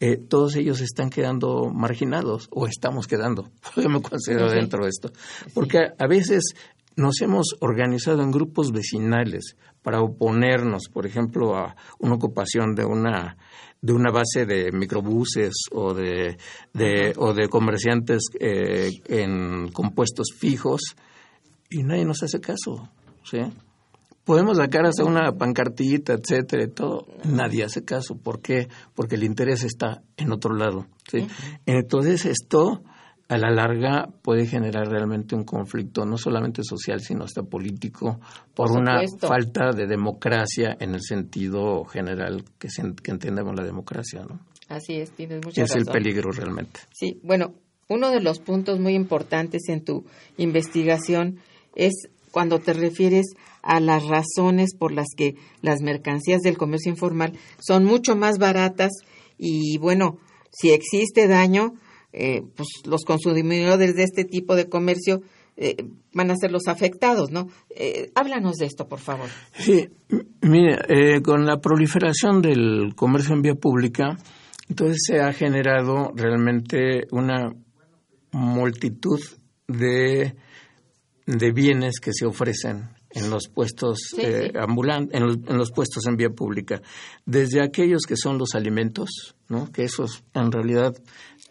Eh, 0.00 0.16
todos 0.16 0.56
ellos 0.56 0.80
están 0.80 1.08
quedando 1.08 1.70
marginados 1.72 2.48
o 2.50 2.66
estamos 2.66 3.06
quedando. 3.06 3.50
Yo 3.76 3.88
me 3.88 4.02
considero 4.02 4.50
dentro 4.50 4.84
de 4.84 4.90
esto. 4.90 5.12
Porque 5.54 5.78
a 5.98 6.06
veces 6.06 6.54
nos 6.96 7.20
hemos 7.20 7.56
organizado 7.60 8.22
en 8.22 8.30
grupos 8.30 8.72
vecinales 8.72 9.56
para 9.82 10.00
oponernos, 10.00 10.88
por 10.92 11.06
ejemplo, 11.06 11.56
a 11.56 11.76
una 11.98 12.14
ocupación 12.14 12.74
de 12.74 12.84
una 12.84 13.36
de 13.80 13.92
una 13.92 14.10
base 14.10 14.46
de 14.46 14.72
microbuses 14.72 15.52
o 15.70 15.92
de, 15.92 16.38
o 17.18 17.34
de 17.34 17.48
comerciantes 17.50 18.22
eh, 18.40 18.88
en 19.08 19.70
compuestos 19.72 20.28
fijos 20.38 20.80
y 21.68 21.82
nadie 21.82 22.06
nos 22.06 22.22
hace 22.22 22.40
caso, 22.40 22.88
¿sí? 23.24 23.40
Podemos 24.24 24.56
sacar 24.56 24.86
hasta 24.86 25.04
una 25.04 25.32
pancartita, 25.32 26.14
etcétera, 26.14 26.64
y 26.64 26.68
todo. 26.68 27.06
Nadie 27.24 27.64
hace 27.64 27.84
caso. 27.84 28.16
¿Por 28.16 28.40
qué? 28.40 28.68
Porque 28.94 29.16
el 29.16 29.24
interés 29.24 29.64
está 29.64 30.02
en 30.16 30.32
otro 30.32 30.54
lado. 30.54 30.86
¿sí? 31.10 31.26
Entonces, 31.66 32.24
esto 32.24 32.82
a 33.28 33.38
la 33.38 33.50
larga 33.50 34.08
puede 34.22 34.46
generar 34.46 34.88
realmente 34.88 35.34
un 35.34 35.44
conflicto 35.44 36.04
no 36.04 36.18
solamente 36.18 36.62
social 36.62 37.00
sino 37.00 37.24
hasta 37.24 37.42
político 37.42 38.20
por, 38.54 38.70
una 38.70 39.00
falta 39.18 39.70
de 39.74 39.86
democracia 39.86 40.76
en 40.78 40.94
el 40.94 41.00
sentido 41.00 41.84
general 41.84 42.44
que, 42.58 42.68
que 43.02 43.10
entendemos 43.10 43.54
la 43.56 43.64
democracia 43.64 44.24
no 44.28 44.40
así 44.68 44.96
es 44.96 45.10
tienes 45.12 45.42
mucha 45.42 45.62
es 45.62 45.74
el 45.74 45.86
peligro 45.86 46.32
realmente 46.32 46.80
sí 46.92 47.18
bueno 47.22 47.54
uno 47.88 48.10
de 48.10 48.20
los 48.20 48.40
puntos 48.40 48.78
muy 48.78 48.94
importantes 48.94 49.68
en 49.68 49.84
tu 49.84 50.04
investigación 50.36 51.38
es 51.74 52.08
cuando 52.30 52.58
te 52.58 52.72
refieres 52.72 53.34
a 53.64 53.80
las 53.80 54.04
razones 54.06 54.74
por 54.76 54.92
las 54.92 55.08
que 55.16 55.34
las 55.62 55.80
mercancías 55.80 56.42
del 56.42 56.58
comercio 56.58 56.90
informal 56.90 57.32
son 57.58 57.84
mucho 57.84 58.14
más 58.14 58.38
baratas 58.38 58.92
y 59.38 59.78
bueno 59.78 60.18
si 60.52 60.70
existe 60.70 61.26
daño 61.26 61.74
eh, 62.16 62.42
pues 62.54 62.68
los 62.84 63.04
consumidores 63.04 63.96
de 63.96 64.04
este 64.04 64.24
tipo 64.24 64.54
de 64.54 64.68
comercio 64.68 65.22
eh, 65.56 65.74
van 66.12 66.30
a 66.30 66.36
ser 66.36 66.52
los 66.52 66.68
afectados, 66.68 67.32
¿no? 67.32 67.48
Eh, 67.70 68.12
háblanos 68.14 68.54
de 68.54 68.66
esto, 68.66 68.86
por 68.86 69.00
favor. 69.00 69.28
Sí, 69.52 69.88
mire, 70.40 71.22
con 71.22 71.44
la 71.44 71.58
proliferación 71.58 72.40
del 72.40 72.94
comercio 72.94 73.34
en 73.34 73.42
vía 73.42 73.54
pública, 73.56 74.16
entonces 74.68 74.98
se 75.04 75.20
ha 75.20 75.32
generado 75.32 76.12
realmente 76.14 77.08
una 77.10 77.52
multitud 78.30 79.20
de, 79.66 80.36
de 81.26 81.52
bienes 81.52 81.98
que 81.98 82.12
se 82.12 82.26
ofrecen 82.26 82.93
en 83.14 83.30
los 83.30 83.48
puestos 83.48 83.98
ambulantes, 84.58 85.14
en 85.14 85.26
los, 85.26 85.36
en 85.36 85.56
los, 85.56 85.70
puestos 85.70 86.06
en 86.06 86.16
vía 86.16 86.30
pública, 86.30 86.82
desde 87.24 87.62
aquellos 87.62 88.02
que 88.06 88.16
son 88.16 88.38
los 88.38 88.54
alimentos, 88.54 89.36
¿no? 89.48 89.70
que 89.72 89.84
esos 89.84 90.24
en 90.34 90.50
realidad 90.50 90.94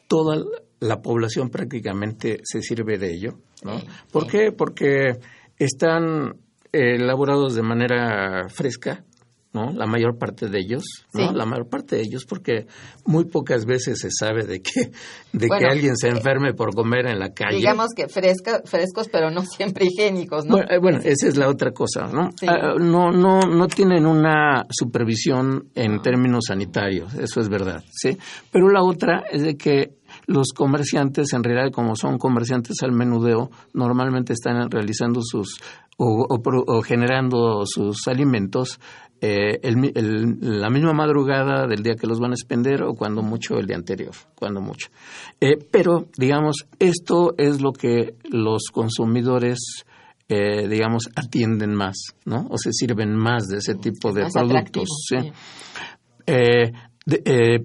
toda 0.07 0.43
la 0.79 1.01
población 1.01 1.49
prácticamente 1.49 2.39
se 2.43 2.61
sirve 2.61 2.97
de 2.97 3.13
ello. 3.13 3.39
¿no? 3.63 3.81
¿Por 4.11 4.27
qué? 4.27 4.51
Porque 4.51 5.19
están 5.57 6.35
eh, 6.71 6.95
elaborados 6.95 7.55
de 7.55 7.61
manera 7.61 8.49
fresca, 8.49 9.03
¿no? 9.53 9.71
La 9.71 9.85
mayor 9.85 10.17
parte 10.17 10.47
de 10.49 10.59
ellos, 10.59 10.83
¿no? 11.13 11.31
La 11.31 11.45
mayor 11.45 11.69
parte 11.69 11.95
de 11.95 12.01
ellos, 12.01 12.25
porque 12.25 12.65
muy 13.05 13.25
pocas 13.25 13.65
veces 13.65 13.99
se 13.99 14.09
sabe 14.09 14.45
de 14.45 14.61
que, 14.61 14.91
de 15.31 15.47
que 15.47 15.65
alguien 15.69 15.95
se 15.95 16.09
enferme 16.09 16.53
por 16.53 16.73
comer 16.73 17.07
en 17.07 17.19
la 17.19 17.33
calle. 17.33 17.57
Digamos 17.57 17.89
que 17.95 18.07
fresca, 18.07 18.61
frescos, 18.65 19.09
pero 19.09 19.29
no 19.29 19.43
siempre 19.43 19.85
higiénicos, 19.85 20.45
¿no? 20.45 20.57
Bueno, 20.81 20.99
eh, 20.99 21.11
esa 21.11 21.27
es 21.27 21.37
la 21.37 21.49
otra 21.49 21.71
cosa, 21.71 22.07
¿no? 22.11 22.29
Ah, 22.47 22.75
no, 22.79 23.11
no, 23.11 23.41
no 23.41 23.67
tienen 23.67 24.05
una 24.05 24.65
supervisión 24.69 25.69
en 25.75 26.01
términos 26.01 26.45
sanitarios, 26.47 27.13
eso 27.13 27.39
es 27.39 27.49
verdad, 27.49 27.83
¿sí? 27.91 28.17
Pero 28.51 28.69
la 28.69 28.83
otra 28.83 29.23
es 29.31 29.43
de 29.43 29.55
que 29.55 29.93
los 30.27 30.49
comerciantes, 30.55 31.33
en 31.33 31.43
realidad, 31.43 31.71
como 31.71 31.95
son 31.95 32.17
comerciantes 32.17 32.77
al 32.83 32.91
menudeo, 32.91 33.49
normalmente 33.73 34.33
están 34.33 34.69
realizando 34.69 35.21
sus 35.23 35.59
o, 35.97 36.81
generando 36.81 37.63
sus 37.65 38.07
alimentos 38.07 38.79
eh, 39.25 39.57
la 40.41 40.69
misma 40.69 40.91
madrugada 40.91 41.65
del 41.65 41.81
día 41.81 41.95
que 41.95 42.07
los 42.07 42.19
van 42.19 42.31
a 42.31 42.33
expender 42.33 42.83
o 42.83 42.93
cuando 42.93 43.21
mucho 43.21 43.57
el 43.57 43.65
día 43.65 43.77
anterior, 43.77 44.13
cuando 44.35 44.59
mucho. 44.59 44.89
Eh, 45.39 45.55
pero, 45.71 46.09
digamos, 46.17 46.67
esto 46.77 47.33
es 47.37 47.61
lo 47.61 47.71
que 47.71 48.15
los 48.29 48.63
consumidores, 48.73 49.85
eh, 50.27 50.67
digamos, 50.67 51.09
atienden 51.15 51.73
más, 51.73 51.95
¿no? 52.25 52.47
O 52.49 52.57
se 52.57 52.73
sirven 52.73 53.15
más 53.15 53.47
de 53.47 53.59
ese 53.59 53.75
tipo 53.75 54.11
de 54.11 54.25
productos. 54.29 54.89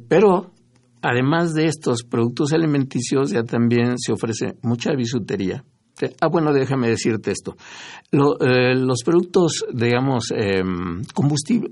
pero 0.08 0.52
además 1.02 1.54
de 1.54 1.66
estos 1.66 2.04
productos 2.04 2.52
alimenticios, 2.52 3.32
ya 3.32 3.42
también 3.42 3.98
se 3.98 4.12
ofrece 4.12 4.54
mucha 4.62 4.92
bisutería. 4.92 5.64
Ah, 6.20 6.28
bueno, 6.28 6.52
déjame 6.52 6.88
decirte 6.88 7.32
esto. 7.32 7.56
Eh, 8.12 8.74
los 8.74 9.02
productos, 9.04 9.64
digamos, 9.72 10.32
eh, 10.34 10.62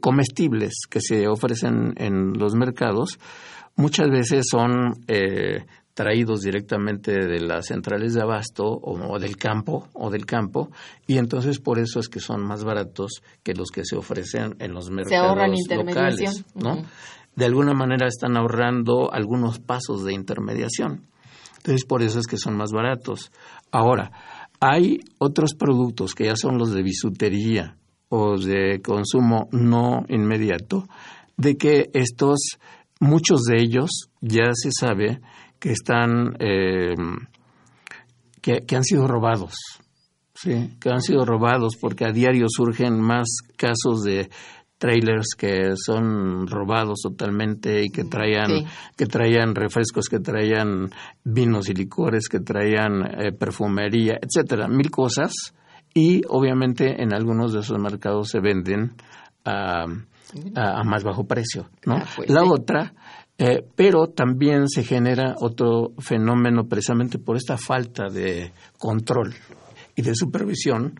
comestibles 0.00 0.74
que 0.88 1.00
se 1.00 1.28
ofrecen 1.28 1.94
en 1.96 2.32
los 2.38 2.54
mercados, 2.54 3.18
muchas 3.76 4.10
veces 4.10 4.46
son 4.50 5.04
eh, 5.06 5.64
traídos 5.94 6.42
directamente 6.42 7.12
de 7.12 7.40
las 7.40 7.66
centrales 7.66 8.14
de 8.14 8.22
abasto 8.22 8.64
o, 8.64 9.18
del 9.18 9.36
campo 9.36 9.88
o 9.94 10.10
del 10.10 10.26
campo 10.26 10.70
y 11.06 11.16
entonces 11.16 11.58
por 11.58 11.78
eso 11.78 12.00
es 12.00 12.08
que 12.08 12.20
son 12.20 12.42
más 12.42 12.64
baratos 12.64 13.22
que 13.42 13.54
los 13.54 13.70
que 13.70 13.82
se 13.84 13.96
ofrecen 13.96 14.56
en 14.58 14.74
los 14.74 14.90
mercados 14.90 15.38
locales, 15.70 16.44
¿no? 16.54 16.82
de 17.36 17.44
alguna 17.44 17.74
manera 17.74 18.08
están 18.08 18.36
ahorrando 18.36 19.12
algunos 19.12 19.58
pasos 19.58 20.04
de 20.04 20.14
intermediación. 20.14 21.02
Entonces, 21.66 21.84
por 21.84 22.00
eso 22.00 22.20
es 22.20 22.28
que 22.28 22.38
son 22.38 22.56
más 22.56 22.70
baratos. 22.70 23.32
Ahora, 23.72 24.12
hay 24.60 25.00
otros 25.18 25.54
productos 25.54 26.14
que 26.14 26.26
ya 26.26 26.36
son 26.36 26.58
los 26.58 26.70
de 26.72 26.84
bisutería 26.84 27.76
o 28.08 28.38
de 28.38 28.80
consumo 28.80 29.48
no 29.50 30.04
inmediato, 30.08 30.86
de 31.36 31.56
que 31.56 31.90
estos, 31.92 32.58
muchos 33.00 33.42
de 33.42 33.60
ellos 33.60 33.90
ya 34.20 34.52
se 34.52 34.70
sabe 34.70 35.20
que 35.58 35.72
están, 35.72 36.36
eh, 36.38 36.94
que, 38.40 38.60
que 38.64 38.76
han 38.76 38.84
sido 38.84 39.08
robados. 39.08 39.56
Sí, 40.34 40.70
que 40.80 40.90
han 40.90 41.00
sido 41.00 41.24
robados 41.24 41.74
porque 41.80 42.04
a 42.04 42.12
diario 42.12 42.46
surgen 42.48 43.00
más 43.00 43.26
casos 43.56 44.04
de 44.04 44.30
trailers 44.78 45.28
que 45.36 45.74
son 45.76 46.46
robados 46.46 47.00
totalmente 47.02 47.82
y 47.82 47.88
que 47.88 48.04
traían 48.04 48.66
que 48.96 49.06
traían 49.06 49.54
refrescos, 49.54 50.08
que 50.08 50.20
traían 50.20 50.90
vinos 51.24 51.68
y 51.68 51.74
licores, 51.74 52.28
que 52.28 52.40
traían 52.40 53.02
eh, 53.04 53.32
perfumería, 53.32 54.18
etcétera, 54.20 54.68
mil 54.68 54.90
cosas 54.90 55.32
y 55.94 56.22
obviamente 56.28 57.02
en 57.02 57.14
algunos 57.14 57.52
de 57.52 57.60
esos 57.60 57.78
mercados 57.78 58.28
se 58.28 58.40
venden 58.40 58.92
a, 59.44 59.84
a, 60.54 60.84
más 60.84 61.04
bajo 61.04 61.24
precio, 61.26 61.70
¿no? 61.86 61.96
Ah, 61.96 62.06
pues 62.14 62.28
La 62.28 62.44
otra 62.44 62.92
Eh, 63.38 63.62
pero 63.76 64.06
también 64.06 64.66
se 64.66 64.82
genera 64.82 65.34
otro 65.38 65.92
fenómeno 65.98 66.64
precisamente 66.64 67.18
por 67.18 67.36
esta 67.36 67.58
falta 67.58 68.08
de 68.08 68.50
control 68.78 69.34
y 69.94 70.00
de 70.00 70.14
supervisión. 70.14 70.98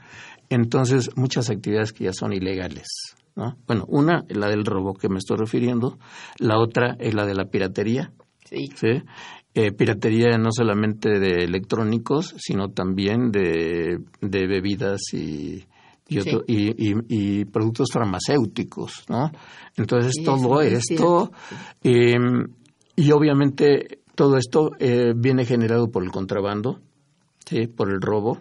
Entonces, 0.50 1.10
muchas 1.16 1.48
actividades 1.48 1.94
que 1.94 2.04
ya 2.04 2.12
son 2.12 2.34
ilegales. 2.34 3.15
¿No? 3.36 3.56
Bueno, 3.66 3.84
una 3.88 4.24
es 4.28 4.36
la 4.36 4.48
del 4.48 4.64
robo 4.64 4.94
que 4.94 5.08
me 5.08 5.18
estoy 5.18 5.36
refiriendo, 5.36 5.98
la 6.38 6.58
otra 6.58 6.96
es 6.98 7.14
la 7.14 7.24
de 7.26 7.34
la 7.34 7.44
piratería. 7.46 8.12
Sí. 8.44 8.68
¿sí? 8.74 9.02
Eh, 9.54 9.72
piratería 9.72 10.36
no 10.38 10.50
solamente 10.52 11.18
de 11.18 11.44
electrónicos, 11.44 12.34
sino 12.38 12.68
también 12.70 13.30
de, 13.30 14.00
de 14.20 14.46
bebidas 14.46 15.00
y, 15.12 15.64
y, 16.08 16.18
otro- 16.18 16.44
y, 16.46 16.90
y- 16.90 16.94
y 17.08 17.44
productos 17.46 17.88
farmacéuticos, 17.92 19.04
¿no? 19.08 19.30
Entonces 19.76 20.12
Sí, 20.16 20.24
todo 20.24 20.60
es 20.60 20.90
esto 20.90 21.32
eh, 21.82 22.16
y 22.96 23.10
obviamente 23.12 24.00
todo 24.14 24.36
esto 24.38 24.70
eh, 24.78 25.12
viene 25.16 25.44
generado 25.44 25.90
por 25.90 26.02
el 26.04 26.10
contrabando, 26.10 26.80
sí, 27.46 27.66
por 27.66 27.90
el 27.90 28.00
robo 28.00 28.38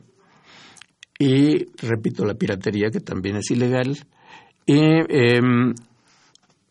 y 1.18 1.66
repito 1.78 2.26
la 2.26 2.36
piratería 2.36 2.90
que 2.92 3.00
también 3.00 3.38
es 3.38 3.50
ilegal 3.52 3.98
y 4.66 4.80
em, 5.10 5.74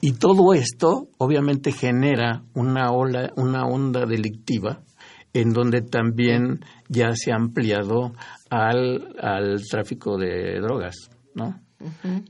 y 0.01 0.13
todo 0.15 0.53
esto 0.55 1.09
obviamente 1.19 1.73
genera 1.73 2.43
una 2.55 2.91
ola, 2.93 3.33
una 3.37 3.65
onda 3.67 4.05
delictiva 4.07 4.83
en 5.33 5.53
donde 5.53 5.81
también 5.83 6.61
ya 6.89 7.13
se 7.15 7.33
ha 7.33 7.37
ampliado 7.37 8.13
al, 8.51 9.17
al 9.19 9.63
tráfico 9.69 10.17
de 10.19 10.61
drogas, 10.61 10.95
¿no? 11.35 11.61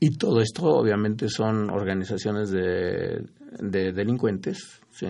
Y 0.01 0.17
todo 0.17 0.41
esto 0.41 0.65
obviamente 0.65 1.29
son 1.29 1.71
organizaciones 1.71 2.51
de, 2.51 3.25
de 3.61 3.93
delincuentes, 3.93 4.81
¿sí? 4.91 5.07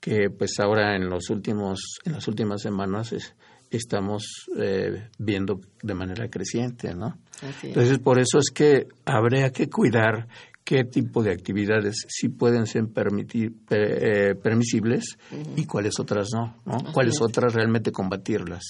que 0.00 0.30
pues 0.30 0.58
ahora 0.60 0.96
en 0.96 1.08
los 1.10 1.28
últimos, 1.30 1.98
en 2.04 2.12
las 2.12 2.26
últimas 2.28 2.62
semanas 2.62 3.12
es- 3.12 3.34
estamos 3.76 4.46
eh, 4.58 5.08
viendo 5.18 5.60
de 5.82 5.94
manera 5.94 6.28
creciente, 6.28 6.94
¿no? 6.94 7.18
Entonces, 7.62 7.98
por 7.98 8.18
eso 8.20 8.38
es 8.38 8.50
que 8.54 8.86
habría 9.04 9.50
que 9.50 9.68
cuidar 9.68 10.28
qué 10.64 10.84
tipo 10.84 11.24
de 11.24 11.32
actividades 11.32 12.04
sí 12.08 12.28
pueden 12.28 12.66
ser 12.66 12.86
permitir, 12.86 13.52
pe- 13.66 14.30
eh, 14.30 14.34
permisibles 14.36 15.18
y 15.56 15.64
cuáles 15.66 15.98
otras 15.98 16.28
no, 16.32 16.54
¿no? 16.64 16.92
Cuáles 16.92 17.14
es. 17.16 17.20
otras 17.22 17.52
realmente 17.54 17.90
combatirlas. 17.90 18.62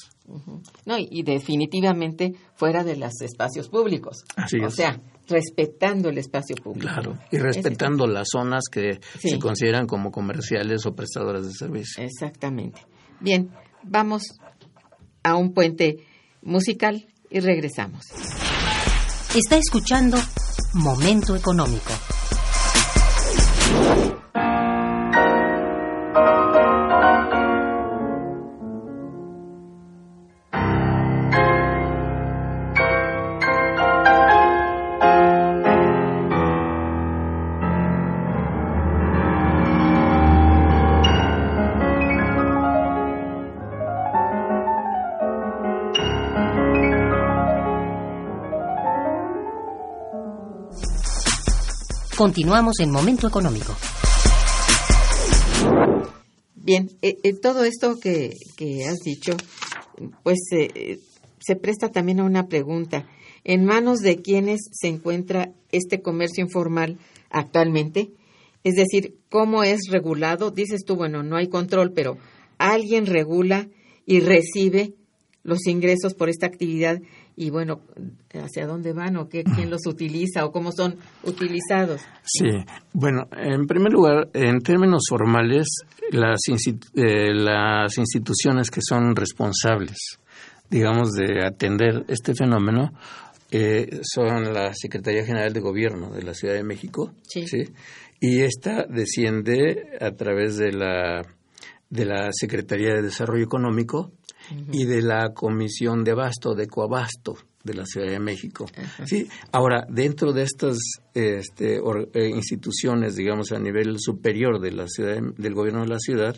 No, 0.87 0.97
y, 0.99 1.07
y 1.11 1.23
definitivamente 1.23 2.33
fuera 2.55 2.83
de 2.83 2.97
los 2.97 3.21
espacios 3.21 3.69
públicos. 3.69 4.25
Así 4.37 4.59
o 4.59 4.69
es. 4.69 4.75
sea, 4.75 4.99
respetando 5.29 6.09
el 6.09 6.17
espacio 6.17 6.57
público. 6.57 6.89
Claro, 6.95 7.19
y 7.31 7.37
respetando 7.37 8.07
las 8.07 8.29
zonas 8.33 8.63
que 8.71 8.99
Sí. 9.19 9.31
se 9.31 9.39
consideran 9.39 9.87
como 9.87 10.11
comerciales 10.11 10.87
o 10.87 10.95
prestadoras 10.95 11.45
de 11.45 11.53
servicio. 11.53 12.03
Exactamente. 12.03 12.81
Bien, 13.21 13.51
vamos 13.83 14.23
a 15.23 15.37
un 15.37 15.53
puente 15.53 16.05
musical 16.43 17.07
y 17.31 17.41
regresamos. 17.41 18.07
Está 19.35 19.57
escuchando 19.57 20.19
Momento 20.75 21.35
Económico. 21.35 21.93
Continuamos 52.23 52.79
en 52.79 52.93
Momento 52.93 53.27
Económico. 53.27 53.75
Bien, 56.55 56.89
eh, 57.03 57.17
eh, 57.25 57.33
todo 57.33 57.65
esto 57.65 57.99
que, 57.99 58.37
que 58.57 58.85
has 58.85 58.99
dicho, 59.01 59.33
pues 60.23 60.39
eh, 60.53 61.01
se 61.41 61.57
presta 61.57 61.89
también 61.89 62.21
a 62.21 62.25
una 62.25 62.47
pregunta. 62.47 63.09
¿En 63.43 63.65
manos 63.65 63.99
de 63.99 64.23
quiénes 64.23 64.61
se 64.71 64.87
encuentra 64.87 65.51
este 65.73 66.01
comercio 66.01 66.45
informal 66.45 67.01
actualmente? 67.29 68.13
Es 68.63 68.75
decir, 68.75 69.17
¿cómo 69.29 69.65
es 69.65 69.89
regulado? 69.91 70.53
Dices 70.53 70.85
tú, 70.87 70.95
bueno, 70.95 71.25
no 71.25 71.35
hay 71.35 71.49
control, 71.49 71.93
pero 71.93 72.19
alguien 72.57 73.07
regula 73.07 73.67
y 74.07 74.21
recibe 74.21 74.95
los 75.43 75.67
ingresos 75.67 76.15
por 76.15 76.29
esta 76.29 76.47
actividad 76.47 77.01
y 77.37 77.51
bueno, 77.51 77.81
¿hacia 78.35 78.67
dónde 78.67 78.93
van 78.93 79.17
o 79.17 79.29
qué, 79.29 79.43
quién 79.45 79.71
los 79.71 79.87
utiliza 79.87 80.45
o 80.45 80.53
cómo 80.53 80.71
son 80.73 80.97
utilizados? 81.25 82.01
Sí, 82.25 82.49
bueno, 82.93 83.27
en 83.37 83.67
primer 83.67 83.93
lugar, 83.93 84.29
en 84.35 84.61
términos 84.61 85.03
formales, 85.09 85.67
las, 86.11 86.41
eh, 86.95 87.33
las 87.35 87.97
instituciones 87.99 88.71
que 88.71 88.81
son 88.83 89.17
responsables, 89.17 89.99
digamos, 90.71 91.11
de 91.13 91.45
atender 91.45 92.05
este 92.09 92.35
fenómeno 92.35 92.93
eh, 93.51 94.01
son 94.03 94.53
la 94.53 94.73
Secretaría 94.75 95.25
General 95.25 95.53
de 95.53 95.61
Gobierno 95.61 96.11
de 96.11 96.23
la 96.23 96.35
Ciudad 96.35 96.55
de 96.55 96.65
México, 96.65 97.13
Sí. 97.29 97.45
y 98.21 98.41
esta 98.41 98.87
desciende 98.89 99.89
a 100.01 100.11
través 100.13 100.57
de 100.57 100.73
la 100.73 101.23
de 101.91 102.07
la 102.07 102.31
Secretaría 102.33 102.95
de 102.95 103.03
Desarrollo 103.03 103.45
Económico 103.45 104.13
y 104.73 104.85
de 104.85 105.03
la 105.03 105.33
Comisión 105.33 106.05
de 106.05 106.13
Abasto, 106.13 106.55
de 106.55 106.67
Coabasto 106.67 107.37
de 107.65 107.75
la 107.75 107.87
Ciudad 107.87 108.09
de 108.11 108.19
México. 108.19 108.67
Sí, 109.07 109.29
ahora 109.53 109.87
dentro 109.89 110.33
de 110.33 110.43
estas 110.43 110.79
este, 111.15 111.79
or- 111.81 112.09
eh, 112.13 112.29
instituciones, 112.29 113.15
digamos 113.15 113.53
a 113.53 113.59
nivel 113.61 113.97
superior 114.01 114.61
de 114.61 114.73
la 114.73 114.89
ciudad, 114.89 115.19
del 115.37 115.55
gobierno 115.55 115.83
de 115.83 115.89
la 115.89 115.99
ciudad, 116.01 116.35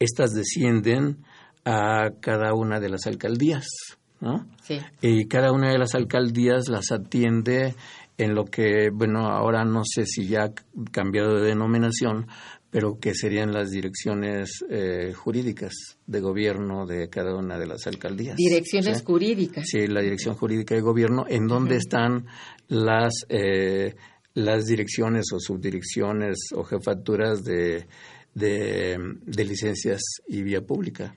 estas 0.00 0.32
descienden 0.32 1.18
a 1.64 2.10
cada 2.20 2.54
una 2.54 2.80
de 2.80 2.88
las 2.88 3.06
alcaldías, 3.06 3.66
¿no? 4.20 4.46
Sí. 4.62 4.78
y 5.00 5.26
cada 5.26 5.52
una 5.52 5.70
de 5.70 5.78
las 5.78 5.94
alcaldías 5.94 6.68
las 6.68 6.90
atiende 6.90 7.74
en 8.18 8.34
lo 8.34 8.44
que, 8.44 8.90
bueno, 8.92 9.26
ahora 9.28 9.64
no 9.64 9.82
sé 9.84 10.06
si 10.06 10.26
ya 10.26 10.44
ha 10.44 10.52
cambiado 10.90 11.34
de 11.36 11.48
denominación, 11.48 12.26
pero 12.74 12.98
que 12.98 13.14
serían 13.14 13.52
las 13.52 13.70
direcciones 13.70 14.64
eh, 14.68 15.12
jurídicas 15.14 15.96
de 16.08 16.18
gobierno 16.18 16.86
de 16.86 17.08
cada 17.08 17.32
una 17.36 17.56
de 17.56 17.68
las 17.68 17.86
alcaldías. 17.86 18.34
Direcciones 18.34 18.98
¿sí? 18.98 19.04
jurídicas. 19.04 19.64
Sí, 19.68 19.86
la 19.86 20.00
dirección 20.00 20.34
jurídica 20.34 20.74
de 20.74 20.80
gobierno, 20.80 21.24
en 21.28 21.46
donde 21.46 21.76
están 21.76 22.26
las 22.66 23.26
eh, 23.28 23.94
las 24.34 24.64
direcciones 24.64 25.26
o 25.32 25.38
subdirecciones 25.38 26.48
o 26.52 26.64
jefaturas 26.64 27.44
de, 27.44 27.86
de, 28.34 28.98
de 29.24 29.44
licencias 29.44 30.02
y 30.26 30.42
vía 30.42 30.60
pública. 30.62 31.14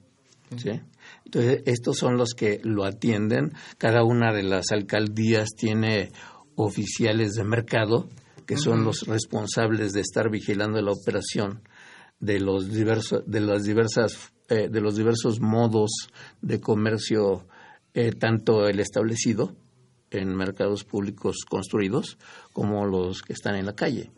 ¿sí? 0.58 0.80
Entonces, 1.26 1.64
estos 1.66 1.98
son 1.98 2.18
los 2.18 2.36
que 2.36 2.60
lo 2.62 2.86
atienden. 2.86 3.54
Cada 3.80 4.04
una 4.04 4.32
de 4.32 4.44
las 4.44 4.72
alcaldías 4.72 5.50
tiene 5.58 6.12
oficiales 6.56 7.34
de 7.34 7.44
mercado 7.46 8.10
que 8.48 8.58
son 8.58 8.84
los 8.84 9.02
responsables 9.06 9.94
de 9.94 10.02
estar 10.02 10.30
vigilando 10.32 10.82
la 10.82 10.92
operación 10.92 11.62
de 12.20 12.40
los 12.40 12.72
diversos 12.72 13.22
de 13.28 13.42
las 13.42 13.64
diversas 13.64 14.32
eh, 14.50 14.70
de 14.72 14.82
los 14.82 14.96
diversos 14.96 15.40
modos 15.42 15.92
de 16.42 16.60
comercio 16.60 17.46
eh, 17.94 18.12
tanto 18.14 18.68
el 18.68 18.80
establecido 18.80 19.56
en 20.10 20.34
mercados 20.36 20.84
públicos 20.86 21.38
construidos 21.48 22.18
como 22.54 22.86
los 22.86 23.22
que 23.22 23.34
están 23.34 23.56
en 23.56 23.66
la 23.66 23.76
calle. 23.76 24.10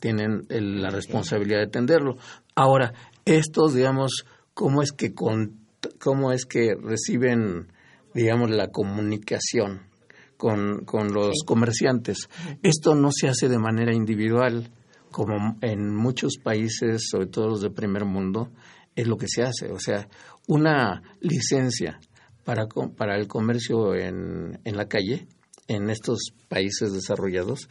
Tienen 0.00 0.46
el- 0.48 0.82
la 0.82 0.90
responsabilidad 0.90 1.58
de 1.58 1.64
atenderlo. 1.66 2.16
Ahora 2.54 2.92
estos 3.24 3.74
digamos 3.74 4.24
cómo 4.54 4.82
es 4.82 4.92
que 4.92 5.12
con- 5.14 5.60
cómo 6.00 6.32
es 6.32 6.46
que 6.46 6.74
reciben 6.74 7.70
digamos 8.14 8.50
la 8.50 8.68
comunicación 8.68 9.82
con, 10.36 10.84
con 10.84 11.12
los 11.12 11.42
comerciantes. 11.46 12.28
Esto 12.62 12.94
no 12.94 13.10
se 13.12 13.28
hace 13.28 13.48
de 13.48 13.58
manera 13.58 13.94
individual, 13.94 14.70
como 15.10 15.56
en 15.60 15.94
muchos 15.94 16.38
países, 16.42 17.08
sobre 17.10 17.26
todo 17.26 17.48
los 17.48 17.60
de 17.60 17.70
primer 17.70 18.04
mundo, 18.04 18.50
es 18.96 19.06
lo 19.06 19.16
que 19.16 19.28
se 19.28 19.42
hace. 19.42 19.70
O 19.72 19.78
sea, 19.78 20.08
una 20.46 21.02
licencia 21.20 22.00
para, 22.44 22.66
para 22.96 23.16
el 23.16 23.26
comercio 23.26 23.94
en, 23.94 24.60
en 24.64 24.76
la 24.76 24.86
calle, 24.86 25.26
en 25.68 25.90
estos 25.90 26.32
países 26.48 26.92
desarrollados, 26.92 27.68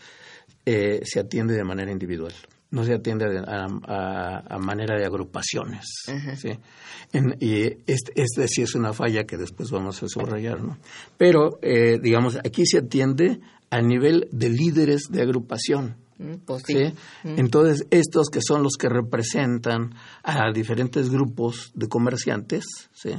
eh, 0.65 1.01
se 1.03 1.19
atiende 1.19 1.53
de 1.53 1.63
manera 1.63 1.91
individual. 1.91 2.33
No 2.73 2.83
se 2.83 2.93
atiende 2.95 3.25
de- 3.29 3.39
a, 3.39 3.67
a- 3.87 4.55
a 4.55 4.57
manera 4.57 4.97
de 4.97 5.05
agrupaciones. 5.05 5.85
¿sí? 6.37 6.49
En- 7.11 7.35
y 7.39 7.65
este, 7.85 8.11
este 8.15 8.47
sí 8.47 8.63
es 8.63 8.73
una 8.73 8.93
falla 8.93 9.25
que 9.25 9.37
después 9.37 9.69
vamos 9.69 10.01
a 10.01 10.07
subrayar. 10.07 10.61
¿no? 10.63 10.77
Pero, 11.17 11.59
eh, 11.61 11.99
digamos, 12.01 12.35
aquí 12.37 12.65
se 12.65 12.79
atiende 12.79 13.39
a 13.69 13.81
nivel 13.81 14.27
de 14.31 14.49
líderes 14.49 15.03
de 15.11 15.21
agrupación. 15.21 15.97
Mm, 16.17 16.33
pues 16.45 16.63
sí. 16.65 16.73
¿sí? 16.73 16.93
Mm. 17.27 17.39
Entonces, 17.39 17.85
estos 17.91 18.29
que 18.29 18.39
son 18.41 18.63
los 18.63 18.73
que 18.77 18.89
representan 18.89 19.93
a 20.23 20.51
diferentes 20.51 21.09
grupos 21.11 21.71
de 21.75 21.87
comerciantes, 21.87 22.65
¿sí? 22.93 23.11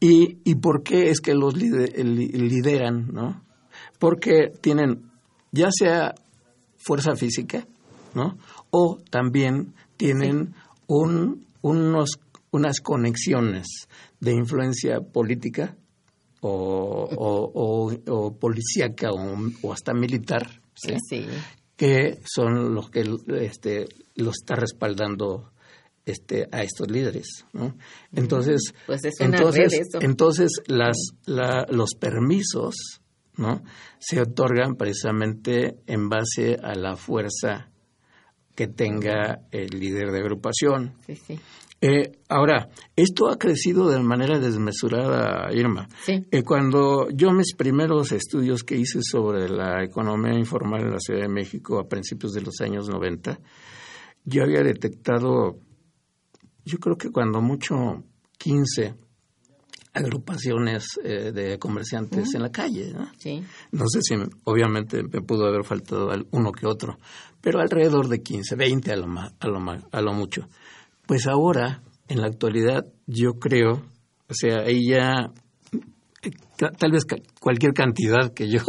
¿Y, 0.00 0.38
y 0.44 0.54
por 0.56 0.82
qué 0.82 1.10
es 1.10 1.20
que 1.20 1.34
los 1.34 1.54
lide- 1.56 1.94
li- 2.04 2.28
lideran, 2.28 3.08
no? 3.12 3.42
Porque 3.98 4.52
tienen 4.60 5.10
ya 5.52 5.68
sea 5.70 6.14
fuerza 6.76 7.14
física, 7.14 7.64
¿no? 8.14 8.36
O 8.70 8.98
también 9.10 9.74
tienen 9.96 10.54
un, 10.86 11.46
unos, 11.62 12.10
unas 12.50 12.80
conexiones 12.80 13.66
de 14.20 14.32
influencia 14.32 15.00
política 15.00 15.76
o, 16.40 17.08
o, 17.16 17.50
o, 17.54 17.92
o 18.14 18.36
policíaca 18.38 19.10
o, 19.12 19.72
hasta 19.72 19.94
militar, 19.94 20.60
¿sí? 20.74 20.96
Sí. 21.08 21.26
que 21.76 22.20
son 22.24 22.74
los 22.74 22.90
que 22.90 23.04
este, 23.40 23.86
los 24.16 24.34
está 24.40 24.56
respaldando 24.56 25.52
este, 26.04 26.48
a 26.50 26.62
estos 26.62 26.90
líderes. 26.90 27.44
¿no? 27.52 27.76
Entonces, 28.12 28.74
Pues 28.86 29.04
es 29.04 29.14
una 29.20 29.36
entonces, 29.36 29.72
red 29.72 30.02
entonces 30.04 30.50
las, 30.66 30.96
la- 31.26 31.66
los 31.70 31.90
permisos 31.98 32.74
¿no? 33.36 33.62
se 34.00 34.20
otorgan 34.20 34.74
precisamente 34.74 35.76
en 35.86 36.08
base 36.08 36.56
a 36.62 36.74
la 36.74 36.96
fuerza 36.96 37.70
que 38.54 38.68
tenga 38.68 39.40
el 39.50 39.78
líder 39.78 40.10
de 40.10 40.18
agrupación. 40.18 40.94
Sí, 41.06 41.16
sí. 41.16 41.40
Eh, 41.84 42.12
ahora, 42.28 42.68
esto 42.94 43.28
ha 43.28 43.36
crecido 43.36 43.88
de 43.88 44.00
manera 44.00 44.38
desmesurada, 44.38 45.52
Irma. 45.52 45.88
Sí. 46.04 46.24
Eh, 46.30 46.44
cuando 46.44 47.10
yo 47.10 47.32
mis 47.32 47.56
primeros 47.56 48.12
estudios 48.12 48.62
que 48.62 48.76
hice 48.76 49.02
sobre 49.02 49.48
la 49.48 49.82
economía 49.82 50.38
informal 50.38 50.82
en 50.82 50.92
la 50.92 51.00
Ciudad 51.00 51.22
de 51.22 51.28
México 51.28 51.80
a 51.80 51.88
principios 51.88 52.34
de 52.34 52.42
los 52.42 52.60
años 52.60 52.88
90, 52.88 53.40
yo 54.24 54.44
había 54.44 54.62
detectado, 54.62 55.58
yo 56.64 56.78
creo 56.78 56.96
que 56.96 57.10
cuando 57.10 57.40
mucho, 57.40 58.04
15 58.38 58.94
agrupaciones 59.94 60.98
eh, 61.04 61.32
de 61.32 61.58
comerciantes 61.58 62.34
en 62.34 62.42
la 62.42 62.50
calle. 62.50 62.92
¿no? 62.92 63.10
Sí. 63.18 63.42
No 63.72 63.84
sé 63.88 64.00
si, 64.02 64.16
me- 64.16 64.26
obviamente, 64.44 65.02
me 65.02 65.20
pudo 65.20 65.46
haber 65.46 65.64
faltado 65.64 66.10
al- 66.10 66.26
uno 66.30 66.50
que 66.52 66.66
otro, 66.66 66.98
pero 67.40 67.60
alrededor 67.60 68.08
de 68.08 68.22
15, 68.22 68.56
20 68.56 68.92
a 68.92 68.96
lo, 68.96 69.06
ma- 69.06 69.32
a 69.38 69.46
lo, 69.48 69.60
ma- 69.60 69.82
a 69.92 70.00
lo 70.00 70.12
mucho. 70.14 70.48
Pues 71.06 71.26
ahora, 71.26 71.82
en 72.08 72.20
la 72.20 72.26
actualidad, 72.28 72.86
yo 73.06 73.34
creo, 73.38 73.82
o 74.28 74.34
sea, 74.34 74.60
ahí 74.60 74.88
ya, 74.88 75.30
tal 76.78 76.92
vez 76.92 77.04
cualquier 77.40 77.72
cantidad 77.74 78.32
que 78.32 78.48
yo 78.48 78.60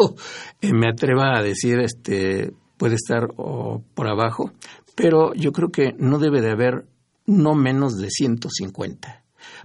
eh, 0.61 0.71
me 0.73 0.87
atreva 0.89 1.37
a 1.37 1.43
decir 1.43 1.79
este, 1.79 2.51
puede 2.77 2.95
estar 2.95 3.27
por 3.27 4.07
abajo, 4.07 4.51
pero 4.95 5.33
yo 5.35 5.51
creo 5.51 5.69
que 5.69 5.93
no 5.97 6.19
debe 6.19 6.41
de 6.41 6.51
haber 6.51 6.85
no 7.25 7.55
menos 7.55 7.97
de 7.97 8.09
150. 8.09 9.22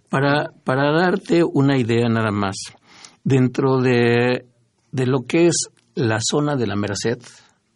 Para, 0.08 0.50
para 0.64 0.90
darte 0.92 1.42
una 1.44 1.76
idea 1.76 2.08
nada 2.08 2.30
más, 2.30 2.56
dentro 3.24 3.80
de, 3.80 4.46
de 4.90 5.06
lo 5.06 5.26
que 5.26 5.48
es 5.48 5.68
la 5.94 6.18
zona 6.20 6.56
de 6.56 6.66
la 6.66 6.76
Merced, 6.76 7.18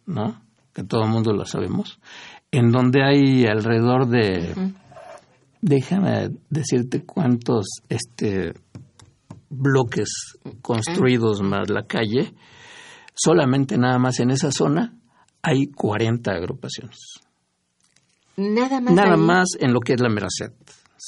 ¿no? 0.05 0.41
que 0.73 0.83
todo 0.83 1.03
el 1.03 1.09
mundo 1.09 1.33
lo 1.33 1.45
sabemos, 1.45 1.99
en 2.51 2.71
donde 2.71 3.03
hay 3.03 3.45
alrededor 3.45 4.07
de, 4.07 4.53
déjame 5.61 6.29
decirte 6.49 7.05
cuántos 7.05 7.65
este, 7.89 8.53
bloques 9.49 10.37
construidos 10.61 11.41
más 11.41 11.69
la 11.69 11.83
calle, 11.83 12.33
solamente 13.13 13.77
nada 13.77 13.99
más 13.99 14.19
en 14.19 14.31
esa 14.31 14.51
zona 14.51 14.93
hay 15.41 15.67
40 15.67 16.31
agrupaciones. 16.31 16.97
Nada 18.35 18.81
más. 18.81 18.93
Nada 18.93 19.13
ahí. 19.13 19.19
más 19.21 19.49
en 19.59 19.73
lo 19.73 19.79
que 19.79 19.93
es 19.93 20.01
la 20.01 20.09
Merced. 20.09 20.53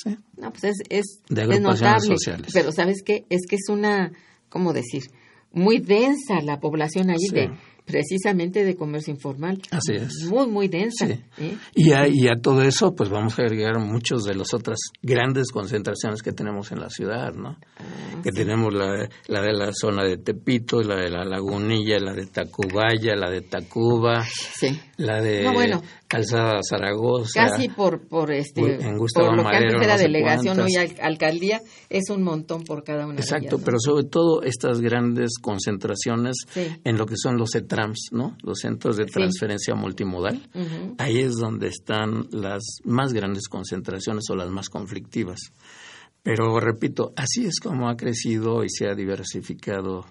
¿Sí? 0.03 0.17
No, 0.37 0.51
pues 0.51 0.63
es, 0.65 0.77
es, 0.89 1.05
De 1.29 1.43
es 1.43 1.61
notable. 1.61 2.01
sociales. 2.05 2.51
Pero 2.53 2.71
¿sabes 2.71 3.01
qué? 3.03 3.25
Es 3.29 3.41
que 3.49 3.55
es 3.55 3.69
una, 3.69 4.11
¿cómo 4.49 4.73
decir? 4.73 5.03
Muy 5.51 5.79
densa 5.79 6.41
la 6.43 6.59
población 6.59 7.09
ahí 7.09 7.17
Sí. 7.19 7.33
de 7.35 7.51
precisamente 7.85 8.63
de 8.65 8.75
comercio 8.75 9.13
informal. 9.13 9.61
Así 9.69 9.93
es. 9.93 10.25
Muy, 10.27 10.47
muy 10.47 10.67
densa. 10.67 11.05
Sí. 11.05 11.13
¿eh? 11.37 11.57
Y 11.75 11.91
a, 11.91 12.07
y 12.07 12.27
a 12.27 12.35
todo 12.41 12.63
eso, 12.63 12.95
pues 12.95 13.09
vamos 13.11 13.37
a 13.37 13.43
agregar 13.43 13.77
muchos 13.79 14.23
de 14.23 14.33
las 14.33 14.55
otras 14.55 14.79
grandes 15.03 15.51
concentraciones 15.51 16.23
que 16.23 16.31
tenemos 16.31 16.71
en 16.71 16.79
la 16.79 16.89
ciudad, 16.89 17.31
¿no? 17.35 17.49
Ah, 17.77 18.21
que 18.23 18.31
tenemos 18.31 18.73
la, 18.73 19.07
la 19.27 19.41
de 19.41 19.53
la 19.53 19.71
zona 19.71 20.03
de 20.03 20.17
Tepito, 20.17 20.81
la 20.81 20.95
de 20.95 21.11
la 21.11 21.23
Lagunilla, 21.25 21.99
la 21.99 22.13
de 22.13 22.25
Tacubaya, 22.25 23.15
la 23.15 23.29
de 23.29 23.41
Tacuba, 23.41 24.23
Sí. 24.25 24.79
La 24.97 25.21
de 25.21 25.43
No, 25.43 25.53
bueno. 25.53 25.81
Calzada 26.07 26.59
Zaragoza. 26.67 27.47
Casi 27.49 27.69
por, 27.69 28.07
por 28.07 28.31
este, 28.31 28.61
en 28.61 28.97
Gustavo 28.97 29.27
por 29.27 29.37
lo 29.37 29.43
que 29.43 29.49
Madero, 29.49 29.73
antes 29.75 29.83
era 29.87 29.95
no 29.97 30.01
delegación, 30.01 30.59
hoy 30.61 30.75
alcaldía, 31.01 31.61
es 31.89 32.09
un 32.09 32.23
montón 32.23 32.63
por 32.63 32.83
cada 32.83 33.05
una 33.05 33.15
de 33.15 33.21
Exacto, 33.21 33.47
ellas, 33.47 33.59
¿no? 33.59 33.65
pero 33.65 33.77
sobre 33.79 34.03
todo 34.05 34.41
estas 34.43 34.79
grandes 34.81 35.31
concentraciones 35.41 36.37
Sí. 36.49 36.67
en 36.83 36.97
lo 36.97 37.05
que 37.05 37.15
son 37.17 37.37
los 37.37 37.51
CETRAMS, 37.51 38.09
¿no? 38.11 38.37
Los 38.43 38.59
centros 38.59 38.97
de 38.97 39.05
Sí. 39.05 39.11
transferencia 39.11 39.75
multimodal. 39.75 40.47
Ahí 40.97 41.19
es 41.19 41.35
donde 41.35 41.67
están 41.67 42.27
las 42.31 42.61
más 42.83 43.11
grandes 43.13 43.47
concentraciones 43.47 44.23
o 44.29 44.35
las 44.35 44.49
más 44.49 44.69
conflictivas. 44.69 45.39
Pero 46.23 46.59
repito, 46.59 47.13
así 47.15 47.45
es 47.45 47.59
como 47.59 47.89
ha 47.89 47.95
crecido 47.97 48.63
y 48.63 48.69
se 48.69 48.87
ha 48.87 48.95
diversificado 48.95 50.05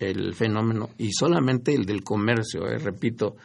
el 0.00 0.34
fenómeno 0.34 0.90
y 0.98 1.12
solamente 1.12 1.74
el 1.74 1.86
del 1.86 2.02
comercio, 2.02 2.66
eh, 2.66 2.78
repito, 2.78 3.36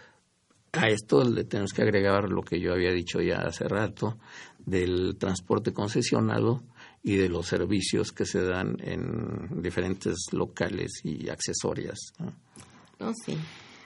a 0.74 0.88
esto 0.88 1.24
le 1.24 1.44
tenemos 1.46 1.74
que 1.74 1.82
agregar 1.82 2.30
lo 2.30 2.42
que 2.42 2.60
yo 2.60 2.74
había 2.74 2.92
dicho 2.92 3.22
ya 3.22 3.40
hace 3.40 3.68
rato 3.68 4.18
del 4.66 5.18
transporte 5.18 5.74
concesionado 5.74 6.64
y 7.04 7.16
de 7.16 7.30
los 7.30 7.48
servicios 7.48 8.12
que 8.12 8.26
se 8.26 8.42
dan 8.42 8.78
en 8.82 9.62
diferentes 9.62 10.16
locales 10.32 11.02
y 11.04 11.30
accesorias. 11.30 11.98
¿no? 12.20 12.34
No, 13.00 13.14
sí. 13.26 13.38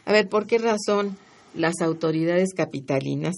A 0.05 0.11
ver, 0.11 0.27
¿por 0.27 0.47
qué 0.47 0.57
razón 0.57 1.15
las 1.53 1.75
autoridades 1.81 2.53
capitalinas 2.53 3.36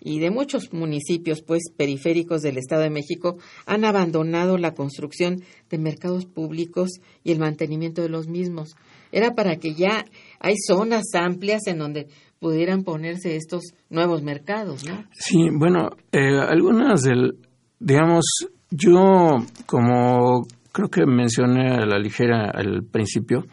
y 0.00 0.18
de 0.18 0.30
muchos 0.30 0.72
municipios, 0.72 1.42
pues, 1.42 1.62
periféricos 1.76 2.42
del 2.42 2.58
Estado 2.58 2.82
de 2.82 2.90
México 2.90 3.36
han 3.66 3.84
abandonado 3.84 4.58
la 4.58 4.74
construcción 4.74 5.44
de 5.70 5.78
mercados 5.78 6.26
públicos 6.26 6.90
y 7.22 7.30
el 7.30 7.38
mantenimiento 7.38 8.02
de 8.02 8.08
los 8.08 8.26
mismos? 8.26 8.74
Era 9.12 9.34
para 9.34 9.56
que 9.56 9.74
ya 9.74 10.04
hay 10.40 10.54
zonas 10.66 11.04
amplias 11.14 11.66
en 11.66 11.78
donde 11.78 12.08
pudieran 12.42 12.82
ponerse 12.82 13.36
estos 13.36 13.62
nuevos 13.88 14.20
mercados, 14.22 14.84
¿no? 14.84 15.04
Sí, 15.12 15.46
bueno, 15.56 15.90
eh, 16.10 16.38
algunas 16.40 17.02
del, 17.02 17.38
digamos, 17.78 18.24
yo 18.68 19.36
como 19.64 20.42
creo 20.72 20.88
que 20.88 21.06
mencioné 21.06 21.70
a 21.76 21.86
la 21.86 22.00
ligera 22.00 22.50
al 22.52 22.82
principio, 22.82 23.44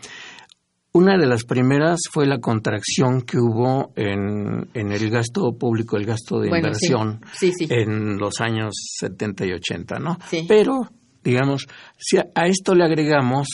una 0.92 1.18
de 1.20 1.28
las 1.28 1.44
primeras 1.46 2.00
fue 2.12 2.26
la 2.26 2.40
contracción 2.40 3.22
que 3.22 3.38
hubo 3.38 3.92
en, 3.96 4.68
en 4.74 4.92
el 4.92 5.10
gasto 5.12 5.52
público, 5.58 5.96
el 5.96 6.06
gasto 6.08 6.40
de 6.40 6.50
Bueno, 6.50 6.70
inversión 6.70 7.22
Sí, 7.34 7.52
sí. 7.52 7.68
en 7.70 8.18
los 8.18 8.42
años 8.42 8.74
70 9.00 9.46
y 9.46 9.52
80, 9.52 10.00
¿no? 10.00 10.18
Sí. 10.32 10.46
Pero, 10.48 10.74
digamos, 11.24 11.68
si 11.96 12.18
a, 12.18 12.26
a 12.34 12.48
esto 12.48 12.74
le 12.74 12.86
agregamos 12.86 13.48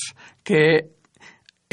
que 0.45 0.94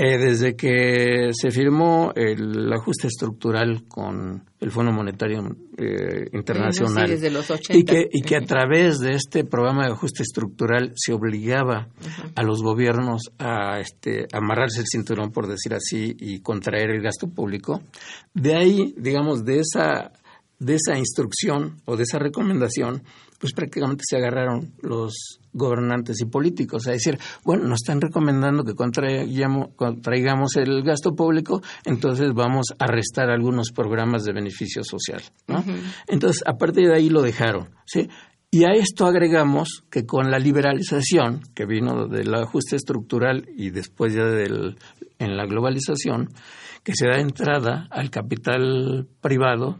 eh, 0.04 0.18
desde 0.18 0.56
que 0.56 1.30
se 1.32 1.52
firmó 1.52 2.10
el 2.16 2.72
ajuste 2.72 3.06
estructural 3.06 3.84
con 3.86 4.42
el 4.58 4.70
Fondo 4.72 4.90
Monetario 4.90 5.44
eh, 5.76 6.28
Internacional. 6.32 6.92
Bueno, 6.92 7.06
sí, 7.06 7.12
desde 7.12 7.30
los 7.30 7.48
80. 7.48 7.78
y 7.78 7.84
que, 7.84 8.08
y 8.10 8.22
que 8.22 8.34
a 8.34 8.40
través 8.40 8.98
de 8.98 9.12
este 9.12 9.44
programa 9.44 9.86
de 9.86 9.92
ajuste 9.92 10.24
estructural 10.24 10.92
se 10.96 11.12
obligaba 11.12 11.86
a 12.34 12.42
los 12.42 12.64
gobiernos 12.64 13.30
a 13.38 13.78
este, 13.78 14.26
amarrarse 14.32 14.80
el 14.80 14.86
cinturón, 14.90 15.30
por 15.30 15.46
decir 15.46 15.72
así, 15.72 16.16
y 16.18 16.40
contraer 16.40 16.90
el 16.90 17.00
gasto 17.00 17.28
público, 17.28 17.80
de 18.34 18.56
ahí, 18.56 18.94
digamos, 18.96 19.44
de 19.44 19.60
esa, 19.60 20.10
de 20.58 20.74
esa 20.74 20.98
instrucción 20.98 21.76
o 21.84 21.96
de 21.96 22.02
esa 22.02 22.18
recomendación, 22.18 23.04
pues 23.38 23.52
prácticamente 23.52 24.02
se 24.04 24.16
agarraron 24.16 24.72
los 24.82 25.38
gobernantes 25.52 26.20
y 26.20 26.26
políticos 26.26 26.86
a 26.86 26.92
decir, 26.92 27.18
bueno, 27.44 27.64
nos 27.64 27.80
están 27.82 28.00
recomendando 28.00 28.64
que 28.64 28.74
contraigamos, 28.74 30.56
el 30.56 30.82
gasto 30.82 31.14
público, 31.14 31.62
entonces 31.84 32.32
vamos 32.34 32.66
a 32.78 32.86
restar 32.86 33.30
algunos 33.30 33.70
programas 33.72 34.24
de 34.24 34.32
beneficio 34.32 34.82
social. 34.84 35.22
¿no? 35.46 35.64
Entonces, 36.08 36.42
a 36.46 36.54
partir 36.54 36.88
de 36.88 36.96
ahí 36.96 37.08
lo 37.08 37.22
dejaron. 37.22 37.70
¿sí? 37.84 38.08
Y 38.50 38.64
a 38.64 38.72
esto 38.72 39.06
agregamos 39.06 39.84
que 39.90 40.04
con 40.04 40.30
la 40.30 40.38
liberalización 40.38 41.40
que 41.54 41.64
vino 41.64 42.06
del 42.06 42.34
ajuste 42.34 42.76
estructural 42.76 43.48
y 43.56 43.70
después 43.70 44.14
ya 44.14 44.26
del, 44.26 44.76
en 45.18 45.36
la 45.36 45.46
globalización, 45.46 46.28
que 46.82 46.94
se 46.94 47.06
da 47.06 47.18
entrada 47.18 47.86
al 47.90 48.10
capital 48.10 49.08
privado, 49.20 49.78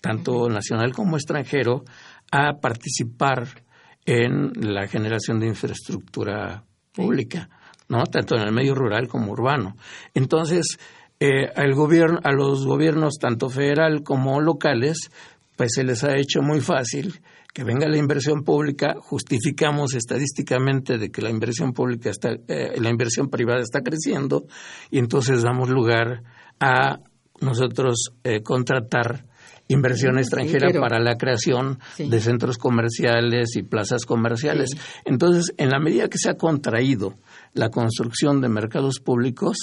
tanto 0.00 0.48
nacional 0.48 0.94
como 0.94 1.16
extranjero, 1.16 1.84
a 2.30 2.54
participar 2.60 3.65
en 4.06 4.52
la 4.54 4.86
generación 4.86 5.40
de 5.40 5.48
infraestructura 5.48 6.64
pública, 6.92 7.50
¿no? 7.88 8.04
Tanto 8.04 8.36
en 8.36 8.42
el 8.42 8.52
medio 8.52 8.74
rural 8.74 9.08
como 9.08 9.32
urbano. 9.32 9.76
Entonces, 10.14 10.78
eh, 11.18 11.50
al 11.54 11.74
gobierno, 11.74 12.20
a 12.22 12.32
los 12.32 12.64
gobiernos 12.64 13.18
tanto 13.20 13.48
federal 13.48 14.02
como 14.02 14.40
locales, 14.40 15.10
pues 15.56 15.72
se 15.74 15.84
les 15.84 16.04
ha 16.04 16.16
hecho 16.16 16.40
muy 16.40 16.60
fácil 16.60 17.20
que 17.52 17.64
venga 17.64 17.88
la 17.88 17.96
inversión 17.96 18.44
pública, 18.44 18.96
justificamos 19.00 19.94
estadísticamente 19.94 20.98
de 20.98 21.10
que 21.10 21.22
la 21.22 21.30
inversión 21.30 21.72
pública 21.72 22.10
está, 22.10 22.32
eh, 22.48 22.78
la 22.78 22.90
inversión 22.90 23.30
privada 23.30 23.60
está 23.60 23.80
creciendo 23.80 24.44
y 24.90 24.98
entonces 24.98 25.42
damos 25.42 25.70
lugar 25.70 26.22
a 26.60 27.00
nosotros 27.40 28.10
eh, 28.24 28.42
contratar 28.42 29.24
inversión 29.68 30.18
extranjera 30.18 30.68
para 30.80 31.00
la 31.00 31.16
creación 31.16 31.78
de 31.98 32.20
centros 32.20 32.58
comerciales 32.58 33.56
y 33.56 33.62
plazas 33.62 34.04
comerciales. 34.04 34.70
Entonces, 35.04 35.54
en 35.56 35.70
la 35.70 35.80
medida 35.80 36.08
que 36.08 36.18
se 36.18 36.30
ha 36.30 36.34
contraído 36.34 37.14
la 37.52 37.70
construcción 37.70 38.40
de 38.40 38.48
mercados 38.48 39.00
públicos, 39.00 39.56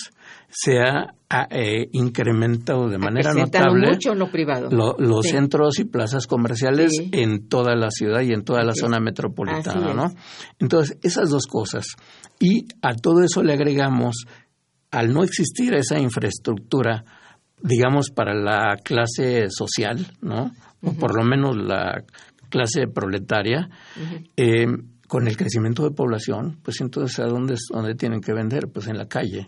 se 0.49 0.79
ha, 0.79 1.13
eh, 1.49 1.89
incrementado 1.93 2.89
de 2.89 2.99
manera 2.99 3.33
notable 3.33 3.89
mucho 3.89 4.13
lo 4.13 4.29
privado. 4.29 4.69
los 4.99 5.25
centros 5.25 5.79
y 5.79 5.85
plazas 5.85 6.27
comerciales 6.27 6.91
en 7.11 7.47
toda 7.47 7.75
la 7.75 7.89
ciudad 7.89 8.21
y 8.21 8.33
en 8.33 8.43
toda 8.43 8.63
la 8.63 8.73
zona 8.73 8.99
metropolitana, 8.99 9.93
¿no? 9.93 10.13
Entonces, 10.59 10.97
esas 11.01 11.29
dos 11.29 11.47
cosas. 11.47 11.87
Y 12.39 12.67
a 12.81 12.93
todo 12.95 13.23
eso 13.23 13.41
le 13.41 13.53
agregamos, 13.53 14.25
al 14.91 15.11
no 15.11 15.23
existir 15.23 15.73
esa 15.73 15.97
infraestructura, 15.97 17.03
digamos, 17.63 18.11
para 18.11 18.35
la 18.35 18.75
clase 18.83 19.49
social, 19.49 20.05
¿no? 20.21 20.51
O 20.83 20.91
por 20.93 21.15
lo 21.15 21.23
menos 21.23 21.55
la 21.55 22.03
clase 22.49 22.87
proletaria, 22.93 23.69
eh, 24.35 24.67
con 25.07 25.27
el 25.27 25.37
crecimiento 25.37 25.83
de 25.83 25.95
población, 25.95 26.59
pues 26.61 26.81
entonces 26.81 27.19
¿a 27.19 27.25
dónde, 27.25 27.55
dónde 27.71 27.95
tienen 27.95 28.19
que 28.19 28.33
vender? 28.33 28.67
Pues 28.71 28.87
en 28.87 28.97
la 28.97 29.07
calle. 29.07 29.47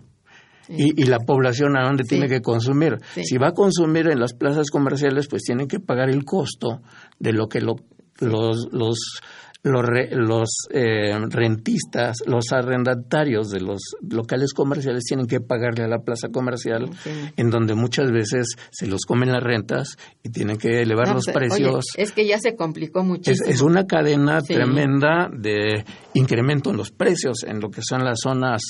Y, 0.69 0.99
y, 0.99 1.05
la 1.05 1.19
población 1.19 1.77
a 1.77 1.85
dónde 1.85 2.03
tiene 2.03 2.27
que 2.27 2.41
consumir. 2.41 2.97
Si 3.23 3.37
va 3.37 3.49
a 3.49 3.51
consumir 3.51 4.07
en 4.07 4.19
las 4.19 4.33
plazas 4.33 4.71
comerciales, 4.71 5.27
pues 5.27 5.43
tienen 5.43 5.67
que 5.67 5.79
pagar 5.79 6.09
el 6.09 6.25
costo 6.25 6.81
de 7.19 7.33
lo 7.33 7.47
que 7.47 7.61
lo, 7.61 7.75
los, 8.19 8.69
los 8.71 9.21
los, 9.65 9.83
los 10.11 10.49
eh, 10.69 11.17
rentistas, 11.29 12.17
los 12.27 12.51
arrendatarios 12.51 13.49
de 13.49 13.61
los 13.61 13.81
locales 14.07 14.53
comerciales 14.53 15.05
tienen 15.05 15.25
que 15.25 15.39
pagarle 15.39 15.83
a 15.83 15.87
la 15.87 16.03
plaza 16.03 16.29
comercial, 16.29 16.91
en 17.35 17.49
donde 17.49 17.73
muchas 17.73 18.11
veces 18.11 18.55
se 18.69 18.85
los 18.85 19.01
comen 19.07 19.31
las 19.31 19.43
rentas 19.43 19.97
y 20.21 20.29
tienen 20.29 20.57
que 20.57 20.81
elevar 20.81 21.13
los 21.15 21.25
precios. 21.25 21.85
es 21.97 22.11
que 22.11 22.27
ya 22.27 22.37
se 22.37 22.55
complicó 22.55 23.03
muchísimo. 23.03 23.49
Es, 23.49 23.61
una 23.61 23.87
cadena 23.87 24.39
tremenda 24.41 25.29
de 25.35 25.83
incremento 26.13 26.69
en 26.69 26.77
los 26.77 26.91
precios 26.91 27.43
en 27.43 27.59
lo 27.59 27.69
que 27.69 27.81
son 27.81 28.03
las 28.03 28.19
zonas, 28.21 28.61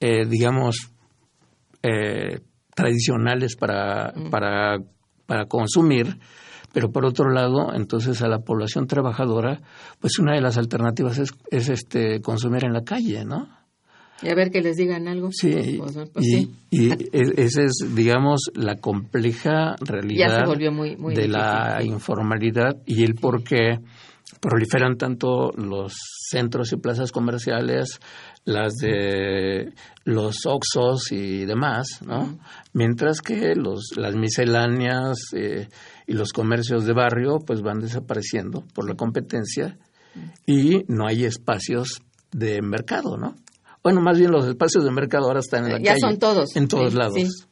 eh, 0.00 0.26
digamos, 0.28 0.92
eh, 1.82 2.40
tradicionales 2.74 3.56
para, 3.56 4.12
mm. 4.14 4.28
para, 4.28 4.76
para 5.24 5.46
consumir 5.46 6.18
pero 6.76 6.92
por 6.92 7.06
otro 7.06 7.30
lado, 7.30 7.72
entonces 7.72 8.20
a 8.20 8.28
la 8.28 8.40
población 8.40 8.86
trabajadora, 8.86 9.62
pues 9.98 10.18
una 10.18 10.34
de 10.34 10.42
las 10.42 10.58
alternativas 10.58 11.16
es, 11.16 11.32
es 11.50 11.70
este 11.70 12.20
consumir 12.20 12.66
en 12.66 12.74
la 12.74 12.84
calle, 12.84 13.24
¿no? 13.24 13.48
Y 14.20 14.28
a 14.28 14.34
ver 14.34 14.50
que 14.50 14.60
les 14.60 14.76
digan 14.76 15.08
algo. 15.08 15.30
Sí, 15.32 15.78
pues, 15.78 15.96
pues 16.12 16.26
y, 16.26 16.50
y 16.70 16.90
esa 17.12 17.62
es, 17.62 17.78
digamos, 17.94 18.50
la 18.54 18.76
compleja 18.76 19.76
realidad 19.80 20.44
de 20.46 21.28
la 21.28 21.82
informalidad 21.82 22.76
y 22.84 23.04
el 23.04 23.14
por 23.14 23.42
qué 23.42 23.78
proliferan 24.38 24.98
tanto 24.98 25.52
los 25.56 25.94
centros 26.28 26.74
y 26.74 26.76
plazas 26.76 27.10
comerciales, 27.10 28.00
las 28.44 28.74
de 28.74 29.72
los 30.04 30.44
oxos 30.44 31.10
y 31.10 31.46
demás, 31.46 32.02
¿no? 32.04 32.38
Mientras 32.74 33.22
que 33.22 33.54
los, 33.54 33.92
las 33.96 34.14
misceláneas, 34.14 35.16
eh, 35.34 35.68
y 36.06 36.12
los 36.14 36.32
comercios 36.32 36.84
de 36.84 36.92
barrio 36.92 37.38
pues 37.44 37.62
van 37.62 37.80
desapareciendo 37.80 38.64
por 38.74 38.88
la 38.88 38.94
competencia 38.94 39.78
y 40.46 40.84
no 40.88 41.06
hay 41.06 41.24
espacios 41.24 42.00
de 42.32 42.62
mercado, 42.62 43.16
¿no? 43.16 43.34
Bueno, 43.82 44.00
más 44.00 44.18
bien 44.18 44.30
los 44.30 44.46
espacios 44.46 44.84
de 44.84 44.90
mercado 44.90 45.26
ahora 45.26 45.40
están 45.40 45.64
en 45.64 45.72
la 45.72 45.78
ya 45.78 45.92
calle. 45.92 46.00
Ya 46.02 46.08
son 46.08 46.18
todos. 46.18 46.56
En 46.56 46.68
todos 46.68 46.94
lados. 46.94 47.48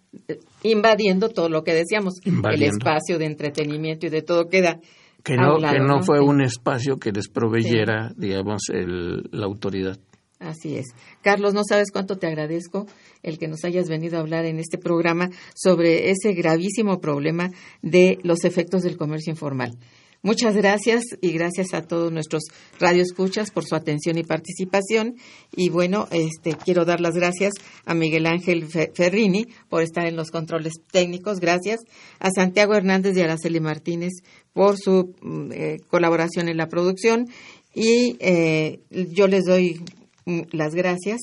Invadiendo 0.63 1.29
todo 1.29 1.49
lo 1.49 1.63
que 1.63 1.75
decíamos, 1.75 2.15
el 2.25 2.63
espacio 2.63 3.19
de 3.19 3.27
entretenimiento 3.27 4.07
y 4.07 4.11
de 4.11 4.23
todo 4.23 4.49
queda 4.49 4.81
que 5.23 5.37
no, 5.37 5.57
que 5.57 5.81
no, 5.81 6.03
fue 6.03 6.21
un 6.21 6.43
espacio 6.43 6.99
que 6.99 7.11
les 7.11 7.29
proveyera, 7.29 8.13
digamos, 8.17 8.65
el, 8.69 9.23
la 9.33 9.47
autoridad. 9.47 9.99
Así 10.39 10.77
es. 10.77 10.87
Carlos, 11.23 11.55
no 11.55 11.63
sabes 11.67 11.91
cuánto 11.91 12.19
te 12.19 12.27
agradezco 12.27 12.87
el 13.23 13.39
que 13.39 13.49
nos 13.49 13.65
hayas 13.65 13.89
venido 13.89 14.17
a 14.17 14.21
hablar 14.21 14.45
en 14.45 14.59
este 14.59 14.79
programa 14.79 15.31
sobre 15.55 16.11
ese 16.11 16.33
gravísimo 16.35 17.01
problema 17.01 17.51
de 17.83 18.19
los 18.23 18.45
efectos 18.45 18.83
del 18.83 18.97
comercio 18.97 19.31
informal. 19.31 19.79
Muchas 20.25 20.57
gracias 20.57 21.05
y 21.21 21.33
gracias 21.33 21.75
a 21.75 21.83
todos 21.83 22.11
nuestros 22.11 22.45
radioescuchas 22.81 23.51
por 23.51 23.67
su 23.67 23.75
atención 23.75 24.17
y 24.17 24.23
participación. 24.23 25.17
Y 25.55 25.69
bueno, 25.69 26.09
este, 26.13 26.55
quiero 26.55 26.87
dar 26.87 27.03
las 27.03 27.15
gracias 27.15 27.53
a 27.85 27.93
Miguel 27.93 28.25
Ángel 28.25 28.67
Ferrini 28.67 29.45
por 29.69 29.83
estar 29.83 30.07
en 30.07 30.17
los 30.17 30.31
controles 30.31 30.73
técnicos. 30.91 31.41
Gracias 31.41 31.81
a 32.21 32.31
Santiago 32.31 32.75
Hernández 32.75 33.15
y 33.19 33.21
Araceli 33.21 33.61
Martínez 33.61 34.13
por 34.55 34.79
su 34.79 35.15
mm, 35.21 35.53
eh, 35.53 35.77
colaboración 35.89 36.49
en 36.49 36.57
la 36.57 36.69
producción. 36.69 37.27
Y 37.75 38.17
eh, 38.21 38.81
yo 38.91 39.27
les 39.27 39.45
doy 39.45 39.79
las 40.27 40.75
gracias 40.75 41.21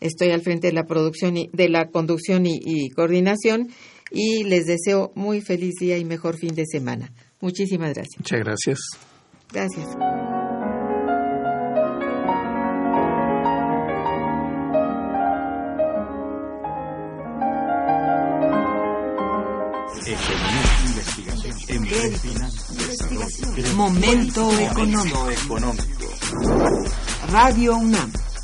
Estoy 0.00 0.30
al 0.30 0.42
frente 0.42 0.66
de 0.68 0.72
la 0.72 0.84
producción 0.84 1.36
y 1.36 1.48
de 1.52 1.68
la 1.68 1.88
conducción 1.88 2.44
y, 2.46 2.90
coordinación 2.90 3.68
y 4.10 4.44
les 4.44 4.66
deseo 4.66 5.12
muy 5.14 5.40
feliz 5.40 5.74
día 5.80 5.96
y 5.98 6.04
mejor 6.04 6.36
fin 6.36 6.54
de 6.54 6.64
semana. 6.66 7.12
Muchísimas 7.40 7.94
gracias. 7.94 8.18
Muchas 8.18 8.40
gracias. 8.40 8.78
Gracias. 9.52 9.86
Momento 23.74 24.50
económico. 24.60 25.26
Radio 27.30 27.76
UNAM 27.76 28.12